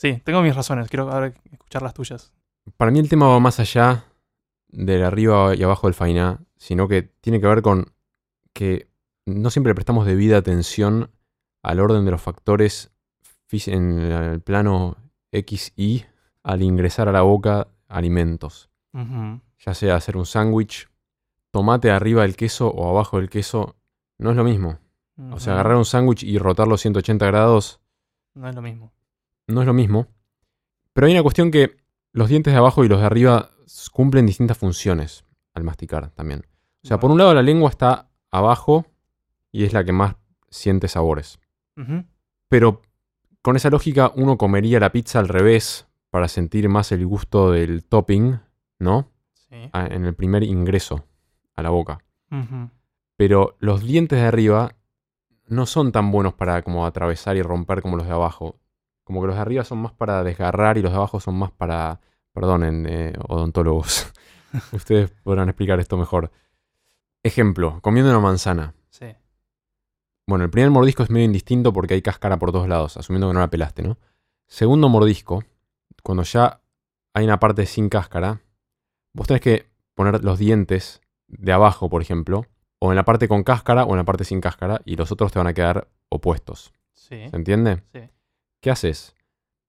[0.00, 0.88] Sí, tengo mis razones.
[0.88, 2.32] Quiero ahora escuchar las tuyas.
[2.78, 4.06] Para mí el tema va más allá
[4.68, 7.92] del arriba y abajo del faina, sino que tiene que ver con
[8.54, 8.88] que
[9.26, 11.10] no siempre prestamos debida atención
[11.62, 12.92] al orden de los factores
[13.66, 14.96] en el plano
[15.32, 16.06] X y
[16.44, 18.70] al ingresar a la boca alimentos.
[18.94, 20.88] Ya sea hacer un sándwich,
[21.50, 23.76] tomate arriba del queso o abajo del queso,
[24.16, 24.78] no es lo mismo.
[25.30, 27.82] O sea, agarrar un sándwich y rotarlo 180 grados
[28.32, 28.94] No es lo mismo.
[29.52, 30.06] No es lo mismo.
[30.92, 31.76] Pero hay una cuestión que
[32.12, 33.50] los dientes de abajo y los de arriba
[33.92, 35.24] cumplen distintas funciones
[35.54, 36.46] al masticar también.
[36.82, 38.86] O sea, por un lado la lengua está abajo
[39.52, 40.16] y es la que más
[40.48, 41.38] siente sabores.
[42.48, 42.82] Pero
[43.42, 47.84] con esa lógica uno comería la pizza al revés para sentir más el gusto del
[47.84, 48.38] topping,
[48.78, 49.10] ¿no?
[49.34, 49.68] Sí.
[49.72, 51.04] A- En el primer ingreso
[51.54, 51.98] a la boca.
[53.16, 54.74] Pero los dientes de arriba
[55.46, 58.59] no son tan buenos para como atravesar y romper como los de abajo.
[59.10, 61.50] Como que los de arriba son más para desgarrar y los de abajo son más
[61.50, 61.98] para...
[62.32, 64.12] Perdonen, eh, odontólogos.
[64.72, 66.30] Ustedes podrán explicar esto mejor.
[67.24, 68.72] Ejemplo, comiendo una manzana.
[68.88, 69.06] Sí.
[70.28, 73.34] Bueno, el primer mordisco es medio indistinto porque hay cáscara por todos lados, asumiendo que
[73.34, 73.98] no la pelaste, ¿no?
[74.46, 75.42] Segundo mordisco,
[76.04, 76.60] cuando ya
[77.12, 78.40] hay una parte sin cáscara,
[79.12, 79.66] vos tenés que
[79.96, 82.46] poner los dientes de abajo, por ejemplo,
[82.78, 85.32] o en la parte con cáscara o en la parte sin cáscara, y los otros
[85.32, 86.72] te van a quedar opuestos.
[86.92, 87.28] Sí.
[87.28, 87.82] ¿Se entiende?
[87.92, 88.02] Sí.
[88.60, 89.14] ¿Qué haces?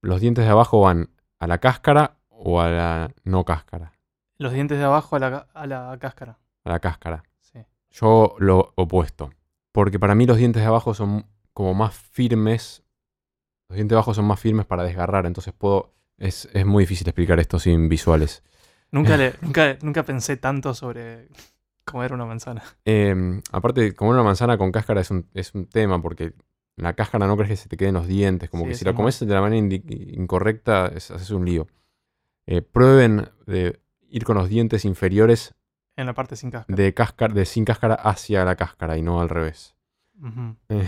[0.01, 1.09] Los dientes de abajo van
[1.39, 3.93] a la cáscara o a la no cáscara.
[4.37, 6.39] Los dientes de abajo a la, a la cáscara.
[6.65, 7.23] A la cáscara.
[7.39, 7.59] Sí.
[7.91, 9.31] Yo lo opuesto.
[9.71, 12.83] Porque para mí los dientes de abajo son como más firmes.
[13.69, 15.25] Los dientes de abajo son más firmes para desgarrar.
[15.25, 15.93] Entonces puedo.
[16.17, 18.43] Es, es muy difícil explicar esto sin visuales.
[18.91, 21.29] Nunca, le, nunca, nunca pensé tanto sobre
[21.85, 22.61] comer una manzana.
[22.83, 26.01] Eh, aparte, comer una manzana con cáscara es un, es un tema.
[26.01, 26.33] Porque
[26.77, 28.49] la cáscara no crees que se te queden los dientes.
[28.49, 31.67] Como Sí, que si la es comes de la manera incorrecta, es, haces un lío.
[32.47, 33.79] Eh, prueben de
[34.09, 35.53] ir con los dientes inferiores
[35.95, 36.75] En la parte sin cáscara.
[36.75, 39.75] de, cáscara, de sin cáscara hacia la cáscara y no al revés.
[40.69, 40.87] Eh.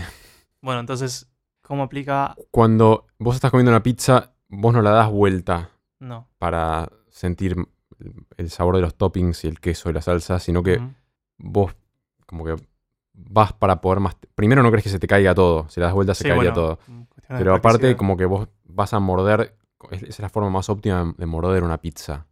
[0.60, 1.30] Bueno, entonces,
[1.62, 2.34] ¿cómo aplica?
[2.50, 5.70] Cuando vos estás comiendo una pizza, vos no la das vuelta
[6.00, 6.28] No.
[6.38, 7.56] para sentir
[8.36, 10.80] el sabor de los toppings y el queso y la salsa, sino que
[11.38, 11.74] vos
[12.26, 12.56] como que
[13.14, 14.16] vas para poder más...
[14.34, 16.50] Primero no crees que se te caiga todo, si la das vuelta se Sí, caería
[16.50, 16.78] bueno, todo.
[16.86, 17.02] mm,
[17.38, 19.56] Pero aparte como que vos vas a morder,
[19.90, 22.26] es- esa es la forma más óptima de morder una pizza.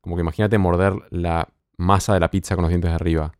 [0.00, 3.32] Como que imagínate morder la masa de la pizza con los dientes de arriba.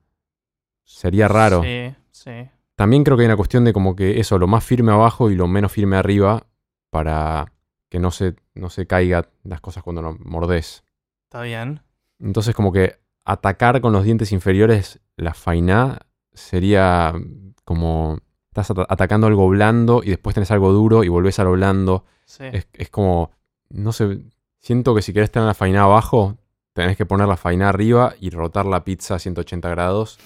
[0.85, 1.63] Sería raro.
[1.63, 2.49] Sí, sí.
[2.77, 5.35] También creo que hay una cuestión de como que eso, lo más firme abajo y
[5.37, 6.47] lo menos firme arriba
[6.91, 7.53] para
[7.89, 10.83] que no se, no se caiga las cosas cuando lo mordés.
[11.25, 11.83] Está bien.
[12.19, 16.01] Entonces como que atacar con los dientes inferiores la fainá
[16.35, 17.13] sería
[17.65, 18.19] como...
[18.51, 22.05] Estás ata- atacando algo blando y después tenés algo duro y volvés a lo blando.
[22.25, 22.45] Sí.
[22.53, 23.31] Es, es como...
[23.71, 24.19] No sé...
[24.61, 26.37] Siento que si querés tener la fainá abajo,
[26.73, 30.19] tenés que poner la fainá arriba y rotar la pizza a 180 grados.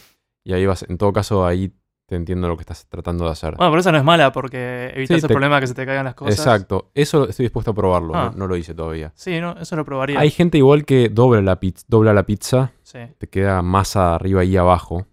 [0.45, 0.85] Y ahí vas...
[0.89, 1.73] En todo caso, ahí
[2.07, 3.55] te entiendo lo que estás tratando de hacer.
[3.57, 5.75] Bueno, pero esa no es mala porque evitas Sí, el te- problema de que se
[5.75, 6.39] te caigan las cosas.
[6.39, 6.91] Exacto.
[6.95, 8.15] Eso estoy dispuesto a probarlo.
[8.15, 8.31] Ah.
[8.33, 9.13] No, no lo hice todavía.
[9.15, 10.19] Sí, no, eso lo probaría.
[10.21, 14.43] Hay gente igual que dobla la, pizza, dobla la pizza, Sí, te queda masa arriba
[14.45, 15.07] y abajo.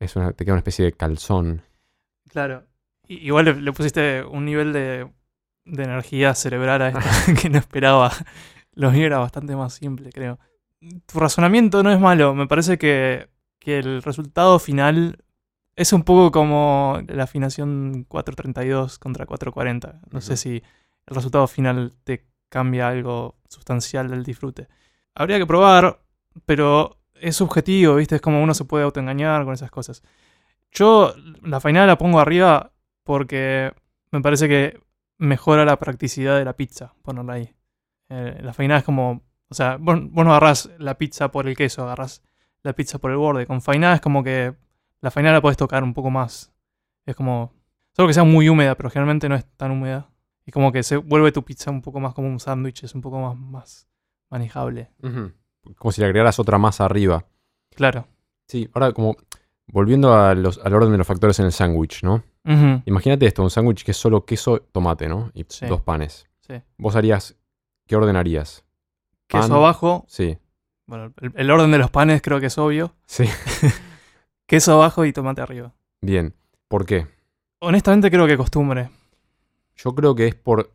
[0.00, 1.62] Es una, te queda una especie de calzón.
[2.28, 2.64] Claro.
[3.06, 5.10] Igual le, le pusiste un nivel de,
[5.64, 8.12] de energía cerebral a esto que no esperaba.
[8.72, 10.38] Lo mío era bastante más simple, creo.
[10.80, 12.34] Tu razonamiento no es malo.
[12.34, 15.18] Me parece que, que el resultado final
[15.76, 20.00] es un poco como la afinación 432 contra 440.
[20.10, 20.62] No sé si
[21.06, 24.68] el resultado final te cambia algo sustancial del disfrute.
[25.14, 26.00] Habría que probar,
[26.46, 28.16] pero es subjetivo, ¿viste?
[28.16, 30.02] Es como uno se puede autoengañar con esas cosas.
[30.70, 32.72] Yo la final la pongo arriba
[33.04, 33.72] porque
[34.10, 34.80] me parece que
[35.18, 37.54] mejora la practicidad de la pizza ponerla ahí.
[38.08, 41.56] Eh, la fainada es como, o sea, vos, vos no agarrás la pizza por el
[41.56, 42.22] queso, agarrás
[42.62, 43.46] la pizza por el borde.
[43.46, 44.54] Con fainada es como que
[45.00, 46.52] la fainada la podés tocar un poco más.
[47.06, 47.52] Es como,
[47.92, 50.10] solo que sea muy húmeda, pero generalmente no es tan húmeda.
[50.46, 53.00] Y como que se vuelve tu pizza un poco más como un sándwich, es un
[53.00, 53.88] poco más, más
[54.30, 54.90] manejable.
[55.78, 57.24] Como si le agregaras otra masa arriba.
[57.74, 58.06] Claro.
[58.46, 59.16] Sí, ahora como
[59.66, 62.22] volviendo a los, al orden de los factores en el sándwich, ¿no?
[62.84, 65.30] Imagínate esto, un sándwich que es solo queso, tomate, ¿no?
[65.34, 65.64] Y Sí.
[65.66, 66.26] dos panes.
[66.46, 66.54] Sí.
[66.76, 67.36] Vos harías,
[67.86, 68.64] ¿qué orden harías?
[69.26, 69.52] Queso Pan.
[69.56, 70.04] abajo.
[70.08, 70.36] Sí,
[70.86, 72.94] Bueno, el, el orden de los panes creo que es obvio.
[73.06, 73.24] sí.
[74.46, 75.72] Queso abajo y tomate arriba.
[76.02, 76.34] Bien.
[76.68, 77.06] ¿Por qué?
[77.60, 78.90] Honestamente creo que costumbre.
[79.76, 80.70] Yo creo que es por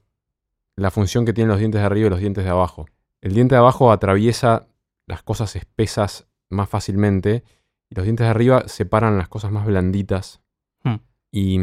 [0.76, 2.88] la función que tienen los dientes de arriba y los dientes de abajo.
[3.22, 4.66] El diente de abajo atraviesa
[5.10, 7.44] las cosas espesas más fácilmente
[7.90, 10.42] y los dientes de arriba separan las cosas más blanditas.
[10.84, 10.96] Hmm.
[11.32, 11.60] Y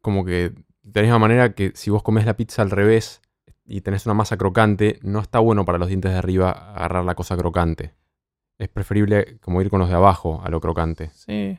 [0.00, 0.52] como que
[0.82, 3.20] de la misma manera que si vos comés la pizza al revés
[3.64, 7.14] y tenés una masa crocante, no está bueno para los dientes de arriba agarrar la
[7.14, 7.94] cosa crocante.
[8.58, 11.10] Es preferible como ir con los de abajo a lo crocante.
[11.14, 11.58] Sí,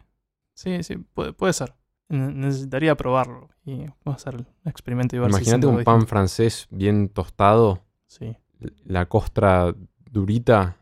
[0.53, 1.73] sí, sí, puede, puede ser.
[2.09, 6.07] Ne- Necesitaría probarlo y vamos a hacer el experimento y ver Imagínate un pan distinto.
[6.09, 8.35] francés bien tostado Sí.
[8.83, 9.73] la costra
[10.11, 10.77] durita,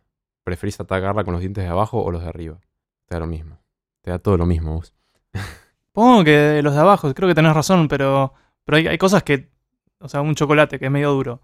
[0.49, 2.59] ¿preferís atacarla con los dientes de abajo o los de arriba?
[3.05, 3.59] Te da lo mismo.
[4.01, 4.93] Te da todo lo mismo vos.
[5.88, 9.49] Supongo que los de abajo, creo que tenés razón, pero, pero hay, hay cosas que
[9.99, 11.41] o sea, un chocolate que es medio duro,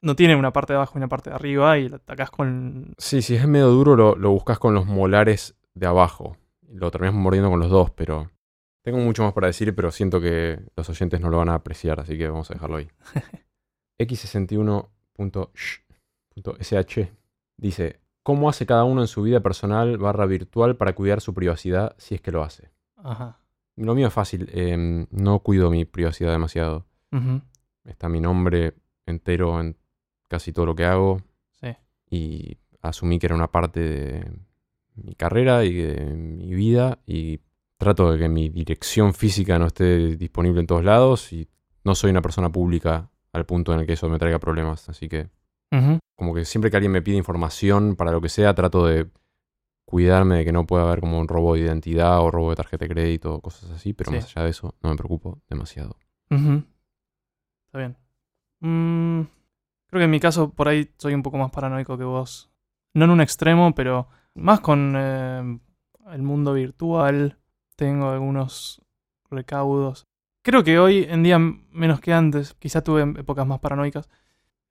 [0.00, 2.94] no tiene una parte de abajo y una parte de arriba y lo atacás con...
[2.98, 6.36] Sí, si es medio duro lo, lo buscas con los molares de abajo.
[6.68, 8.30] Lo terminas mordiendo con los dos, pero...
[8.82, 12.00] Tengo mucho más para decir, pero siento que los oyentes no lo van a apreciar,
[12.00, 12.88] así que vamos a dejarlo ahí.
[13.98, 15.80] X61.sh
[17.58, 21.94] dice, ¿cómo hace cada uno en su vida personal barra virtual para cuidar su privacidad
[21.96, 22.70] si es que lo hace?
[22.96, 23.38] Ajá.
[23.74, 26.84] Lo mío es fácil, em, no cuido mi privacidad demasiado.
[27.10, 27.40] Ujú.
[27.86, 28.74] Está mi nombre
[29.06, 29.78] entero en
[30.28, 31.22] casi todo lo que hago
[31.58, 31.68] Sí.
[32.10, 34.30] y asumí que era una parte de
[34.94, 37.40] mi carrera y de mi vida y
[37.78, 41.48] trato de que mi dirección física no esté disponible en todos lados y
[41.82, 44.86] no soy una persona pública al punto en el que eso me traiga problemas.
[44.90, 45.30] Así que
[45.70, 49.08] Como que siempre que alguien me pide información para lo que sea, trato de
[49.84, 52.84] cuidarme de que no pueda haber como un robo de identidad o robo de tarjeta
[52.84, 54.16] de crédito o cosas así, pero Sí.
[54.16, 55.96] más allá de eso no me preocupo demasiado.
[56.30, 57.96] Está bien.
[58.60, 59.22] Mm,
[59.86, 62.50] creo que en mi caso por ahí soy un poco más paranoico que vos.
[62.94, 65.58] No en un extremo, pero más con eh,
[66.12, 67.38] el mundo virtual.
[67.76, 68.82] Tengo algunos
[69.30, 70.04] recaudos.
[70.42, 72.54] Creo que hoy en día menos que antes.
[72.54, 74.08] Quizá tuve épocas más paranoicas.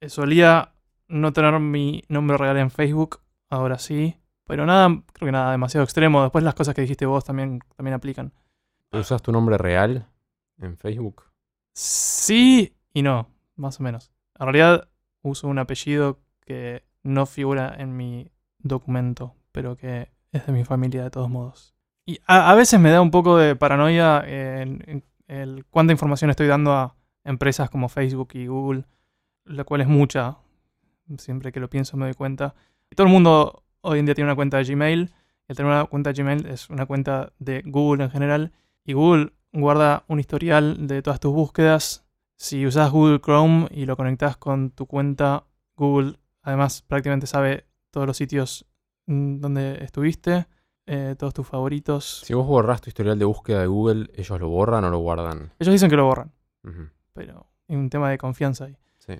[0.02, 0.74] Eh, solía
[1.08, 3.22] no tener mi nombre real en Facebook.
[3.50, 4.18] Ahora sí.
[4.46, 6.22] Pero nada, creo que nada demasiado extremo.
[6.22, 8.34] Después las cosas que dijiste vos también, también aplican.
[8.92, 10.08] ¿Usas tu nombre real
[10.58, 11.24] en Facebook?
[11.74, 14.12] Sí y no, más o menos.
[14.40, 14.88] En realidad
[15.22, 21.04] uso un apellido que no figura en mi documento, pero que es de mi familia
[21.04, 21.76] de todos modos.
[22.06, 26.30] Y a, a veces me da un poco de paranoia en, en el cuánta información
[26.30, 28.86] estoy dando a empresas como Facebook y Google,
[29.44, 30.38] la cual es mucha.
[31.18, 32.56] Siempre que lo pienso me doy cuenta.
[32.96, 35.14] Todo el mundo hoy en día tiene una cuenta de Gmail.
[35.48, 38.52] El tener una cuenta de Gmail es una cuenta de Google en general.
[38.84, 42.06] Y Google guarda un historial de todas tus búsquedas.
[42.36, 48.06] Si usas Google Chrome y lo conectas con tu cuenta, Google además prácticamente sabe todos
[48.08, 48.66] los sitios
[49.08, 50.48] mm, donde estuviste,
[50.86, 52.22] eh, todos tus favoritos.
[52.26, 55.52] Si vos borras tu historial de búsqueda de Google, ¿ellos lo borran o lo guardan?
[55.60, 56.32] Ellos dicen que lo borran,
[57.14, 58.78] pero hay un tema de confianza ahí.
[59.00, 59.14] Sí.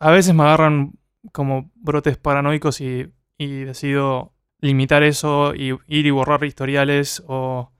[0.00, 0.97] A veces me agarran
[1.32, 7.70] como brotes paranoicos y, y decido limitar eso y ir y borrar historiales o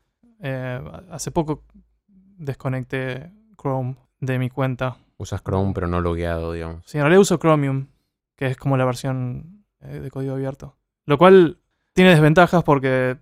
[0.40, 1.64] eh, hace poco
[2.36, 4.96] desconecté Chrome de mi cuenta.
[5.16, 6.84] Usas Chrome pero no logueado, digamos.
[6.86, 7.88] Sí, en realidad uso Chromium,
[8.36, 10.76] que es como la versión eh, de código abierto.
[11.06, 11.58] Lo cual
[11.92, 13.16] tiene desventajas porque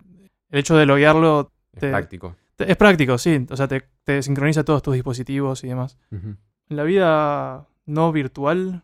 [0.50, 2.36] el hecho de loguearlo Es práctico.
[2.56, 3.46] te- es práctico, sí.
[3.50, 5.98] O sea, te, te sincroniza todos tus dispositivos y demás.
[6.10, 6.36] En
[6.68, 8.82] la vida no virtual,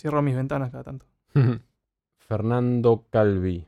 [0.00, 1.06] cierro mis ventanas cada tanto.
[2.18, 3.66] Fernando Calvi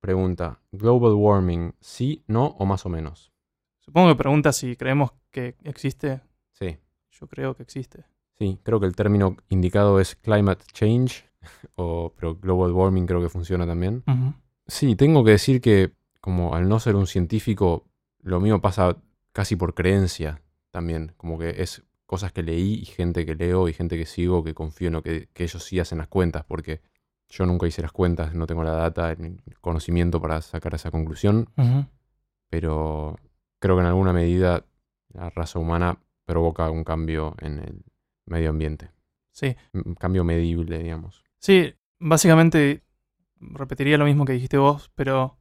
[0.00, 3.32] pregunta, ¿Global warming sí, no o más o menos?
[3.78, 6.20] Supongo que pregunta si creemos que existe.
[6.52, 6.76] Sí,
[7.10, 8.04] Yo creo que existe.
[8.38, 11.24] sí, creo que el término indicado es climate change,
[11.76, 14.02] o, pero global warming creo que funciona también.
[14.66, 17.86] Sí, tengo que decir que como al no ser un científico,
[18.20, 18.96] lo mío pasa
[19.32, 21.82] casi por creencia también, como que es
[22.12, 25.02] cosas que leí y gente que leo y gente que sigo que confío en lo
[25.02, 26.82] que, que ellos sí hacen las cuentas, porque
[27.30, 31.48] yo nunca hice las cuentas, no tengo la data el conocimiento para sacar esa conclusión,
[32.50, 33.16] pero
[33.58, 34.66] creo que en alguna medida
[35.14, 37.82] la raza humana provoca un cambio en el
[38.26, 38.90] medio ambiente,
[39.30, 39.56] Sí.
[39.72, 41.24] un cambio medible, digamos.
[41.38, 42.82] Sí, básicamente
[43.40, 45.38] repetiría lo mismo que dijiste vos, pero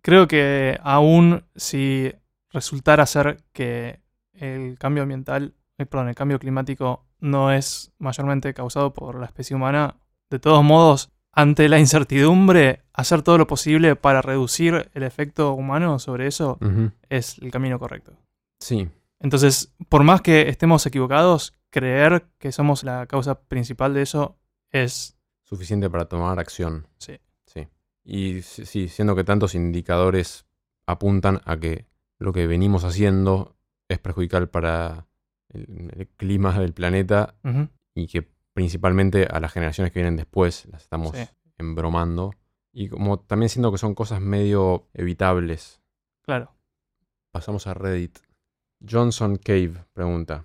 [0.00, 2.10] creo que aún si
[2.50, 4.00] resultara ser que
[4.32, 5.54] el cambio ambiental,
[5.86, 9.96] perdón, el cambio climático no es mayormente causado por la especie humana,
[10.30, 15.98] de todos modos, ante la incertidumbre, hacer todo lo posible para reducir el efecto humano
[15.98, 16.58] sobre eso
[17.08, 18.16] es el camino correcto.
[18.60, 18.88] Sí,
[19.20, 24.36] Entonces, por más que estemos equivocados, creer que somos la causa principal de eso
[24.70, 26.86] es suficiente para tomar acción.
[26.98, 27.18] Sí.
[27.46, 27.68] Sí.
[28.04, 30.46] Y sí, siendo que tantos indicadores
[30.86, 31.86] apuntan a que
[32.18, 33.56] lo que venimos haciendo
[33.88, 35.07] es perjudicial para
[35.50, 37.34] el, el clima del planeta
[37.94, 41.24] y que principalmente a las generaciones que vienen después las estamos Sí.
[41.58, 42.32] embromando.
[42.72, 45.80] Y como también siento que son cosas medio evitables.
[46.22, 46.52] Claro.
[47.32, 48.18] Pasamos a Reddit.
[48.88, 50.44] Johnson Cave pregunta.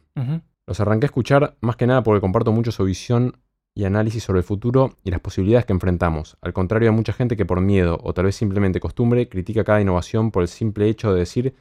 [0.66, 3.38] Los arranqué a escuchar más que nada porque comparto mucho su visión
[3.76, 6.38] y análisis sobre el futuro y las posibilidades que enfrentamos.
[6.42, 9.82] Al contrario de mucha gente que por miedo o tal vez simplemente costumbre critica cada
[9.82, 11.56] innovación por el simple hecho de decir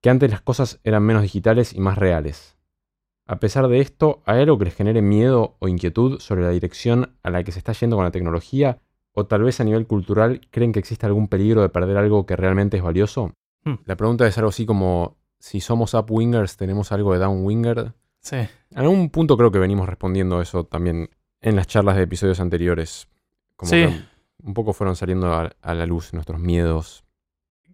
[0.00, 2.56] que antes las cosas eran menos digitales y más reales.
[3.28, 7.14] A pesar de esto, ¿hay algo que les genere miedo o inquietud sobre la dirección
[7.22, 8.78] a la que se está yendo con la tecnología?
[9.12, 12.36] ¿O tal vez a nivel cultural creen que existe algún peligro de perder algo que
[12.36, 13.34] realmente es valioso?
[13.64, 13.74] Hmm.
[13.84, 17.92] La pregunta es algo así como, si somos upwingers, ¿tenemos algo de downwinger?
[18.22, 18.36] Sí.
[18.36, 21.10] En algún punto creo que venimos respondiendo eso también
[21.40, 23.08] en las charlas de episodios anteriores.
[23.56, 23.76] Como Sí.
[23.84, 24.00] que
[24.42, 27.04] un poco fueron saliendo a, a la luz nuestros miedos.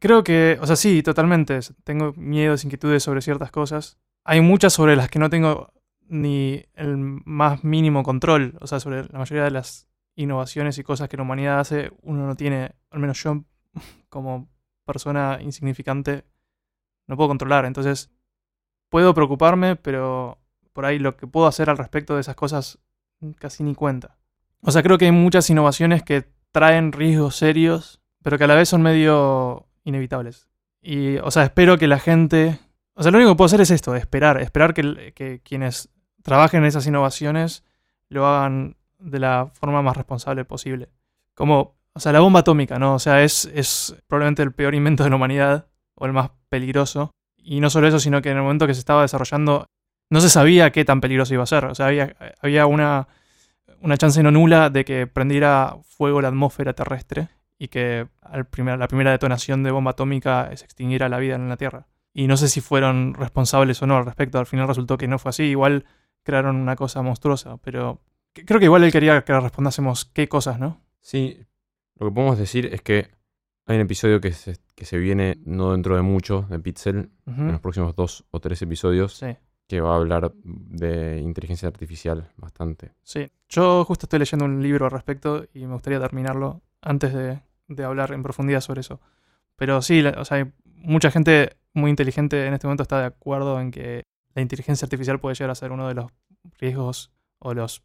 [0.00, 1.60] Creo que, o sea, sí, totalmente.
[1.84, 3.98] Tengo miedos, inquietudes sobre ciertas cosas.
[4.24, 5.72] Hay muchas sobre las que no tengo
[6.08, 8.56] ni el más mínimo control.
[8.60, 12.26] O sea, sobre la mayoría de las innovaciones y cosas que la humanidad hace, uno
[12.26, 13.44] no tiene, al menos yo
[14.08, 14.48] como
[14.84, 16.24] persona insignificante,
[17.06, 17.64] no puedo controlar.
[17.64, 18.10] Entonces,
[18.88, 20.38] puedo preocuparme, pero
[20.72, 22.78] por ahí lo que puedo hacer al respecto de esas cosas
[23.38, 24.16] casi ni cuenta.
[24.60, 28.54] O sea, creo que hay muchas innovaciones que traen riesgos serios, pero que a la
[28.54, 30.48] vez son medio inevitables.
[30.80, 32.58] Y, o sea, espero que la gente...
[32.94, 34.40] O sea, lo único que puedo hacer es esto, esperar.
[34.40, 35.88] Esperar que, que quienes
[36.22, 37.64] trabajen en esas innovaciones
[38.08, 40.88] lo hagan de la forma más responsable posible.
[41.34, 42.94] Como, o sea, la bomba atómica, ¿no?
[42.94, 47.10] O sea, es, es probablemente el peor invento de la humanidad, o el más peligroso.
[47.36, 49.66] Y no solo eso, sino que en el momento que se estaba desarrollando,
[50.10, 51.66] no se sabía qué tan peligroso iba a ser.
[51.66, 53.08] O sea, había, había una,
[53.80, 58.78] una chance no nula de que prendiera fuego la atmósfera terrestre y que al primer,
[58.78, 61.86] la primera detonación de bomba atómica se extinguiera la vida en la Tierra.
[62.14, 64.38] Y no sé si fueron responsables o no al respecto.
[64.38, 65.42] Al final resultó que no fue así.
[65.42, 65.84] Igual
[66.22, 68.00] crearon una cosa monstruosa, pero
[68.32, 70.80] creo que igual él quería que respondásemos qué cosas, ¿no?
[71.00, 71.38] Sí,
[71.96, 73.10] lo que podemos decir es que
[73.66, 77.30] hay un episodio que se, que se viene no dentro de mucho de Pixel, Uh
[77.32, 79.36] en los próximos dos o tres episodios, Sí,
[79.66, 82.92] que va a hablar de inteligencia artificial bastante.
[83.02, 83.30] sí.
[83.48, 87.84] Yo justo estoy leyendo un libro al respecto y me gustaría terminarlo antes de, de
[87.84, 89.00] hablar en profundidad sobre eso.
[89.56, 93.06] Pero sí, la- o sea, hay mucha gente muy inteligente en este momento está de
[93.06, 94.02] acuerdo en que
[94.34, 96.06] la inteligencia artificial puede llegar a ser uno de los
[96.58, 97.82] riesgos o los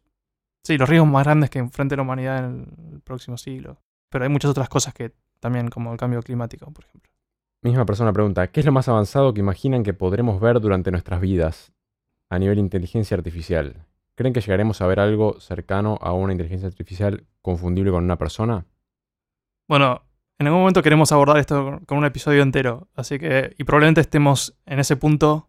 [0.64, 3.78] sí, los riesgos más grandes que enfrente la humanidad en el próximo siglo.
[4.10, 7.10] Pero hay muchas otras cosas que también, como el cambio climático, por ejemplo.
[7.62, 11.20] Misma persona pregunta, ¿qué es lo más avanzado que imaginan que podremos ver durante nuestras
[11.20, 11.72] vidas
[12.28, 13.86] a nivel inteligencia artificial?
[14.14, 18.66] ¿Creen que llegaremos a ver algo cercano a una inteligencia artificial confundible con una persona?
[19.68, 20.02] Bueno,
[20.40, 24.56] en algún momento queremos abordar esto con- un episodio entero, así que, y probablemente estemos
[24.64, 25.48] en ese punto,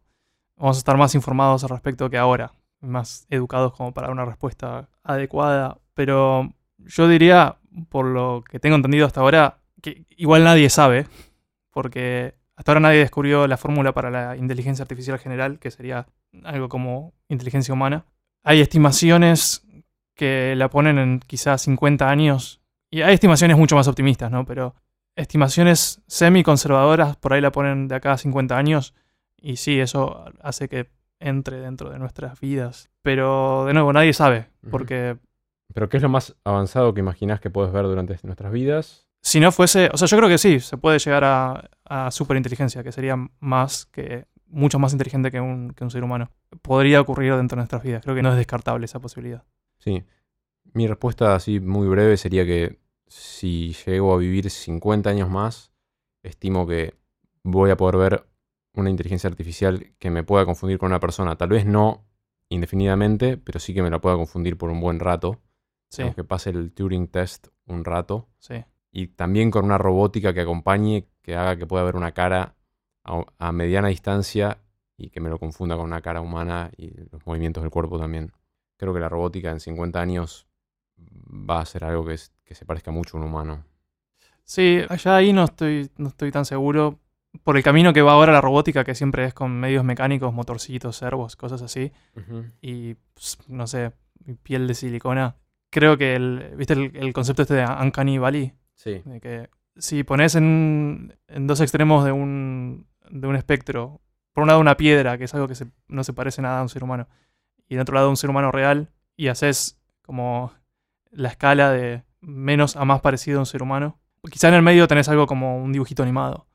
[0.57, 2.51] vamos a estar más informados al respecto que ahora,
[2.81, 7.57] más educados como para una respuesta adecuada, pero yo diría,
[7.89, 11.07] por lo que tengo entendido hasta ahora, que igual nadie sabe,
[11.72, 16.05] porque hasta ahora nadie descubrió la fórmula para la inteligencia artificial general, que sería
[16.43, 18.05] algo como inteligencia humana.
[18.43, 19.65] Hay estimaciones
[20.15, 22.61] que la ponen en quizás 50 años
[22.91, 24.45] y hay estimaciones mucho más optimistas, ¿no?
[24.45, 24.76] Pero
[25.16, 28.94] estimaciones semi-conservadoras por ahí la ponen de acá a 50 años.
[29.38, 30.90] Y sí, eso hace que
[31.20, 32.90] entre dentro de nuestras vidas.
[33.02, 34.50] Pero de nuevo, nadie sabe.
[34.70, 35.18] Porque
[35.74, 39.08] ¿Pero qué es lo más avanzado que imaginas que puedes ver durante nuestras vidas?
[39.22, 39.90] si no fuese.
[39.94, 43.86] O sea, yo creo que sí, se puede llegar a, a superinteligencia, que sería más
[43.86, 44.26] que.
[44.48, 46.32] mucho más inteligente que un, que un ser humano.
[46.62, 48.04] Podría ocurrir dentro de nuestras vidas.
[48.04, 49.44] Creo que no es descartable esa posibilidad.
[49.80, 50.04] Sí.
[50.74, 52.80] Mi respuesta así muy breve sería que
[53.12, 55.74] si llego a vivir 50 años más,
[56.24, 56.96] estimo que
[57.44, 58.28] voy a poder ver
[58.74, 61.36] una inteligencia artificial que me pueda confundir con una persona.
[61.36, 62.06] Tal vez no
[62.48, 65.42] indefinidamente, pero sí que me la pueda confundir por un buen rato.
[65.90, 68.30] Sí, Aunque pase el Turing test un rato.
[68.40, 68.64] sí.
[68.94, 72.56] Y también con una robótica que acompañe, que haga que pueda ver una cara
[73.04, 74.58] a, a mediana distancia
[74.98, 78.32] y que me lo confunda con una cara humana y los movimientos del cuerpo también.
[78.78, 80.48] Creo que la robótica en 50 años
[81.30, 83.64] va a ser algo que, es- que se parezca mucho a un humano.
[84.44, 86.99] Sí, allá ahí no estoy, no estoy tan seguro.
[87.44, 90.98] Por el camino que va ahora la robótica, que siempre es con medios mecánicos, motorcitos,
[90.98, 91.91] servos, cosas así,
[92.61, 93.94] y pues, no sé,
[94.44, 95.38] piel de silicona.
[95.69, 98.53] Creo que el, ¿viste el, el concepto este de Uncanny Valley?
[98.76, 99.02] Sí.
[99.06, 104.02] De que si pones en, en dos extremos de un, de un espectro,
[104.34, 106.64] por un lado una piedra, que es algo que se- no se parece nada a
[106.64, 107.07] un ser humano,
[107.69, 110.52] y del otro lado un ser humano real, y haces como
[111.12, 114.88] la escala de menos a más parecido a un ser humano, quizá en el medio
[114.88, 116.48] tenés algo como un dibujito animado,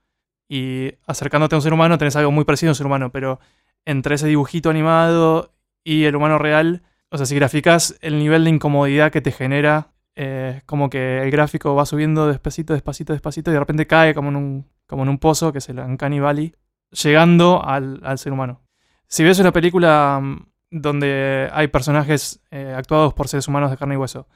[0.48, 3.40] y acercándote a un ser humano tenés algo muy parecido a un ser humano, pero
[3.84, 5.52] entre ese dibujito animado
[5.84, 9.92] y el humano real, o sea, si graficas el nivel de incomodidad que te genera
[10.16, 14.30] eh, como que el gráfico va subiendo despacito, despacito, despacito y de repente cae como
[14.30, 16.54] en un, como en un pozo, que es el Uncanny Valley,
[16.90, 18.62] llegando al, al ser humano.
[19.08, 23.94] Si ves una película mm, donde hay personajes eh, actuados por seres humanos de carne
[23.94, 24.26] y hueso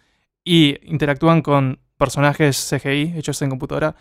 [0.45, 3.95] y interactúan con personajes CGI hechos en computadora,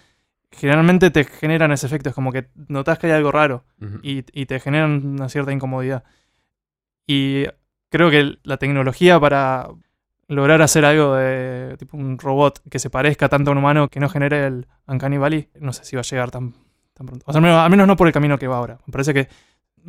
[0.51, 3.65] generalmente te generan ese efecto, es como que notas que hay algo raro
[4.01, 6.03] y, y te generan una cierta incomodidad.
[7.05, 7.45] Y
[7.89, 9.67] creo que la tecnología para
[10.27, 13.99] lograr hacer algo de tipo un robot que se parezca tanto a un humano que
[13.99, 16.53] no genere el Uncanny Valley, no sé si va a llegar tan,
[16.93, 17.25] tan pronto.
[17.27, 18.77] O sea, al menos, al menos no por el camino que va ahora.
[18.85, 19.27] Me parece que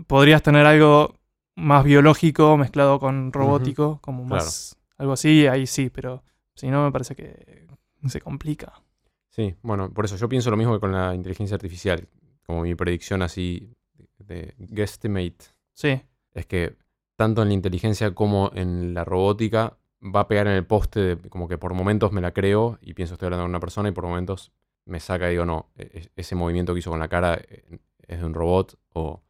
[0.07, 1.15] podrías tener algo
[1.57, 6.23] más biológico mezclado con robótico, como más algo así, ahí sí, pero
[6.55, 7.67] si no me parece que
[8.07, 8.83] se complica.
[9.29, 12.09] Sí, bueno, por eso yo pienso lo mismo que con la inteligencia artificial,
[12.45, 13.73] como mi predicción así
[14.19, 15.45] de guesstimate.
[15.73, 16.03] Sí.
[16.33, 16.77] Es que
[17.17, 21.17] tanto en la inteligencia como en la robótica va a pegar en el poste, de,
[21.29, 23.93] como que por momentos me la creo y pienso estoy hablando con una persona y
[23.93, 24.53] por momentos
[24.87, 27.79] me saca y digo, no, e, e, ese movimiento que hizo con la cara eh,
[28.07, 29.23] es de un robot o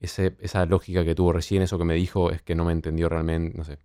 [0.00, 3.08] ese, esa lógica que tuvo recién, eso que me dijo es que no me entendió
[3.08, 3.78] realmente, no sé.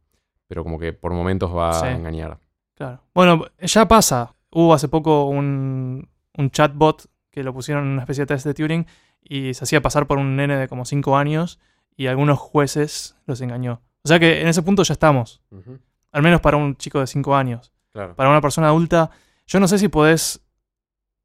[0.47, 2.39] Pero como que por momentos va a engañar.
[2.81, 3.03] Claro.
[3.13, 4.33] Bueno, ya pasa.
[4.49, 8.55] Hubo hace poco un, un chatbot que lo pusieron en una especie de test de
[8.55, 8.87] Turing
[9.21, 11.59] y se hacía pasar por un nene de como 5 años
[11.95, 13.81] y algunos jueces los engañó.
[14.03, 15.43] O sea que en ese punto ya estamos.
[16.11, 17.71] Al menos para un chico de 5 años.
[17.93, 19.11] Para una persona adulta,
[19.45, 20.41] yo no sé si podés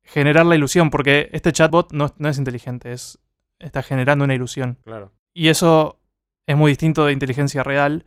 [0.02, 3.18] generar la ilusión, porque este chatbot no, no es inteligente, es,
[3.58, 4.78] está generando una ilusión.
[4.84, 5.12] Claro.
[5.32, 6.00] Y eso
[6.46, 8.04] es muy distinto de inteligencia real,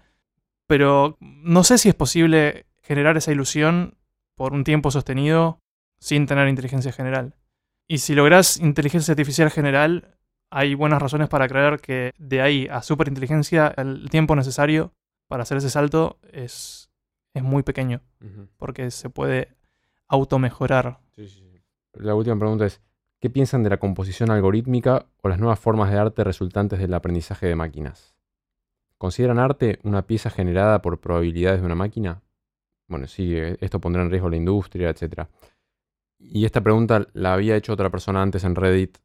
[0.67, 3.99] pero no sé si es posible generar esa ilusión
[4.33, 5.61] por un tiempo sostenido
[5.99, 7.35] sin tener inteligencia general.
[7.87, 10.17] Y si logras inteligencia artificial general,
[10.49, 14.91] hay buenas razones para creer que de ahí a superinteligencia el tiempo necesario
[15.27, 16.89] para hacer ese salto es,
[17.35, 18.01] es muy pequeño,
[18.57, 19.55] porque se puede
[20.07, 20.99] automejorar.
[21.15, 21.61] Sí, sí,
[21.93, 22.81] La última pregunta es,
[23.19, 27.45] ¿qué piensan de la composición algorítmica o las nuevas formas de arte resultantes del aprendizaje
[27.45, 28.15] de máquinas?
[28.97, 32.23] ¿Consideran arte una pieza generada por probabilidades de una máquina?
[32.89, 35.27] Bueno, sí, eh, esto pondrá en riesgo la industria, etc.
[36.17, 38.97] Y esta pregunta la había hecho otra persona antes en Reddit.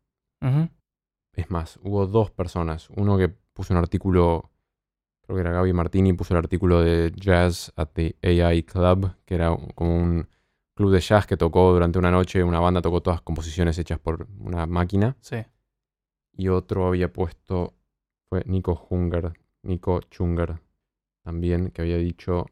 [1.32, 2.90] Es más, hubo dos personas.
[2.90, 4.50] Uno que puso un artículo,
[5.22, 9.34] creo que era Gaby Martini, puso el artículo de Jazz at the AI Club, que
[9.34, 10.28] era como un
[10.74, 14.26] club de jazz que tocó durante una noche, una banda tocó todas composiciones hechas por
[14.38, 15.16] una máquina.
[15.20, 15.36] Sí.
[16.32, 17.74] Y otro había puesto,
[18.28, 19.32] fue Nico Hunger,
[19.62, 20.60] Nico Chunger,
[21.22, 22.46] también, que había dicho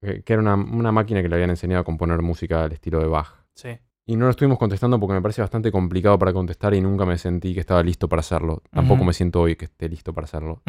[0.00, 3.06] que, era una, una máquina que le habían enseñado a componer música al estilo de
[3.06, 3.44] Bach.
[3.54, 3.78] Sí.
[4.06, 7.16] Y no lo estuvimos contestando porque me parece bastante complicado para contestar y nunca me
[7.16, 8.62] sentí que estaba listo para hacerlo.
[8.70, 10.62] Tampoco me siento hoy que esté listo para hacerlo.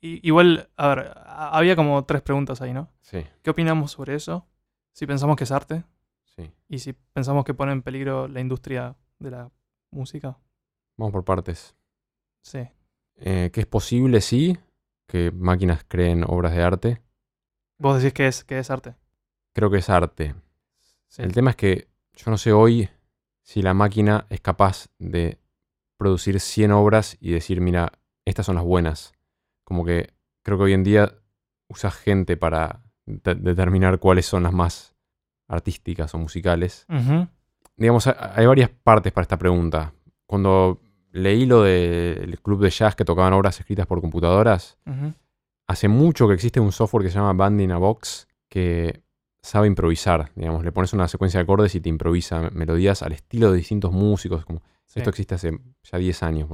[0.00, 2.88] igual, a ver, había como tres preguntas ahí, ¿no?
[3.00, 3.24] Sí.
[3.42, 4.46] ¿Qué opinamos sobre eso?
[4.92, 5.82] Si pensamos que es arte.
[6.36, 6.52] Sí.
[6.68, 9.50] Y si pensamos que pone en peligro la industria de la
[9.90, 10.38] música.
[10.96, 11.74] Vamos por partes.
[12.42, 12.60] Sí.
[13.16, 14.56] Eh, que es posible, sí,
[15.08, 17.02] que máquinas creen obras de arte.
[17.84, 18.94] ¿Vos decís que es, que es arte?
[19.52, 20.34] Creo que es arte.
[21.18, 22.88] El tema es que yo no sé hoy
[23.42, 25.38] si la máquina es capaz de
[25.98, 27.92] producir 100 obras y decir, mira,
[28.24, 29.12] estas son las buenas.
[29.64, 31.12] Como que creo que hoy en día
[31.68, 34.94] usa gente para determinar cuáles son las más
[35.46, 36.86] artísticas o musicales.
[37.76, 39.92] Digamos, hay varias partes para esta pregunta.
[40.24, 40.80] Cuando
[41.12, 44.78] leí lo del club de jazz que tocaban obras escritas por computadoras,
[45.66, 49.02] hace mucho que existe un software que se llama Band in a Box que
[49.42, 53.50] sabe improvisar, digamos, le pones una secuencia de acordes y te improvisa melodías al estilo
[53.50, 54.62] de distintos músicos, como
[54.94, 56.48] esto existe hace ya 10 años,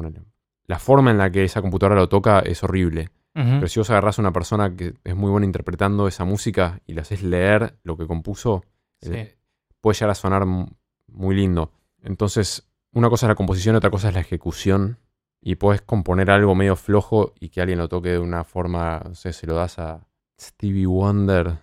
[0.66, 3.10] La forma en la que esa computadora lo toca es horrible.
[3.32, 6.94] Pero si vos agarrás a una persona que es muy buena interpretando esa música y
[6.94, 8.64] le haces leer lo que compuso,
[9.02, 9.36] eh,
[9.80, 11.72] puede llegar a sonar muy lindo.
[12.02, 14.98] Entonces, una cosa es la composición, otra cosa es la ejecución.
[15.42, 19.14] Y puedes componer algo medio flojo y que alguien lo toque de una forma, no
[19.14, 20.06] sé, se lo das a
[20.38, 21.58] Stevie Wonder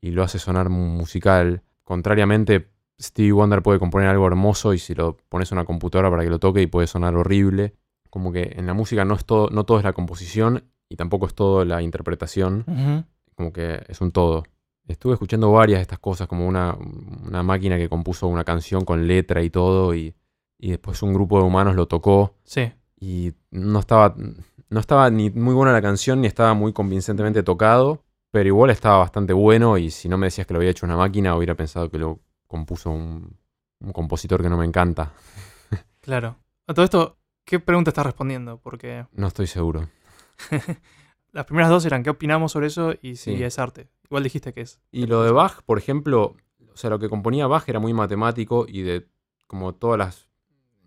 [0.00, 1.62] y lo hace sonar musical.
[1.84, 2.70] Contrariamente,
[3.00, 6.30] Stevie Wonder puede componer algo hermoso y si lo pones a una computadora para que
[6.30, 7.74] lo toque y puede sonar horrible.
[8.10, 11.26] Como que en la música no, es todo, no todo es la composición y tampoco
[11.26, 13.06] es todo la interpretación.
[13.34, 14.44] Como que es un todo.
[14.88, 16.76] Estuve escuchando varias de estas cosas, como una,
[17.26, 20.14] una máquina que compuso una canción con letra y todo, y,
[20.58, 22.36] y, después un grupo de humanos lo tocó.
[22.44, 22.72] Sí.
[22.98, 28.02] Y no estaba, no estaba ni muy buena la canción, ni estaba muy convincentemente tocado,
[28.30, 30.96] pero igual estaba bastante bueno, y si no me decías que lo había hecho una
[30.96, 33.36] máquina, hubiera pensado que lo compuso un,
[33.80, 35.12] un compositor que no me encanta.
[36.00, 36.38] claro.
[36.66, 38.58] A todo esto, ¿qué pregunta estás respondiendo?
[38.58, 39.06] Porque...
[39.12, 39.88] No estoy seguro.
[41.32, 43.88] Las primeras dos eran qué opinamos sobre eso y si es arte.
[44.04, 44.80] Igual dijiste que es.
[44.90, 46.34] Y lo de Bach, por ejemplo,
[46.72, 49.06] o sea, lo que componía Bach era muy matemático y de
[49.46, 50.28] como todas las,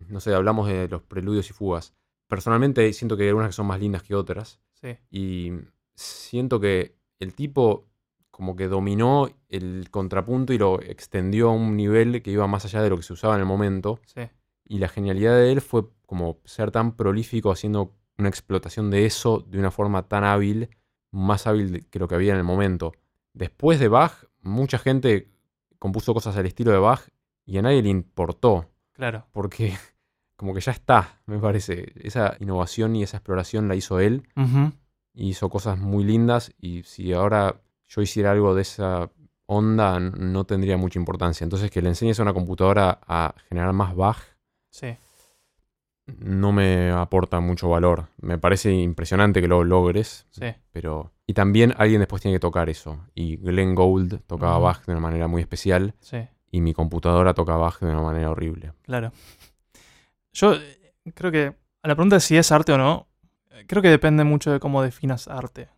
[0.07, 1.93] no sé, hablamos de los preludios y fugas.
[2.29, 4.61] Personalmente siento que hay algunas que son más lindas que otras.
[4.75, 4.97] Sí.
[5.11, 5.51] Y
[5.95, 7.89] siento que el tipo
[8.29, 12.81] como que dominó el contrapunto y lo extendió a un nivel que iba más allá
[12.81, 13.99] de lo que se usaba en el momento.
[14.05, 14.21] Sí.
[14.63, 19.39] Y la genialidad de él fue como ser tan prolífico haciendo una explotación de eso
[19.39, 20.69] de una forma tan hábil,
[21.11, 22.93] más hábil que lo que había en el momento.
[23.33, 25.31] Después de Bach, mucha gente
[25.79, 27.09] compuso cosas al estilo de Bach
[27.45, 28.69] y a nadie le importó.
[28.93, 29.25] Claro.
[29.31, 29.73] Porque
[30.39, 31.91] como que ya está, me parece.
[32.01, 34.23] Esa innovación y esa exploración la hizo él.
[35.13, 36.53] Y hizo cosas muy lindas.
[36.61, 37.59] Y si ahora
[37.89, 39.09] yo hiciera algo de esa
[39.47, 41.43] onda, no tendría mucha importancia.
[41.43, 43.93] Entonces, que le enseñes a una computadora a generar más
[44.71, 44.95] Sí.
[46.07, 48.07] no me aporta mucho valor.
[48.21, 50.45] Me parece impresionante que lo logres, Sí.
[50.71, 51.11] pero...
[51.27, 52.97] Y también alguien después tiene que tocar eso.
[53.13, 54.63] Y Glenn Gould tocaba Ujú.
[54.63, 56.17] Bach de una manera muy especial Sí.
[56.49, 58.71] y mi computadora toca Bach de una manera horrible.
[58.83, 59.11] Claro.
[60.33, 63.07] Yo eh, creo que a la pregunta de si es arte o no,
[63.51, 65.69] eh, creo que depende mucho de cómo definas arte.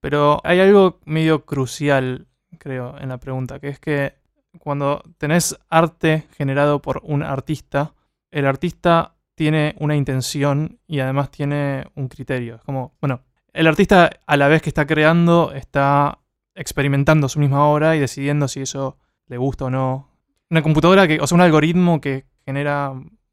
[0.00, 2.26] Pero hay algo medio crucial,
[2.58, 4.14] creo, en la pregunta, que es que
[4.58, 7.94] cuando tenés arte generado por un artista,
[8.30, 12.56] el artista tiene una intención y además tiene un criterio.
[12.56, 13.22] Es como, bueno,
[13.52, 16.18] el artista a la vez que está creando está
[16.54, 20.08] experimentando su misma obra y decidiendo si eso le gusta o no.
[20.50, 22.92] Una computadora que, o sea, un algoritmo que genera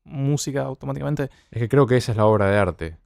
[0.10, 1.30] música automáticamente.
[1.52, 2.98] Es que creo que esa es la obra de arte.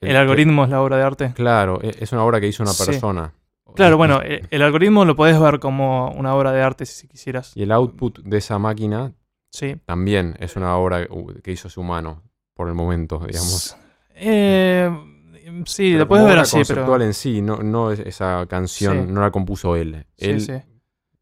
[0.00, 1.32] El algoritmo es la obra de arte.
[1.34, 2.84] Claro, e- es una obra que hizo una Sí.
[2.86, 3.32] persona.
[3.74, 7.52] Claro, bueno, eh, el algoritmo lo podés ver como una obra de arte si quisieras.
[7.56, 9.12] Y el output de esa máquina
[9.50, 9.76] Sí.
[9.86, 11.06] también es una obra
[11.42, 12.22] que hizo ese humano,
[12.54, 13.76] por el momento, digamos.
[14.14, 14.90] Eh,
[15.66, 17.04] sí, Pero lo puedes ver así, conceptual pero.
[17.04, 19.12] en sí, no, no es- esa canción Sí.
[19.12, 20.06] no la compuso él.
[20.16, 20.52] Sí, él sí.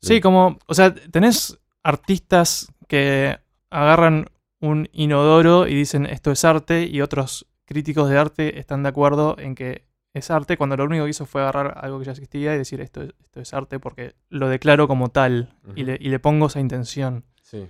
[0.00, 0.58] Sí, como.
[0.66, 3.38] O sea, tenés artistas que
[3.70, 4.26] agarran
[4.60, 9.36] un inodoro y dicen esto es arte, y otros críticos de arte están de acuerdo
[9.38, 9.84] en que
[10.14, 12.80] es arte, cuando lo único que hizo fue agarrar algo que ya existía y decir
[12.80, 16.46] esto, es- esto es arte porque lo declaro como tal y, le, y le pongo
[16.46, 17.24] esa intención.
[17.42, 17.68] Sí.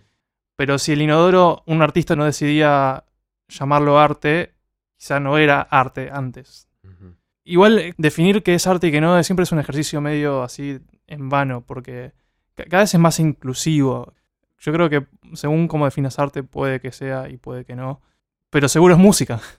[0.54, 3.04] Pero si el inodoro, un artista no decidía
[3.48, 4.54] llamarlo arte,
[4.96, 6.68] quizá no era arte antes.
[7.44, 10.78] Igual eh, definir qué es arte y qué no siempre es un ejercicio medio así
[11.06, 12.12] en vano, porque
[12.54, 14.12] ca- cada vez es más inclusivo.
[14.66, 18.00] Yo creo que según cómo definas arte puede que sea y puede que no,
[18.50, 19.40] pero seguro es música.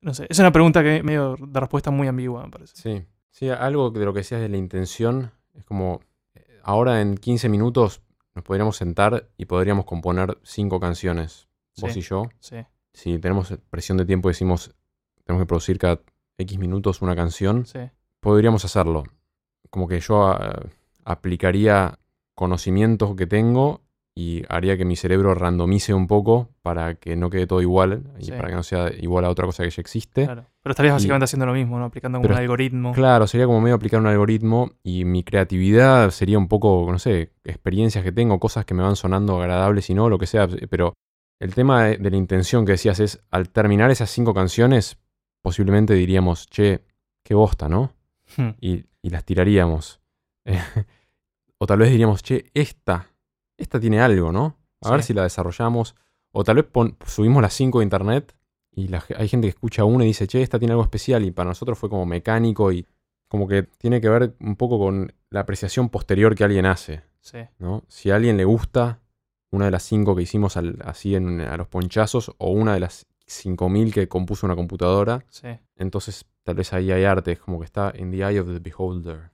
[0.00, 2.76] No sé, es una pregunta que medio de respuesta muy ambigua, me parece.
[2.76, 3.04] Sí.
[3.32, 6.02] Sí, algo de lo que decías de la intención es como
[6.36, 8.00] eh, ahora en 15 minutos
[8.36, 11.48] nos podríamos sentar y podríamos componer cinco canciones,
[11.80, 11.98] vos Sí.
[11.98, 12.28] y yo.
[12.38, 12.58] Sí,
[12.92, 14.72] Si tenemos presión de tiempo y decimos
[15.24, 16.00] tenemos que producir cada
[16.38, 17.80] X minutos una canción, sí,
[18.20, 19.02] podríamos hacerlo.
[19.68, 20.62] Como que yo ah,
[21.04, 21.98] aplicaría
[22.36, 23.80] conocimientos que tengo
[24.20, 28.24] y haría que mi cerebro randomice un poco para que no quede todo igual y
[28.24, 28.30] Sí.
[28.32, 30.24] para que no sea igual a otra cosa que ya existe.
[30.24, 30.44] claro.
[30.60, 31.84] Pero estarías Y- básicamente haciendo lo mismo, ¿no?
[31.84, 32.92] Aplicando como Pero- un algoritmo.
[32.94, 37.30] Claro, sería como medio aplicar un algoritmo y mi creatividad sería un poco, no sé,
[37.44, 40.48] experiencias que tengo, cosas que me van sonando agradables y no, lo que sea.
[40.68, 40.94] Pero
[41.38, 44.98] el tema de, de la intención que decías es, al terminar esas cinco canciones,
[45.42, 46.80] posiblemente diríamos, che,
[47.22, 47.92] qué bosta, ¿no?
[48.36, 48.50] Hmm.
[48.60, 50.00] y, y las tiraríamos.
[51.60, 53.06] O tal vez diríamos, che, esta,
[53.58, 54.56] esta tiene algo, ¿no?
[54.82, 55.94] A ver si la desarrollamos.
[56.32, 58.34] O tal vez pon- subimos las cinco a internet
[58.70, 61.30] y la hay gente que escucha una y dice, che, esta tiene algo especial y
[61.30, 62.86] para nosotros fue como mecánico y
[63.28, 67.38] como que tiene que ver un poco con la apreciación posterior que alguien hace, Sí,
[67.58, 67.82] ¿no?
[67.88, 69.00] Si a alguien le gusta
[69.50, 72.80] una de las cinco que hicimos al- así en, a los ponchazos o una de
[72.80, 75.48] las 5000 que compuso una computadora, sí.
[75.76, 78.58] entonces tal vez ahí hay arte, es como que está in the eye of the
[78.60, 79.30] beholder.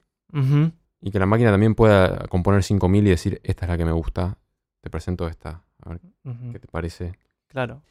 [1.07, 3.93] Y que la máquina también pueda componer 5000 y decir, esta es la que me
[3.93, 4.39] gusta,
[4.81, 6.01] te presento esta, a ver
[6.53, 7.13] qué te parece.
[7.49, 7.83] Claro.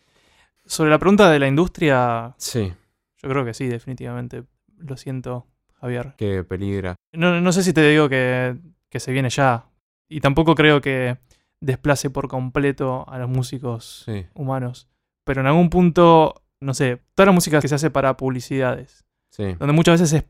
[0.65, 2.73] Sobre la pregunta de la industria, Sí,
[3.21, 4.43] yo creo que sí, definitivamente.
[4.77, 5.45] Lo siento,
[5.75, 6.13] Javier.
[6.17, 6.95] que peligra.
[7.11, 8.57] No, no sé si te digo que,
[8.89, 9.65] que se viene ya.
[10.09, 11.17] Y tampoco creo que
[11.61, 14.89] desplace por completo a los músicos Sí, humanos.
[15.23, 19.53] Pero en algún punto, no sé, toda la música que se hace para publicidades, sí,
[19.59, 20.29] donde muchas veces es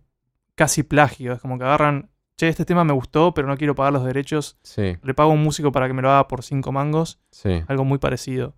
[0.55, 1.33] casi plagio.
[1.33, 4.57] Es como que agarran, che, este tema me gustó, pero no quiero pagar los derechos.
[4.63, 7.19] sí, Le pago a un músico para que me lo haga por cinco mangos.
[7.31, 7.63] sí.
[7.67, 8.55] Algo muy parecido.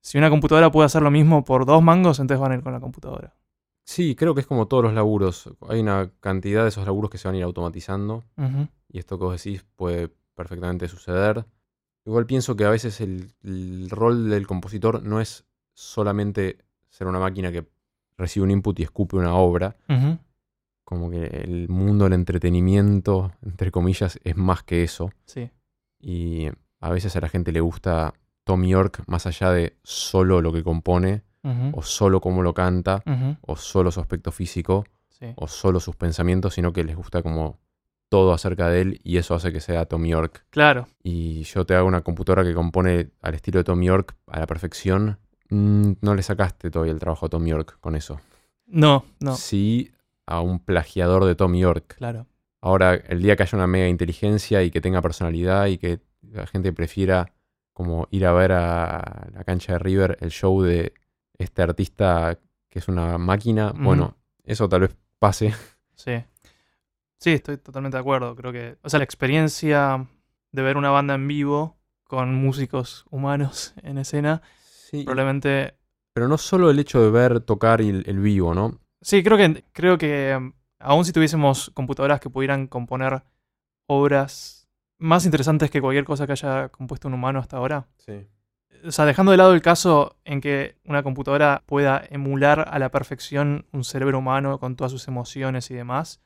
[0.00, 2.72] Si una computadora puede hacer lo mismo por dos mangos, entonces van a ir con
[2.72, 3.34] la computadora.
[3.84, 5.50] Sí, creo que es como todos los laburos.
[5.68, 8.24] Hay una cantidad de esos laburos que se van a ir automatizando
[8.88, 11.44] y esto que vos decís puede perfectamente suceder.
[12.04, 16.58] Igual pienso que a veces el, el rol del compositor no es solamente
[16.88, 17.66] ser una máquina que
[18.18, 20.18] recibe un input y escupe una obra, Ujú.
[20.84, 25.10] Como que el mundo del entretenimiento, entre comillas, es más que eso.
[25.24, 25.50] Sí.
[26.00, 26.48] Y
[26.80, 28.14] a veces a la gente le gusta
[28.44, 31.22] Tom York más allá de solo lo que compone,
[31.72, 33.02] o solo cómo lo canta,
[33.42, 35.26] o solo su aspecto físico, Sí.
[35.36, 37.58] o solo sus pensamientos, sino que les gusta como
[38.08, 40.44] todo acerca de él y eso hace que sea Tom York.
[40.50, 40.88] Claro.
[41.02, 44.46] Y yo te hago una computadora que compone al estilo de Tom York a la
[44.46, 45.18] perfección.
[45.48, 48.20] mm, no le sacaste todavía el trabajo a Tom York con eso.
[48.66, 49.36] No, no.
[49.36, 49.90] Sí
[50.32, 51.94] a un plagiador de Tom York.
[51.96, 52.26] Claro.
[52.60, 56.46] Ahora, el día que haya una mega inteligencia y que tenga personalidad y que la
[56.46, 57.32] gente prefiera
[57.72, 60.92] como ir a ver a la cancha de River el show de
[61.38, 62.38] este artista
[62.68, 63.72] que es una máquina.
[63.76, 65.54] Bueno, eso tal vez pase.
[65.94, 66.22] Sí.
[67.18, 68.34] Sí, estoy totalmente de acuerdo.
[68.34, 68.78] Creo que.
[68.82, 70.06] O sea, la experiencia
[70.52, 74.42] de ver una banda en vivo con músicos humanos en escena,
[74.90, 75.74] Sí, probablemente.
[76.12, 78.81] pero no solo el hecho de ver tocar el vivo, ¿no?
[79.02, 83.22] Sí, creo que, creo que um, aun si tuviésemos computadoras que pudieran componer
[83.86, 84.68] obras
[84.98, 87.88] más interesantes que cualquier cosa que haya compuesto un humano hasta ahora.
[87.98, 88.28] Sí.
[88.84, 92.90] O sea, dejando de lado el caso en que una computadora pueda emular a la
[92.90, 96.20] perfección un cerebro humano con todas sus emociones y demás,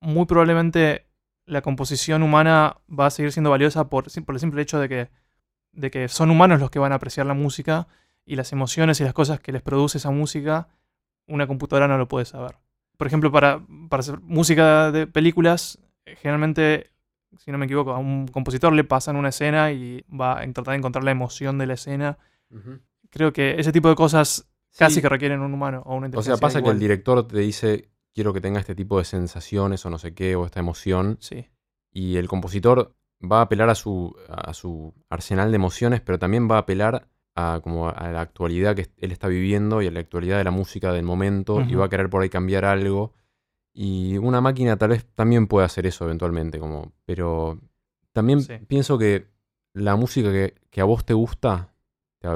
[0.00, 1.06] muy probablemente
[1.46, 5.10] la composición humana va a seguir siendo valiosa por, por el simple hecho de que,
[5.72, 7.88] de que son humanos los que van a apreciar la música
[8.24, 10.68] y las emociones y las cosas que les produce esa música,
[11.30, 12.56] una computadora no lo puede saber.
[12.96, 16.90] Por ejemplo, para, para hacer música de películas, generalmente,
[17.38, 20.72] si no me equivoco, a un compositor le pasan una escena y va a tratar
[20.72, 22.18] de encontrar la emoción de la escena.
[23.10, 24.46] Creo que ese tipo de cosas
[24.76, 25.02] casi Sí.
[25.02, 26.36] que requieren un humano o una O inteligencia.
[26.36, 29.90] sea, pasa que el director te dice, quiero que tenga este tipo de sensaciones o
[29.90, 31.46] no sé qué, o esta emoción, Sí,
[31.92, 36.48] y el compositor va a apelar a su, a su arsenal de emociones, pero también
[36.50, 37.08] va a apelar
[37.40, 40.50] a, como a la actualidad que él está viviendo y a la actualidad de la
[40.50, 43.12] música del momento, y va a querer por ahí cambiar algo.
[43.72, 47.58] Y una máquina tal vez también puede hacer eso eventualmente, como, pero
[48.12, 48.54] también Sí.
[48.66, 49.26] pienso que
[49.72, 51.72] la música que, que a vos te gusta,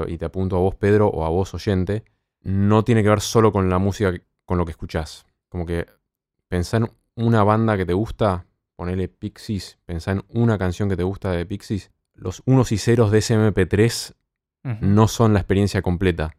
[0.07, 2.03] y te apunto a vos Pedro o a vos oyente,
[2.41, 4.11] no tiene que ver solo con la música,
[4.45, 5.25] con lo que escuchás.
[5.49, 5.85] Como que
[6.47, 8.45] pensá en una banda que te gusta,
[8.75, 11.91] ponele Pixies, pensá en una canción que te gusta de Pixies.
[12.13, 14.13] Los unos y ceros de ese MP3
[14.81, 16.35] No son la experiencia completa.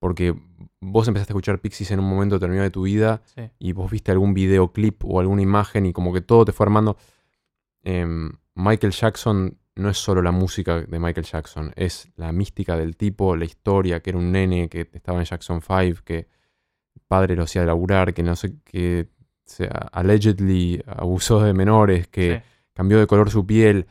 [0.00, 0.34] Porque
[0.80, 3.50] vos empezaste a escuchar Pixies en un momento determinado de tu vida Sí.
[3.58, 6.96] y vos viste algún videoclip o alguna imagen y como que todo te fue armando.
[7.82, 12.96] Em, Michael Jackson no es solo la música de Michael Jackson, es la mística del
[12.96, 16.18] tipo, la historia, que era un nene que estaba en Jackson 5, que
[16.94, 19.08] el padre lo hacía laburar, que no sé, que
[19.92, 22.50] allegedly abusó de menores, que Sí.
[22.72, 23.86] cambió de color su piel,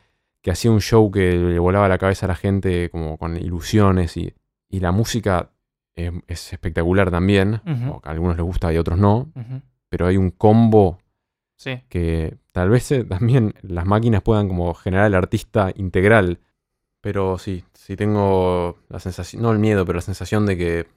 [0.48, 4.16] que hacía un show que le volaba la cabeza a la gente como con ilusiones
[4.16, 4.34] y,
[4.70, 5.50] y la música
[5.94, 9.30] es, es espectacular también, que a algunos les gusta y a otros no,
[9.90, 11.00] pero hay un combo
[11.58, 11.82] Sí.
[11.90, 16.40] que tal vez eh, también las máquinas puedan como generar el artista integral,
[17.02, 20.88] pero sí, sí tengo la sensación, no el miedo, pero la sensación de que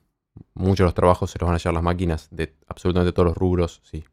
[0.55, 3.36] muchos de los trabajos se los van a llevar las máquinas de absolutamente todos los
[3.36, 4.05] rubros, sí.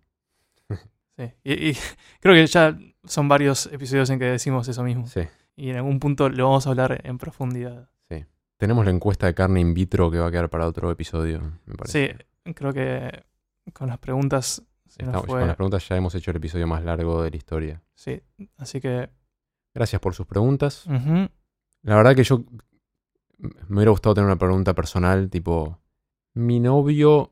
[1.18, 1.24] Sí.
[1.44, 1.78] Y, y
[2.22, 5.08] creo que ya son varios episodios en que decimos eso mismo.
[5.08, 5.22] Sí,
[5.56, 7.90] Y en algún punto lo vamos a hablar en profundidad.
[8.10, 8.24] sí.
[8.58, 11.76] Tenemos la encuesta de carne in vitro que va a quedar para otro episodio, me
[11.76, 12.18] parece.
[12.46, 13.24] Sí, creo que
[13.74, 15.40] con las preguntas se nos Estamos- fue.
[15.40, 17.82] Con las preguntas ya hemos hecho el episodio más largo de la historia.
[17.94, 18.22] Sí,
[18.58, 19.10] así que.
[19.76, 20.86] Gracias por sus preguntas.
[21.84, 22.44] La verdad que yo
[23.40, 25.80] me hubiera gustado tener una pregunta personal, tipo,
[26.34, 27.32] mi novio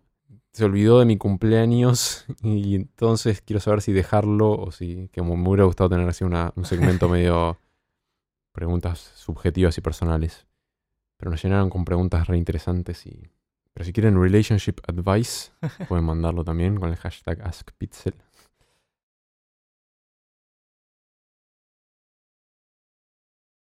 [0.55, 5.33] se olvidó de mi cumpleaños y entonces quiero saber si dejarlo o si, que me
[5.33, 7.59] hubiera gustado tener así una- un segmento medio
[8.53, 10.47] preguntas subjetivas y personales.
[11.17, 13.29] Pero nos llenaron con preguntas re interesantes y...
[13.73, 15.51] Pero si quieren relationship advice,
[15.89, 18.13] pueden mandarlo también con el hashtag AskPixel.